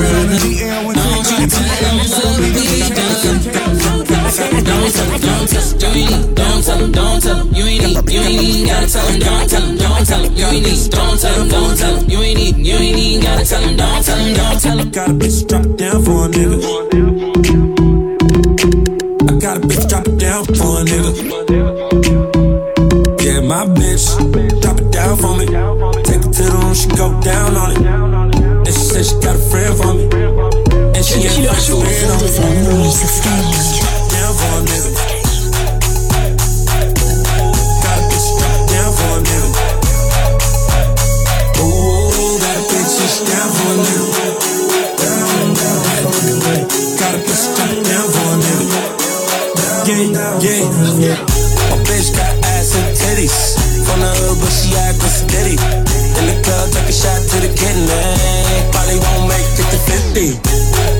Don't 0.93 1.27
you 1.31 1.47
tell 1.47 1.85
'em 1.85 1.97
what 1.97 2.37
we 2.39 2.79
done. 2.95 3.66
Don't 4.37 4.45
tell 4.45 4.53
'em, 4.53 4.63
don't 4.63 4.93
tell 4.93 5.01
'em, 5.01 5.81
you 5.81 5.89
ain't 5.97 6.11
need, 6.11 6.35
don't 6.35 6.61
tell 6.63 6.77
'em, 6.77 6.91
don't 6.91 7.19
tell 7.23 7.39
'em, 7.39 7.49
you 7.55 7.65
ain't 7.65 7.81
need, 7.81 7.97
you 8.11 8.21
ain't 8.21 8.43
even 8.43 8.67
gotta 8.67 8.85
tell 8.85 9.07
'em, 9.09 9.17
don't 9.17 9.49
tell 9.49 9.63
'em, 9.63 9.77
don't 9.77 10.05
tell 10.05 10.23
'em, 10.23 10.35
you 10.37 10.45
ain't 10.45 10.63
need, 10.63 10.91
don't 10.91 11.17
tell 11.19 11.41
'em, 11.41 11.47
don't 11.49 11.75
tell 11.75 11.97
'em, 11.97 12.05
you 12.07 12.21
ain't 12.21 12.37
need, 12.37 12.55
you 12.57 12.75
ain't 12.77 12.99
even 12.99 13.19
gotta 13.25 13.43
tell 13.43 13.63
'em, 13.63 13.75
don't 13.75 14.05
tell 14.05 14.19
'em, 14.19 14.33
don't 14.35 14.61
tell 14.61 14.79
'em. 14.79 14.91
Got 14.91 15.09
a 15.09 15.13
bitch 15.13 15.47
drop 15.47 15.65
it 15.65 15.77
down 15.77 16.03
for 16.05 16.25
a 16.25 16.29
nigga. 16.29 16.57
I 19.27 19.33
got 19.39 19.57
a 19.57 19.59
bitch 19.59 19.89
drop 19.89 20.07
it 20.07 20.17
down 20.19 20.45
for 20.45 20.81
a 20.81 20.85
nigga. 20.85 21.11
Yeah, 23.25 23.41
my 23.41 23.65
bitch 23.65 24.05
drop 24.61 24.79
it 24.79 24.91
down 24.91 25.17
for 25.17 25.35
me. 25.35 25.45
Take 26.03 26.23
it 26.25 26.31
to 26.37 26.43
the 26.43 26.51
room, 26.51 26.75
she 26.75 26.87
go 26.89 27.09
down 27.21 27.57
on 27.57 27.71
it. 27.71 27.79
And 28.67 28.73
she 28.75 28.83
said 28.83 29.03
she 29.03 29.15
got 29.15 29.35
a 29.35 29.39
friend 29.49 29.73
for 29.79 29.93
me. 29.95 30.03
And 30.93 31.03
she 31.03 31.25
ain't 31.25 31.49
a 31.49 31.55
friend 31.55 32.67
on 32.67 32.81
me. 32.81 33.56
Yeah. 50.97 51.17
My 51.69 51.77
bitch 51.85 52.09
got 52.13 52.33
ass 52.57 52.73
and 52.73 52.89
titties. 52.97 53.53
From 53.85 54.01
the 54.01 54.11
hood, 54.17 54.41
but 54.41 54.49
she 54.49 54.73
actin' 54.73 55.13
steady. 55.13 55.55
In 56.17 56.23
the 56.25 56.35
club, 56.41 56.73
take 56.73 56.89
a 56.89 56.95
shot 56.95 57.21
to 57.21 57.37
the 57.41 57.51
kidney. 57.53 57.89
Probably 58.73 58.97
won't 58.97 59.29
make 59.29 59.45
it 59.57 59.67
to 59.69 59.79
50. 59.79 60.41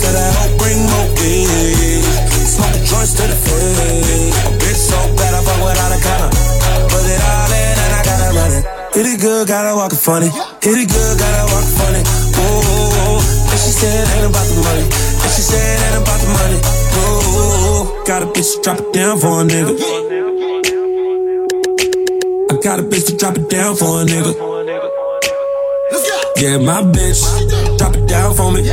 Cause 0.02 0.16
I 0.16 0.28
hope 0.38 0.54
bring 0.62 0.80
more 0.86 1.10
weed. 1.18 2.06
Smoke 2.46 2.78
joints 2.86 3.18
to 3.18 3.26
the 3.26 3.38
face. 3.38 4.34
My 4.46 4.54
bitch 4.62 4.78
so 4.78 4.98
bad, 5.18 5.34
I 5.34 5.42
fuck 5.42 5.60
without 5.66 5.92
a 5.92 6.00
collar. 6.00 6.32
Put 6.94 7.04
it 7.04 7.22
all 7.22 7.50
in 7.50 7.76
and 7.82 7.92
I 7.98 8.02
gotta 8.06 8.30
run 8.38 8.52
it. 8.54 8.64
Hit 8.94 9.06
it 9.06 9.20
good, 9.20 9.48
gotta 9.50 9.74
walk 9.74 9.94
it 9.94 10.02
funny. 10.02 10.30
Hit 10.62 10.78
it 10.78 10.90
good, 10.90 11.14
gotta 11.18 11.44
walk 11.50 11.66
it 11.66 11.74
funny. 11.74 12.02
Ooh, 12.38 13.18
and 13.18 13.60
she 13.60 13.72
said 13.74 14.06
ain't 14.14 14.30
about 14.30 14.46
the 14.46 14.58
money. 14.62 14.86
And 14.86 15.32
she 15.34 15.42
said 15.42 15.82
ain't 15.90 16.02
about 16.06 16.22
the 16.22 16.30
money. 16.38 16.87
Got 18.08 18.24
a 18.24 18.26
bitch 18.28 18.56
to 18.56 18.62
drop 18.62 18.80
it 18.80 18.94
down 18.94 19.20
for 19.20 19.42
a 19.42 19.44
nigga. 19.44 19.76
I 22.50 22.56
got 22.64 22.80
a 22.80 22.84
bitch 22.84 23.08
to 23.08 23.18
drop 23.18 23.36
it 23.36 23.50
down 23.50 23.76
for 23.76 24.02
a 24.02 24.06
nigga. 24.06 24.34
Yeah, 26.38 26.58
my 26.60 26.84
bitch, 26.84 27.20
drop 27.78 27.96
it 27.96 28.08
down 28.08 28.34
for 28.34 28.50
me. 28.54 28.64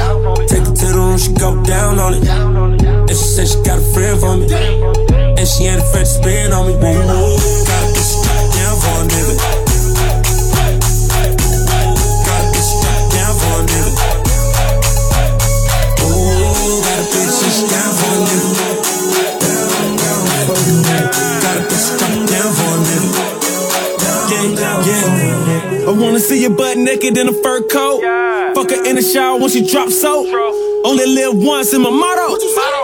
Take 0.47 0.63
it 0.63 0.77
to 0.77 0.87
the 0.87 0.95
room, 0.95 1.19
she 1.19 1.33
go 1.33 1.61
down 1.65 1.99
on 1.99 2.15
it. 2.15 2.29
And 2.29 3.11
she 3.11 3.17
said 3.17 3.49
she 3.49 3.61
got 3.65 3.79
a 3.79 3.83
friend 3.93 4.21
for 4.21 4.37
me. 4.37 4.47
And 5.37 5.49
she 5.49 5.65
ain't 5.65 5.83
afraid 5.83 6.05
to 6.05 6.07
spin 6.07 6.53
on 6.53 6.69
me. 6.69 6.75
Ooh, 6.75 7.64
naked 26.85 27.17
in 27.17 27.29
a 27.29 27.33
fur 27.33 27.63
coat. 27.67 28.03
Fuck 28.55 28.71
her 28.71 28.85
in 28.85 28.97
the 28.97 29.03
shower 29.03 29.41
when 29.41 29.49
she 29.51 29.67
drops 29.67 30.01
soap. 30.01 30.27
Only 30.85 31.07
live 31.07 31.35
once 31.35 31.73
in 31.73 31.81
my 31.83 31.91
motto. 31.91 32.37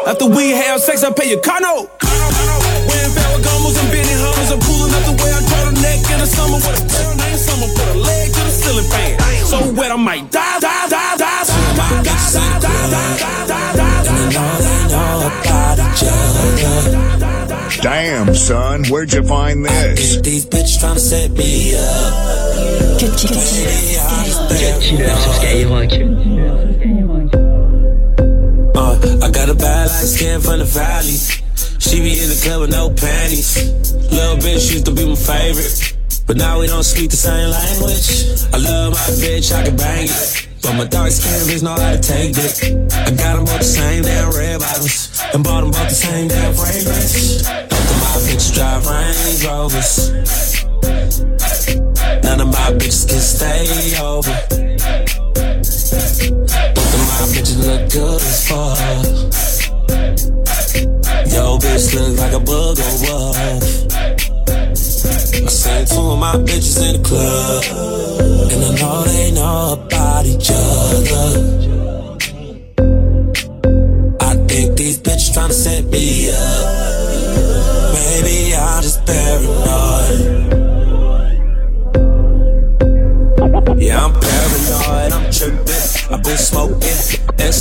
After 0.09 0.27
we 0.27 0.51
have 0.51 0.81
sex, 0.81 1.05
I 1.05 1.12
pay 1.12 1.28
your 1.31 1.40
car 1.40 1.60
note. 1.60 1.90
Wearing 2.01 3.12
Ferragamos 3.12 3.77
and 3.77 3.90
Benny 3.93 4.16
Hummers. 4.16 4.51
I'm 4.51 4.59
pulling 4.64 4.93
up 4.97 5.05
the 5.05 5.14
way 5.20 5.31
I 5.31 5.40
draw 5.44 5.62
the 5.68 5.77
neck 5.85 6.01
in 6.10 6.18
the 6.18 6.27
summer 6.27 6.56
with 6.56 6.81
a 6.81 6.85
girl 6.89 7.14
named 7.20 7.39
Summer. 7.39 7.68
Put 7.77 7.89
a 7.93 7.98
leg 8.01 8.32
to 8.32 8.40
the 8.40 8.51
ceiling 8.51 8.89
fan. 8.89 9.20
So 9.44 9.72
wet 9.77 9.93
I 9.93 9.97
might 9.97 10.31
die, 10.32 10.59
die, 10.60 10.89
die, 10.89 11.16
die, 11.20 11.44
die, 11.44 11.77
die, 11.77 12.02
die, 12.02 12.60
die, 12.60 12.90
die, 12.90 13.16
die, 13.20 13.47
die, 13.47 13.72
die. 13.77 14.01
And 14.10 14.36
all 14.36 14.59
they 14.59 14.81
know 14.89 15.28
about 15.28 15.78
each 15.78 16.02
other. 16.09 17.39
Damn, 17.78 18.34
son, 18.34 18.84
where'd 18.86 19.12
you 19.12 19.22
find 19.22 19.64
this? 19.64 20.20
These 20.20 20.47
bitches 20.47 20.78
tryna 20.82 20.98
set 20.98 21.30
me 21.30 21.74
up. 21.76 23.01
Cut 23.01 23.16
Killer 23.16 23.40
sur 25.16 25.32
Skyrock. 25.38 25.92
Uh, 28.76 29.24
I 29.24 29.30
got 29.30 29.48
a 29.48 29.55
bad 29.55 29.88
light 29.88 30.06
skin 30.06 30.40
from 30.40 30.59
the 30.59 30.64
valley. 30.64 31.16
She 31.78 32.01
be 32.01 32.20
in 32.20 32.28
the 32.28 32.40
club 32.44 32.60
with 32.62 32.70
no 32.70 32.90
panties. 32.90 33.56
Little 34.10 34.36
bitch 34.36 34.72
used 34.72 34.86
to 34.86 34.92
be 34.92 35.06
my 35.09 35.14
favorite. 35.14 35.97
But 36.26 36.36
now 36.36 36.60
we 36.60 36.66
don't 36.66 36.84
speak 36.84 37.10
the 37.10 37.16
same 37.16 37.51
language. 37.51 38.47
I 38.52 38.59
love 38.59 38.92
my 38.92 38.98
bitch, 39.18 39.52
I 39.52 39.64
can 39.64 39.76
bang 39.76 40.06
it. 40.06 40.48
But 40.62 40.74
my 40.74 40.84
dark 40.84 41.10
skin 41.10 41.40
bitch 41.48 41.62
know 41.62 41.74
how 41.74 41.92
to 41.92 41.98
take 41.98 42.36
it. 42.36 42.92
I 42.92 43.10
got 43.16 43.36
them 43.36 43.44
both 43.47 43.59
the 43.59 43.64
same 43.64 44.02
damn 44.02 44.30
red 44.30 44.60
bottoms. 44.60 45.09
And 45.32 45.44
bought 45.44 45.61
them 45.61 45.70
both 45.70 45.89
the 45.89 45.94
same 45.94 46.27
damn 46.27 46.52
fragrance. 46.55 47.43
Both 47.43 47.90
of 47.90 47.97
my 48.02 48.19
bitches 48.27 48.52
drive 48.52 48.85
Range 48.85 49.44
Rovers. 49.47 49.93
None 52.24 52.40
of 52.40 52.48
my 52.48 52.70
bitches 52.74 53.07
can 53.09 53.20
stay 53.20 53.97
over. 54.02 54.35
Both 56.74 56.94
of 56.94 57.02
my 57.11 57.24
bitches 57.31 57.59
look 57.62 57.82
good 57.93 58.20
as 58.20 58.48
fuck. 58.48 58.78
Yo, 61.32 61.59
bitch 61.59 61.94
look 61.94 62.19
like 62.19 62.32
a 62.32 62.40
booger 62.40 62.90
wolf. 63.07 63.36
I 65.43 65.48
seen 65.48 65.85
two 65.86 66.11
of 66.11 66.19
my 66.19 66.35
bitches 66.43 66.78
in 66.89 66.93
the 67.01 67.09
club, 67.09 67.65
and 68.51 68.65
I 68.65 68.66
know 68.81 69.02
they 69.05 69.31
know 69.31 69.74
about 69.78 70.27
each 70.27 70.51
other. 70.51 71.47
I 74.20 74.35
think 74.47 74.77
these 74.77 74.98
bitch 75.31 75.48
to 75.48 75.55
set 75.55 75.85
me 75.86 76.31
up. 76.31 76.36
Maybe 77.94 78.55
I'm 78.55 78.82
just 78.82 79.05
paranoid. 79.07 80.51
Yeah, 83.81 84.05
I'm 84.05 84.12
paranoid, 84.12 85.12
I'm 85.12 85.31
tripping 85.31 85.80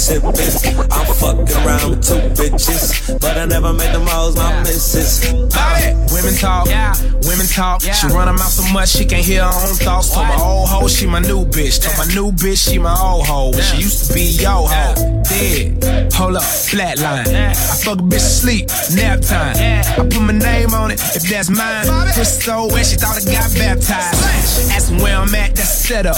sipping. 0.09 0.75
I'm 0.91 1.05
fucking 1.05 1.55
around 1.65 1.89
with 1.89 2.03
two 2.03 2.19
bitches, 2.33 3.19
but 3.19 3.37
I 3.37 3.45
never 3.45 3.73
made 3.73 3.93
them 3.93 4.07
hoes 4.07 4.35
my 4.35 4.61
missus. 4.61 5.31
Bobby. 5.53 5.93
Women 6.13 6.35
talk, 6.35 6.67
yeah. 6.67 6.93
Women 7.27 7.45
talk. 7.47 7.81
She 7.81 8.07
run 8.07 8.27
her 8.27 8.33
mouth 8.33 8.51
so 8.51 8.73
much 8.73 8.89
she 8.89 9.05
can't 9.05 9.25
hear 9.25 9.43
her 9.43 9.49
own 9.49 9.75
thoughts. 9.75 10.13
Told 10.13 10.27
my 10.27 10.35
old 10.41 10.69
hoe 10.69 10.87
she 10.87 11.05
my 11.05 11.19
new 11.19 11.45
bitch. 11.45 11.81
Told 11.81 11.97
my 11.97 12.13
new 12.13 12.31
bitch 12.31 12.69
she 12.69 12.79
my 12.79 12.95
old 12.99 13.25
hoe. 13.25 13.51
When 13.51 13.61
she 13.61 13.77
used 13.77 14.07
to 14.07 14.13
be 14.13 14.23
yo 14.41 14.65
hoe. 14.65 14.95
Dead. 15.29 16.13
Hold 16.13 16.37
up, 16.37 16.43
flatline. 16.43 17.27
I 17.27 17.53
fuck 17.53 17.99
a 17.99 18.01
bitch 18.01 18.19
sleep, 18.19 18.69
nap 18.95 19.21
time. 19.21 19.55
I 19.57 19.95
put 19.95 20.21
my 20.21 20.33
name 20.33 20.73
on 20.73 20.91
it 20.91 20.99
if 21.15 21.23
that's 21.23 21.49
mine. 21.49 21.85
Pussy 22.13 22.41
so 22.41 22.67
wet 22.67 22.85
she 22.85 22.95
thought 22.95 23.17
I 23.17 23.25
got 23.31 23.53
baptized. 23.53 24.71
Asking 24.71 24.97
where 25.01 25.17
I'm 25.17 25.33
at, 25.35 25.55
that's 25.55 25.69
a 25.69 25.87
setup. 25.87 26.17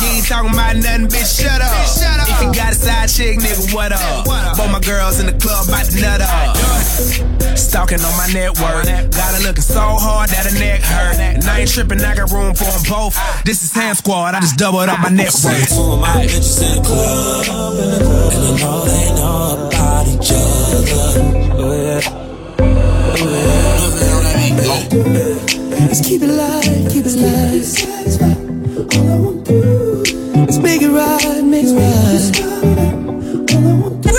You 0.00 0.08
ain't 0.08 0.26
talking 0.26 0.50
about 0.50 0.76
nothing, 0.76 1.08
bitch. 1.08 1.42
Shut 1.42 1.60
up. 1.60 1.63
If 2.26 2.42
you 2.42 2.52
got 2.52 2.72
a 2.72 2.74
side 2.74 3.08
chick, 3.08 3.38
nigga, 3.38 3.74
what 3.74 3.92
up? 3.92 4.24
Both 4.56 4.70
my 4.70 4.80
girls 4.80 5.20
in 5.20 5.26
the 5.26 5.32
club 5.32 5.68
about 5.68 5.86
to 5.86 6.00
nut 6.00 6.20
up. 6.20 6.56
Stalking 7.56 8.00
on 8.00 8.16
my 8.16 8.28
network. 8.32 8.84
Got 8.84 9.34
her 9.34 9.42
looking 9.46 9.62
so 9.62 9.80
hard 9.80 10.30
that 10.30 10.46
her 10.46 10.58
neck 10.58 10.82
hurt. 10.82 11.18
And 11.18 11.44
I 11.44 11.60
ain't 11.60 11.70
tripping, 11.70 12.00
I 12.00 12.14
got 12.14 12.30
room 12.30 12.54
for 12.54 12.64
them 12.64 12.82
both. 12.88 13.16
This 13.44 13.62
is 13.62 13.72
Hand 13.72 13.98
Squad, 13.98 14.34
I 14.34 14.40
just 14.40 14.56
doubled 14.56 14.88
up 14.88 15.00
my 15.00 15.10
net 15.10 15.32
worth. 15.44 15.68
Two 15.68 15.92
of 15.92 16.00
my 16.00 16.26
bitches 16.26 16.62
in 16.62 16.82
the 16.82 16.88
club, 16.88 17.78
and 17.78 17.92
I 17.94 18.50
know 18.60 18.84
they 18.84 19.08
know 19.14 19.68
about 19.68 20.06
each 20.08 20.32
other. 20.32 21.22
Oh 21.56 21.72
yeah. 21.72 22.20
Let's 25.86 26.00
keep 26.06 26.22
it 26.22 26.28
light, 26.28 26.90
keep 26.90 27.06
it 27.06 27.16
light. 27.16 28.43
All 28.74 28.82
I 28.82 29.18
want 29.20 29.46
to 29.46 29.52
do 29.52 30.02
is 30.48 30.58
make 30.58 30.82
it 30.82 30.90
right, 30.90 31.42
make 31.44 31.66
it 31.66 31.78
right. 31.78 32.34
All 33.54 33.62
I 33.62 33.74
want 33.78 34.02
to 34.02 34.08
do 34.10 34.16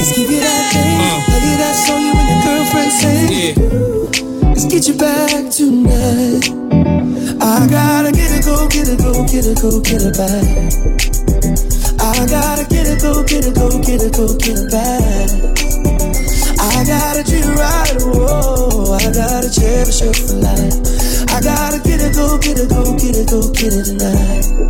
is 0.00 0.08
give 0.16 0.30
you 0.30 0.40
that 0.40 0.72
thing, 0.72 1.20
play 1.28 1.52
that 1.60 1.76
song 1.84 2.00
you 2.00 2.16
and 2.16 2.28
your 2.32 2.40
girlfriend 2.48 2.92
sing. 2.96 4.48
Let's 4.48 4.64
get 4.64 4.88
you 4.88 4.96
back 4.96 5.52
tonight. 5.52 6.48
I 7.44 7.68
gotta 7.68 8.10
get 8.10 8.40
it, 8.40 8.44
go, 8.46 8.68
get 8.68 8.88
it, 8.88 9.00
go, 9.00 9.12
get 9.28 9.44
it, 9.44 9.60
go, 9.60 9.80
get 9.84 10.00
it 10.00 10.16
back. 10.16 10.48
I 12.00 12.24
gotta 12.24 12.64
get 12.72 12.86
it, 12.88 13.02
go, 13.02 13.22
get 13.22 13.44
it, 13.44 13.54
go, 13.54 13.68
get 13.84 14.00
it, 14.00 14.16
go, 14.16 14.32
get 14.38 14.64
it 14.64 14.70
back. 14.72 15.28
I 16.56 16.84
gotta 16.88 17.22
treat 17.22 17.44
it 17.44 17.52
right, 17.52 18.00
whoa. 18.00 18.94
I 18.96 19.12
gotta 19.12 19.52
cherish 19.52 20.00
her 20.00 20.14
for 20.14 20.40
life. 20.40 21.07
I 21.30 21.40
gotta 21.42 21.78
get 21.82 22.00
it, 22.00 22.14
go, 22.14 22.38
get 22.38 22.58
it, 22.58 22.68
go, 22.68 22.96
get 22.96 23.16
it, 23.16 23.28
go, 23.28 23.40
get 23.52 23.72
it 23.72 23.84
tonight. 23.84 24.68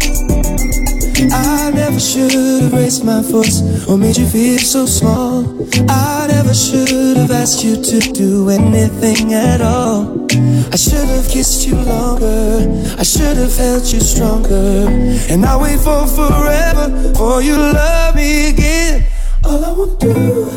I 1.33 1.71
never 1.75 1.99
should 1.99 2.33
have 2.33 2.73
raised 2.73 3.05
my 3.05 3.23
voice 3.23 3.61
or 3.89 3.99
made 3.99 4.17
you 4.17 4.27
feel 4.27 4.59
so 4.59 4.87
small. 4.87 5.45
I 5.89 6.27
never 6.29 6.55
should 6.55 7.17
have 7.17 7.31
asked 7.31 7.65
you 7.65 7.83
to 7.83 7.99
do 8.13 8.51
anything 8.51 9.35
at 9.35 9.61
all. 9.61 10.27
I 10.73 10.77
should 10.77 11.09
have 11.09 11.29
kissed 11.29 11.67
you 11.67 11.75
longer. 11.75 12.69
I 12.99 13.03
should 13.03 13.37
have 13.37 13.57
held 13.57 13.85
you 13.93 14.01
stronger. 14.01 14.87
And 15.29 15.45
I 15.45 15.57
wait 15.61 15.81
for 15.81 16.07
forever 16.07 17.15
for 17.15 17.43
you 17.43 17.57
to 17.57 17.73
love 17.73 18.15
me 18.15 18.51
again. 18.51 19.07
All 19.45 19.65
I 19.65 19.73
want 19.73 20.01
to 20.01 20.15
do 20.15 20.51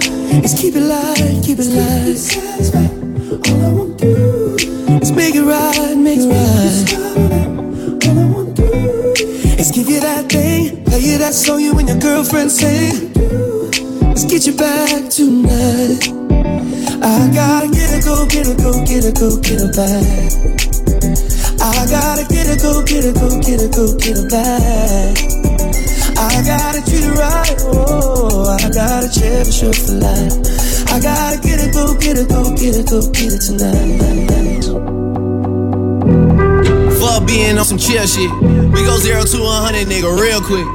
is 0.44 0.54
keep 0.54 0.76
it 0.76 0.82
light, 0.82 1.42
keep 1.44 1.58
it 1.60 1.70
light. 1.74 2.22
All 3.50 3.66
I 3.66 3.74
want 3.74 4.00
to 4.00 4.06
do 4.06 4.21
is 5.02 5.12
make 5.12 5.36
it 5.36 5.44
right, 5.44 5.96
make 5.98 6.20
it 6.20 6.30
right. 6.30 6.94
All 8.08 8.20
I 8.20 8.26
want 8.26 8.56
to 8.56 8.62
do 8.62 8.70
is 9.60 9.72
give 9.72 9.90
you 9.90 10.00
that 10.00 10.32
thing, 10.32 10.84
play 10.86 11.00
you 11.00 11.18
that 11.18 11.34
song 11.34 11.60
you 11.60 11.78
and 11.78 11.88
your 11.90 12.00
girlfriend 12.00 12.52
sing. 12.52 13.12
Let's 14.02 14.26
get 14.26 14.46
you 14.46 14.56
back 14.56 15.10
tonight. 15.10 16.08
I 17.04 17.32
gotta 17.34 17.68
get 17.68 17.98
it, 17.98 18.06
go 18.06 18.28
get 18.28 18.48
it, 18.48 18.58
go 18.58 18.72
get 18.86 19.04
it, 19.06 19.16
go 19.18 19.38
get 19.42 19.62
it 19.66 19.74
back. 19.76 20.32
I 21.62 21.86
gotta 21.90 22.26
get 22.30 22.48
it, 22.48 22.62
go 22.62 22.84
get 22.84 23.06
it, 23.06 23.16
go 23.16 23.30
get 23.42 23.62
it, 23.62 23.74
go 23.74 23.98
get 23.98 24.18
it 24.18 24.30
back. 24.30 25.18
I 26.18 26.44
gotta 26.46 26.82
treat 26.86 27.04
it 27.04 27.18
right, 27.18 27.56
oh, 27.74 28.56
I 28.60 28.70
gotta 28.70 29.10
cherish 29.10 29.62
her 29.62 29.74
for 29.74 29.94
life. 29.94 30.71
I 30.92 31.00
gotta 31.00 31.40
get 31.40 31.64
it, 31.64 31.72
go 31.74 31.96
get 31.96 32.18
it, 32.20 32.28
go 32.28 32.52
get 32.52 32.76
it, 32.76 32.90
go 32.92 33.00
get 33.16 33.32
it 33.32 33.40
tonight. 33.40 34.68
Fuck 37.00 37.26
being 37.26 37.58
on 37.58 37.64
some 37.64 37.80
chill 37.80 38.06
shit. 38.06 38.28
We 38.76 38.84
go 38.84 39.00
zero 39.00 39.24
to 39.24 39.38
a 39.40 39.56
hundred, 39.64 39.88
nigga, 39.88 40.12
real 40.20 40.44
quick. 40.44 40.68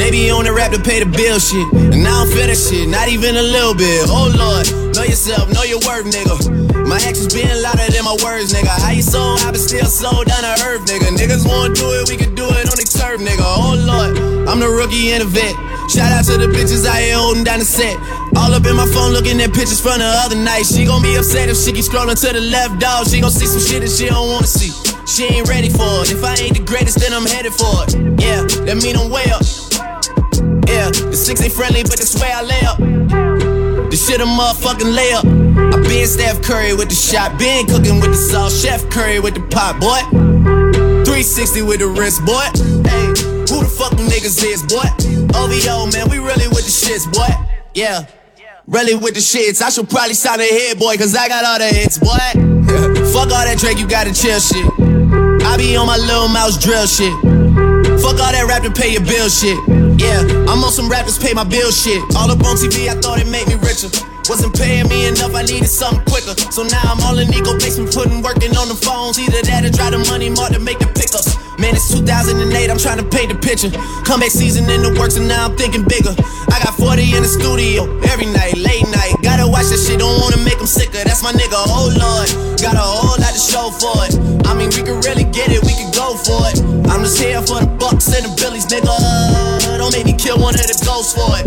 They 0.00 0.10
be 0.10 0.30
on 0.32 0.48
the 0.48 0.56
rap 0.56 0.72
to 0.72 0.80
pay 0.80 1.04
the 1.04 1.06
bill 1.06 1.36
shit. 1.38 1.68
And 1.68 2.00
I 2.00 2.24
don't 2.24 2.32
feel 2.32 2.48
that 2.48 2.56
shit, 2.56 2.88
not 2.88 3.12
even 3.12 3.36
a 3.36 3.44
little 3.44 3.76
bit. 3.76 4.08
Oh 4.08 4.32
lord, 4.32 4.72
know 4.96 5.04
yourself, 5.04 5.52
know 5.52 5.68
your 5.68 5.84
worth, 5.84 6.08
nigga. 6.08 6.88
My 6.88 6.96
actions 6.96 7.28
being 7.36 7.52
louder 7.60 7.92
than 7.92 8.08
my 8.08 8.16
words, 8.24 8.56
nigga. 8.56 8.72
How 8.72 8.96
you 8.96 9.04
so 9.04 9.20
high, 9.36 9.52
but 9.52 9.60
still 9.60 9.84
slow 9.84 10.24
down 10.24 10.48
to 10.48 10.64
earth, 10.64 10.88
nigga. 10.88 11.12
Niggas 11.12 11.44
wanna 11.44 11.76
do 11.76 11.92
it, 12.00 12.08
we 12.08 12.16
can 12.16 12.32
do 12.34 12.48
it 12.56 12.72
on 12.72 12.76
the 12.80 12.88
turf, 12.88 13.20
nigga. 13.20 13.44
Oh 13.44 13.76
lord, 13.76 14.16
I'm 14.48 14.64
the 14.64 14.72
rookie 14.72 15.12
and 15.12 15.20
the 15.20 15.28
vet. 15.28 15.52
Shout 15.92 16.08
out 16.08 16.24
to 16.24 16.40
the 16.40 16.48
bitches 16.48 16.88
out 16.88 16.96
here 17.04 17.20
holding 17.20 17.44
down 17.44 17.60
the 17.60 17.68
set. 17.68 18.00
All 18.36 18.52
up 18.54 18.64
in 18.64 18.76
my 18.76 18.86
phone 18.86 19.12
looking 19.12 19.40
at 19.40 19.52
pictures 19.52 19.80
from 19.80 19.98
the 19.98 20.08
other 20.24 20.36
night. 20.36 20.64
She 20.64 20.86
gon' 20.86 21.02
be 21.02 21.14
upset 21.16 21.48
if 21.48 21.56
she 21.56 21.72
keep 21.72 21.84
scrolling 21.84 22.18
to 22.20 22.32
the 22.32 22.40
left, 22.40 22.80
dog. 22.80 23.06
She 23.06 23.20
gon' 23.20 23.30
see 23.30 23.46
some 23.46 23.60
shit 23.60 23.82
that 23.82 23.90
she 23.90 24.06
don't 24.06 24.30
wanna 24.30 24.46
see. 24.46 24.72
She 25.06 25.24
ain't 25.24 25.48
ready 25.48 25.68
for 25.68 26.02
it. 26.02 26.10
If 26.10 26.24
I 26.24 26.34
ain't 26.36 26.56
the 26.56 26.64
greatest, 26.64 26.98
then 26.98 27.12
I'm 27.12 27.26
headed 27.26 27.52
for 27.52 27.84
it. 27.84 27.92
Yeah, 28.20 28.42
that 28.64 28.80
mean 28.82 28.96
I'm 28.96 29.10
way 29.10 29.28
up. 29.28 29.44
Yeah, 30.66 30.88
the 30.88 31.16
six 31.16 31.42
ain't 31.42 31.52
friendly, 31.52 31.82
but 31.82 31.98
that's 31.98 32.14
where 32.18 32.34
I 32.34 32.42
lay 32.42 32.62
up. 32.64 32.78
The 32.78 33.96
shit 33.96 34.20
a 34.20 34.24
motherfucking 34.24 34.88
layup. 34.96 35.24
I 35.74 35.76
been 35.82 36.06
Steph 36.06 36.40
Curry 36.42 36.72
with 36.72 36.88
the 36.88 36.94
shot, 36.94 37.38
been 37.38 37.66
cooking 37.66 38.00
with 38.00 38.12
the 38.12 38.16
sauce, 38.16 38.62
Chef 38.62 38.88
Curry 38.88 39.20
with 39.20 39.34
the 39.34 39.42
pot, 39.52 39.78
boy. 39.80 40.00
360 41.04 41.60
with 41.62 41.80
the 41.80 41.88
wrist, 41.88 42.24
boy. 42.24 42.48
Hey, 42.88 43.06
who 43.52 43.60
the 43.60 43.68
fuck 43.68 43.92
niggas 44.00 44.40
is, 44.40 44.62
boy? 44.64 44.88
OVO, 45.36 45.92
man, 45.92 46.08
we 46.08 46.16
really 46.16 46.48
with 46.48 46.64
the 46.64 46.72
shits, 46.72 47.04
boy. 47.12 47.28
Yeah, 47.74 48.06
really 48.66 48.94
with 48.94 49.14
the 49.14 49.20
shits. 49.20 49.62
I 49.62 49.70
should 49.70 49.88
probably 49.88 50.14
sign 50.14 50.40
a 50.40 50.44
hit, 50.44 50.78
boy, 50.78 50.96
cause 50.96 51.14
I 51.14 51.28
got 51.28 51.44
all 51.44 51.58
the 51.58 51.68
hits, 51.68 51.98
boy. 51.98 52.08
fuck 53.12 53.30
all 53.30 53.44
that 53.44 53.58
Drake, 53.58 53.78
you 53.78 53.86
gotta 53.88 54.12
chill 54.14 54.40
shit. 54.40 54.64
I 55.44 55.56
be 55.56 55.76
on 55.76 55.86
my 55.86 55.96
Lil 55.96 56.28
Mouse 56.28 56.56
drill 56.56 56.86
shit. 56.86 57.12
Fuck 58.00 58.18
all 58.18 58.32
that 58.32 58.46
rap 58.48 58.62
to 58.62 58.70
pay 58.70 58.92
your 58.92 59.04
bill 59.04 59.28
shit. 59.28 59.58
Yeah, 60.00 60.24
I'm 60.48 60.62
on 60.64 60.72
some 60.72 60.88
rappers 60.88 61.18
pay 61.18 61.34
my 61.34 61.44
bill 61.44 61.70
shit. 61.70 62.00
All 62.16 62.30
up 62.30 62.42
on 62.42 62.56
TV, 62.56 62.88
I 62.88 62.96
thought 62.98 63.20
it 63.20 63.28
made 63.28 63.46
me 63.46 63.54
richer. 63.60 63.90
Wasn't 64.30 64.54
paying 64.54 64.88
me 64.88 65.06
enough, 65.06 65.34
I 65.34 65.42
needed 65.42 65.68
something 65.68 66.02
quicker. 66.06 66.34
So 66.54 66.62
now 66.62 66.82
I'm 66.86 67.00
all 67.02 67.18
in 67.18 67.28
Nico 67.28 67.58
basement, 67.58 67.92
putting 67.92 68.22
working 68.22 68.54
on 68.56 68.68
the 68.70 68.78
phones. 68.78 69.18
Either 69.18 69.42
that 69.42 69.66
or 69.66 69.74
try 69.74 69.90
the 69.90 69.98
money 70.06 70.30
more 70.30 70.48
to 70.48 70.58
make 70.58 70.78
the 70.78 70.86
pickups. 70.86 71.41
Man, 71.62 71.78
it's 71.78 71.94
2008, 71.94 72.42
I'm 72.74 72.76
trying 72.76 72.98
to 72.98 73.06
paint 73.06 73.30
the 73.30 73.38
picture. 73.38 73.70
Comeback 74.02 74.34
season 74.34 74.66
in 74.66 74.82
the 74.82 74.98
works, 74.98 75.14
and 75.14 75.30
now 75.30 75.46
I'm 75.46 75.54
thinking 75.54 75.86
bigger. 75.86 76.10
I 76.50 76.58
got 76.58 76.74
40 76.74 77.14
in 77.14 77.22
the 77.22 77.30
studio 77.30 77.86
every 78.10 78.26
night, 78.26 78.58
late 78.58 78.82
night. 78.90 79.14
Gotta 79.22 79.46
watch 79.46 79.70
that 79.70 79.78
shit, 79.78 80.02
don't 80.02 80.18
wanna 80.18 80.42
make 80.42 80.58
them 80.58 80.66
sicker. 80.66 80.98
That's 81.06 81.22
my 81.22 81.30
nigga, 81.30 81.54
oh 81.54 81.86
lord. 81.94 82.26
Got 82.58 82.74
a 82.74 82.82
whole 82.82 83.14
lot 83.14 83.30
to 83.30 83.38
show 83.38 83.70
for 83.78 83.94
it. 84.02 84.18
I 84.42 84.58
mean, 84.58 84.74
we 84.74 84.82
could 84.82 85.06
really 85.06 85.22
get 85.30 85.54
it, 85.54 85.62
we 85.62 85.70
could 85.78 85.94
go 85.94 86.18
for 86.18 86.50
it. 86.50 86.58
I'm 86.90 87.06
just 87.06 87.22
here 87.22 87.38
for 87.38 87.62
the 87.62 87.70
bucks 87.78 88.10
and 88.10 88.26
the 88.26 88.34
billies, 88.42 88.66
nigga. 88.66 88.90
Don't 89.78 89.94
make 89.94 90.10
me 90.10 90.18
kill 90.18 90.42
one 90.42 90.58
of 90.58 90.66
the 90.66 90.74
ghosts 90.82 91.14
for 91.14 91.30
it. 91.38 91.46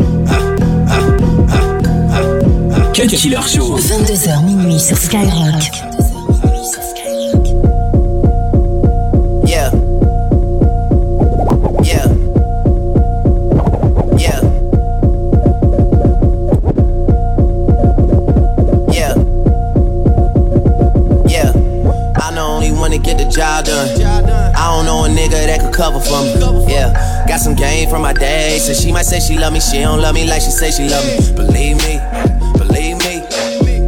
Cut 2.95 3.11
Killer 3.11 3.43
Show. 3.43 3.75
22h 3.75 4.47
minuit 4.47 4.79
sur 4.79 4.95
Skyrock. 4.95 5.84
Got 27.35 27.41
some 27.41 27.55
game 27.55 27.89
from 27.89 28.01
my 28.01 28.13
day. 28.13 28.59
So 28.59 28.73
she 28.73 28.93
might 28.93 29.05
say 29.05 29.19
she 29.19 29.37
love 29.37 29.51
me. 29.51 29.59
She 29.59 29.79
don't 29.79 29.99
love 29.99 30.15
me 30.15 30.25
like 30.25 30.41
she 30.41 30.51
say 30.51 30.71
she 30.71 30.87
love 30.87 31.03
me. 31.03 31.35
Believe 31.35 31.75
me. 31.83 31.99
Believe 32.55 32.95
me. 33.03 33.27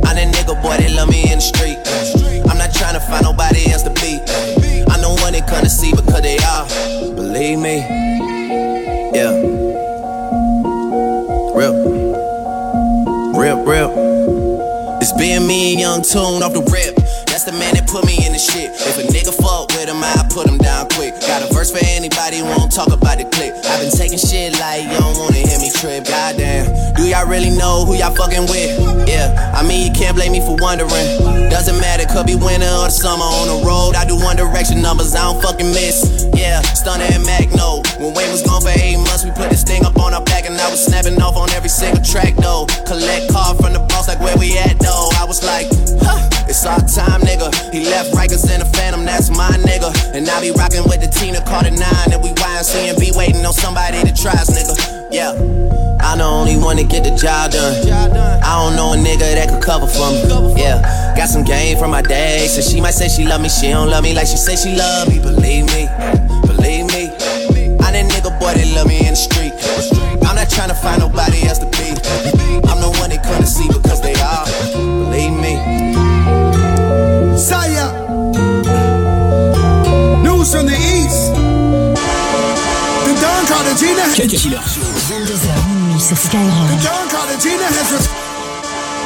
I'm 0.04 0.20
that 0.20 0.28
nigga 0.36 0.62
boy 0.62 0.76
that 0.76 0.92
love 0.92 1.08
me 1.08 1.32
in 1.32 1.40
the 1.40 1.42
street. 1.42 1.80
I'm 2.52 2.58
not 2.58 2.74
trying 2.74 2.96
to 2.96 3.00
find 3.00 3.24
nobody 3.24 3.72
else 3.72 3.84
to 3.84 3.90
be. 4.04 4.20
I 4.92 5.00
know 5.00 5.16
one 5.24 5.32
they 5.32 5.40
couldn't 5.40 5.70
see 5.70 5.92
because 5.92 6.22
they 6.22 6.38
are. 6.40 6.68
Believe 7.16 7.60
me. 7.60 7.78
Yeah. 9.16 9.32
Real. 11.56 11.72
Real, 13.32 13.64
real. 13.64 15.00
It's 15.00 15.14
being 15.14 15.48
me 15.48 15.72
and 15.72 15.80
Young 15.80 16.02
Tune 16.02 16.44
off 16.44 16.52
the 16.52 16.68
rip. 16.68 16.98
That's 17.28 17.46
the 17.46 17.54
man 17.54 17.76
that 17.76 17.88
put 17.88 18.04
me 18.04 18.28
in 18.28 18.34
the 18.34 18.40
shit. 18.40 18.72
If 18.76 18.98
a 19.00 19.08
for 21.72 21.84
anybody 21.84 22.40
who 22.40 22.46
won't 22.46 22.72
talk 22.72 22.92
about 22.92 23.18
the 23.18 23.26
clip. 23.34 23.54
I've 23.66 23.82
been 23.82 23.92
taking 23.92 24.18
shit 24.18 24.58
like 24.60 24.84
you 24.84 24.98
don't 24.98 25.18
wanna 25.18 25.42
hear 25.42 25.60
me 25.60 25.72
trip. 25.72 26.06
Goddamn, 26.06 26.96
do 26.96 27.08
y'all 27.08 27.28
really 27.28 27.52
know 27.52 27.86
who 27.86 27.96
y'all 27.96 28.14
fucking 28.16 28.48
with? 28.48 29.08
Yeah, 29.08 29.34
I 29.56 29.64
mean, 29.64 29.88
you 29.88 29.94
can't 29.94 30.16
blame 30.16 30.32
me 30.32 30.40
for 30.40 30.56
wondering. 30.60 31.50
Doesn't 31.50 31.80
matter, 31.80 32.06
could 32.12 32.28
be 32.28 32.36
winter 32.36 32.70
or 32.84 32.90
summer. 32.90 33.26
On 33.26 33.48
the 33.48 33.66
road, 33.66 33.96
I 33.96 34.06
do 34.06 34.16
one 34.16 34.36
direction 34.36 34.82
numbers, 34.82 35.16
I 35.16 35.24
don't 35.26 35.42
fucking 35.42 35.72
miss. 35.72 36.28
Yeah, 36.36 36.62
Stunner 36.62 37.08
and 37.10 37.26
Magno. 37.26 37.82
When 37.98 38.14
Wayne 38.14 38.30
was 38.30 38.44
gone 38.44 38.62
for 38.62 38.74
eight 38.78 38.98
months, 38.98 39.26
we 39.26 39.32
put 39.32 39.50
this 39.50 39.64
thing 39.64 39.84
up 39.86 39.98
on 39.98 40.14
our 40.14 40.24
back, 40.24 40.46
and 40.46 40.56
I 40.60 40.70
was 40.70 40.84
snapping 40.84 41.20
off 41.22 41.36
on 41.36 41.50
every 41.52 41.70
single 41.70 42.04
track, 42.04 42.36
though. 42.36 42.68
Collect 42.86 43.32
call 43.32 43.56
from 43.56 43.74
the 43.74 43.82
boss, 43.90 44.08
like 44.08 44.20
where 44.20 44.38
we 44.38 44.58
at, 44.58 44.78
though. 44.80 45.10
I 45.18 45.26
was 45.26 45.44
like, 45.44 45.68
huh, 46.04 46.27
it's 46.58 46.66
our 46.66 46.82
time, 47.06 47.22
nigga. 47.22 47.54
He 47.72 47.86
left 47.86 48.14
Rikers 48.14 48.50
in 48.50 48.60
the 48.60 48.66
Phantom, 48.66 49.06
that's 49.06 49.30
my 49.30 49.50
nigga. 49.62 49.94
And 50.14 50.28
I 50.28 50.42
be 50.42 50.50
rocking 50.52 50.84
with 50.90 51.02
the 51.02 51.08
Tina 51.08 51.42
Carter 51.46 51.70
9, 51.70 51.82
and 52.12 52.24
we 52.24 52.30
YMC 52.34 52.90
and 52.90 52.98
be 52.98 53.12
waiting 53.14 53.46
on 53.46 53.54
somebody 53.54 54.02
to 54.02 54.14
try 54.14 54.34
us, 54.34 54.50
nigga. 54.50 54.74
Yeah. 55.12 55.38
I'm 56.02 56.18
the 56.20 56.26
only 56.26 56.58
one 56.58 56.78
to 56.78 56.84
get 56.84 57.04
the 57.04 57.14
job 57.14 57.52
done. 57.52 57.78
I 58.42 58.58
don't 58.58 58.76
know 58.76 58.94
a 58.94 58.98
nigga 58.98 59.38
that 59.38 59.50
could 59.50 59.62
cover 59.62 59.86
for 59.86 60.10
me. 60.10 60.24
Yeah, 60.58 60.82
got 61.18 61.30
some 61.30 61.44
game 61.44 61.78
from 61.78 61.92
my 61.92 62.02
day. 62.02 62.48
So 62.48 62.62
she 62.62 62.82
might 62.82 62.94
say 62.94 63.10
she 63.10 63.26
love 63.26 63.42
me, 63.42 63.50
she 63.50 63.70
don't 63.70 63.90
love 63.90 64.04
me 64.04 64.14
like 64.14 64.28
she 64.28 64.38
say 64.38 64.56
she 64.56 64.76
love 64.76 65.10
me. 65.10 65.20
Believe 65.20 65.66
me, 65.74 65.86
believe 66.48 66.88
me. 66.90 67.12
I'm 67.84 67.94
that 67.94 68.06
nigga 68.10 68.34
boy 68.40 68.54
that 68.54 68.68
love 68.74 68.88
me 68.88 69.00
in 69.06 69.14
the 69.14 69.20
street. 69.20 69.54
I'm 70.26 70.36
not 70.36 70.50
trying 70.50 70.70
to 70.70 70.76
find 70.76 71.02
nobody 71.02 71.46
else 71.46 71.60
to 71.60 71.70
Cut 84.18 84.30
Killer 84.34 84.62
Show. 84.66 84.82
22h 84.82 85.70
minuit 85.70 86.02
sur 86.02 86.16
The 86.16 86.16
Skyrock. 86.18 86.70
Has 86.74 87.92
ret- 87.94 88.10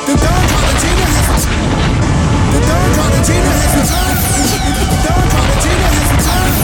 The 0.08 0.16
Cartagena 0.48 1.04
has 1.04 1.44
The 2.54 2.60
Don 2.64 2.88
Cartagena 2.96 3.52
has 3.60 3.74
returned. 3.76 4.20
The 4.72 4.96
Don 5.04 5.26
Cartagena 5.36 5.88
has 5.92 6.08
returned. 6.16 6.56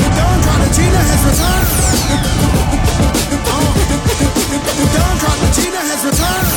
The 0.00 0.10
Don 0.16 0.38
Cartagena 0.46 1.00
has 1.12 1.22
returned. 1.28 1.68
The 3.28 4.86
Don 4.96 5.16
Cartagena 5.20 5.80
has 5.84 6.00
returned. 6.08 6.48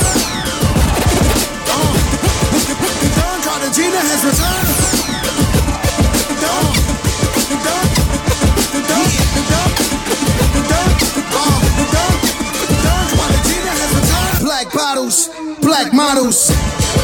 The 3.04 3.10
Don 3.20 3.40
Cartagena 3.44 4.00
has 4.00 4.24
returned. 4.24 4.97
Bottles, 14.78 15.34
black 15.66 15.90
models, 15.92 16.54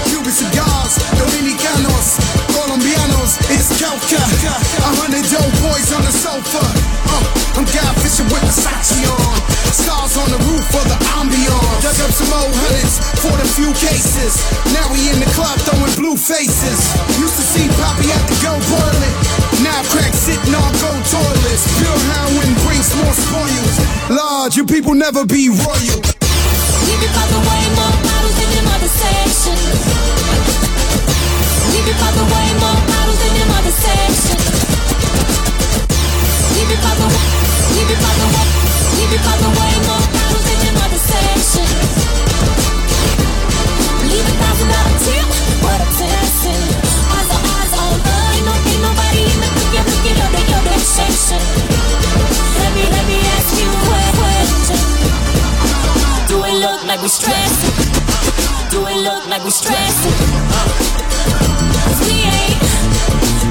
Cuban 0.06 0.30
cigars, 0.30 0.94
Dominicanos, 1.18 2.22
Colombianos, 2.54 3.42
it's 3.50 3.74
Kelka. 3.82 4.22
A 4.22 4.90
hundred 5.02 5.26
dope 5.34 5.58
boys 5.66 5.90
on 5.90 6.06
the 6.06 6.14
sofa. 6.14 6.62
Uh, 7.10 7.58
I'm 7.58 7.66
guy 7.74 7.82
fishing 8.06 8.30
with 8.30 8.46
Versace 8.46 9.02
on. 9.10 9.38
Stars 9.74 10.14
on 10.22 10.30
the 10.30 10.38
roof 10.46 10.62
for 10.70 10.86
the 10.86 10.98
ambiance. 11.18 11.82
Dug 11.82 11.98
up 12.06 12.14
some 12.14 12.30
old 12.38 12.54
hundreds 12.54 13.02
for 13.26 13.34
the 13.42 13.48
few 13.58 13.74
cases. 13.82 14.38
Now 14.70 14.86
we 14.94 15.10
in 15.10 15.18
the 15.18 15.30
club 15.34 15.58
throwing 15.66 15.94
blue 15.98 16.14
faces. 16.14 16.78
Used 17.18 17.38
to 17.42 17.46
see 17.58 17.66
Poppy 17.82 18.06
at 18.14 18.24
the 18.30 18.38
go 18.46 18.54
toilet. 18.70 19.14
Now 19.66 19.82
crack 19.90 20.14
sitting 20.14 20.54
on 20.54 20.72
gold 20.78 21.02
toilets. 21.10 21.66
Pure 21.82 22.00
heroin 22.14 22.54
brings 22.70 22.94
more 23.02 23.18
spoils. 23.18 23.76
Lord, 24.14 24.54
you 24.54 24.62
people 24.62 24.94
never 24.94 25.26
be 25.26 25.50
royal. 25.50 26.13
We 57.04 57.10
stressing? 57.10 57.92
Do 58.72 58.88
it 58.88 58.96
look 59.04 59.28
like 59.28 59.44
we 59.44 59.52
stressing? 59.52 60.14
Cause 61.84 62.00
we 62.08 62.16
ain't. 62.24 62.62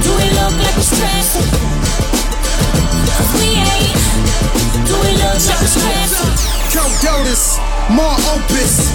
Do 0.02 0.12
it 0.24 0.32
look 0.38 0.54
like 0.56 0.74
we 0.74 0.82
stressing? 0.82 1.50
Cause 3.12 3.32
we 3.38 3.48
ain't. 3.60 4.86
Do 4.88 4.96
it 5.04 5.18
look 5.18 5.36
like 5.48 5.60
we? 5.60 6.31
Codotus, 6.72 7.60
more 7.92 8.16
opus. 8.32 8.88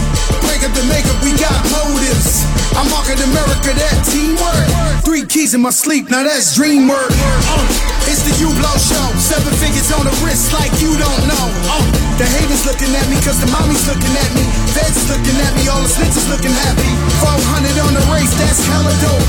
Break 0.49 0.65
up 0.65 0.73
the 0.73 0.81
makeup, 0.89 1.13
we 1.21 1.29
got 1.37 1.53
motives. 1.69 2.41
I 2.73 2.81
market 2.89 3.21
America, 3.21 3.69
that 3.69 3.97
teamwork. 4.01 4.65
Three 5.05 5.29
keys 5.29 5.53
in 5.53 5.61
my 5.61 5.69
sleep, 5.69 6.09
now 6.09 6.25
that's 6.25 6.57
dream 6.57 6.89
work. 6.89 7.13
Uh, 7.13 8.09
it's 8.09 8.25
the 8.25 8.33
U 8.41 8.49
Blow 8.57 8.75
Show. 8.81 9.05
Seven 9.21 9.53
figures 9.61 9.93
on 9.93 10.09
the 10.09 10.15
wrist 10.25 10.57
like 10.57 10.73
you 10.81 10.89
don't 10.97 11.23
know. 11.29 11.45
Uh, 11.69 11.85
the 12.17 12.25
haters 12.25 12.65
looking 12.65 12.89
at 12.97 13.05
me, 13.13 13.21
cause 13.21 13.37
the 13.37 13.49
mommy's 13.53 13.85
looking 13.85 14.13
at 14.25 14.31
me. 14.33 14.41
Feds 14.73 15.05
looking 15.13 15.37
at 15.37 15.53
me, 15.53 15.69
all 15.69 15.81
the 15.85 15.91
snitches 15.93 16.25
looking 16.33 16.57
happy. 16.65 16.91
400 17.21 17.77
on 17.85 17.93
the 17.93 18.01
race, 18.09 18.33
that's 18.41 18.57
hella 18.65 18.89
dope. 19.05 19.21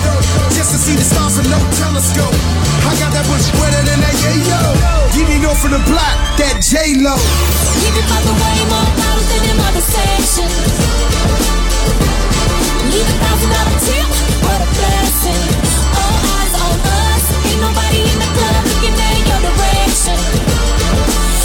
Just 0.57 0.73
to 0.73 0.79
see 0.81 0.97
the 0.97 1.05
stars 1.05 1.37
with 1.37 1.53
no 1.53 1.61
telescope. 1.77 2.33
I 2.89 2.97
got 2.97 3.13
that 3.13 3.29
much 3.29 3.45
wetter 3.61 3.83
than 3.85 4.01
that 4.01 4.17
yayo. 4.25 4.98
You 5.19 5.27
need 5.27 5.43
go 5.43 5.51
for 5.51 5.67
the 5.67 5.83
block, 5.91 6.15
that 6.39 6.63
J-Lo. 6.63 7.19
We 7.83 7.91
be 7.91 8.03
poppin' 8.07 8.39
way 8.39 8.59
more 8.71 8.87
bottles 8.95 9.27
than 9.35 9.51
a 13.03 13.17
thousand 13.19 13.51
dollar 13.51 13.79
tip, 13.83 14.07
what 14.47 14.63
a 14.63 14.69
blessing. 14.79 15.43
All 15.99 16.23
eyes 16.23 16.55
on 16.63 16.79
us, 16.79 17.25
ain't 17.51 17.59
nobody 17.59 18.07
in 18.07 18.15
the 18.15 18.31
club 18.31 18.63
looking 18.63 18.95
at 18.95 19.19
your 19.27 19.41
direction. 19.43 20.19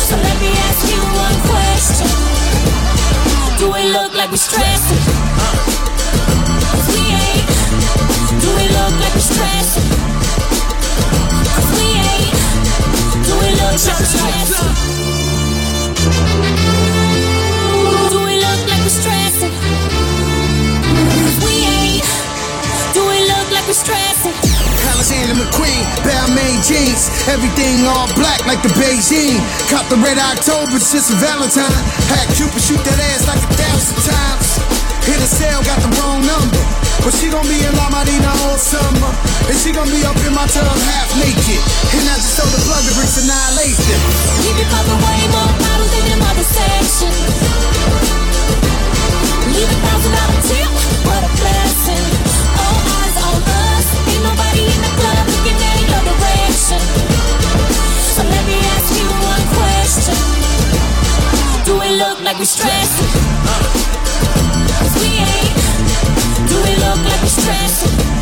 So 0.05 0.21
let 0.21 0.37
me 0.37 0.53
ask 0.53 0.81
you 0.93 1.01
one 1.17 1.37
question. 1.49 2.13
Do 3.57 3.73
it 3.73 3.89
look 3.89 4.13
like 4.13 4.29
we 4.29 4.37
stressing? 4.37 5.01
We 6.93 7.01
ain't. 7.09 7.49
Do 8.37 8.49
it 8.53 8.69
look 8.69 8.93
like 9.01 9.13
we 9.17 9.23
stressing? 9.33 10.02
Everything 27.33 27.85
all 27.87 28.07
black 28.15 28.45
like 28.45 28.61
the 28.61 28.69
Beijing. 28.79 29.39
Cop 29.69 29.87
the 29.89 29.97
red 29.97 30.17
October, 30.17 30.71
just 30.71 31.11
a 31.11 31.15
Valentine. 31.15 31.83
Had 32.07 32.27
Cupid 32.35 32.61
shoot 32.61 32.81
that 32.83 32.99
ass 33.11 33.27
like 33.27 33.41
a 33.41 33.51
thousand 33.57 33.99
times. 34.05 34.47
Hit 35.05 35.19
a 35.19 35.27
cell, 35.27 35.63
got 35.63 35.79
the 35.81 35.89
wrong 35.99 36.25
number. 36.25 36.82
But 37.03 37.11
she 37.19 37.27
gon' 37.27 37.43
be 37.51 37.59
in 37.59 37.75
La 37.75 37.91
Marina 37.91 38.31
all 38.47 38.55
summer. 38.55 39.11
And 39.51 39.57
she 39.59 39.75
gon' 39.75 39.91
be 39.91 39.99
up 40.07 40.15
in 40.23 40.31
my 40.31 40.47
tub 40.47 40.63
half 40.63 41.11
naked. 41.19 41.59
And 41.99 42.07
I 42.07 42.15
just 42.15 42.39
told 42.39 42.47
the 42.47 42.63
plug 42.63 42.79
to 42.79 42.95
bring 42.95 43.11
annihilation. 43.11 43.99
We 44.39 44.55
be 44.55 44.63
poppin' 44.71 44.95
way 45.03 45.19
more 45.35 45.51
bottles 45.59 45.91
than 45.91 46.05
them 46.07 46.23
other 46.23 46.47
sections. 46.47 47.19
Leave 49.51 49.67
a 49.67 49.77
thousand 49.83 50.15
dollar 50.15 50.39
tip, 50.47 50.71
what 51.03 51.27
a 51.27 51.31
blessing. 51.43 52.07
All 52.55 52.79
eyes 52.95 53.17
on 53.19 53.39
us, 53.51 53.87
ain't 54.07 54.23
nobody 54.23 54.63
in 54.63 54.79
the 54.79 54.91
club 54.95 55.23
looking 55.27 55.59
at 55.59 55.83
your 55.83 56.03
direction. 56.07 56.79
So 58.15 58.23
let 58.23 58.43
me 58.47 58.63
ask 58.79 58.87
you 58.95 59.11
one 59.27 59.43
question. 59.59 60.15
Do 61.67 61.83
it 61.83 61.99
look 61.99 62.23
like 62.23 62.39
we 62.39 62.47
stressing? 62.47 63.43
Stress. 67.33 68.12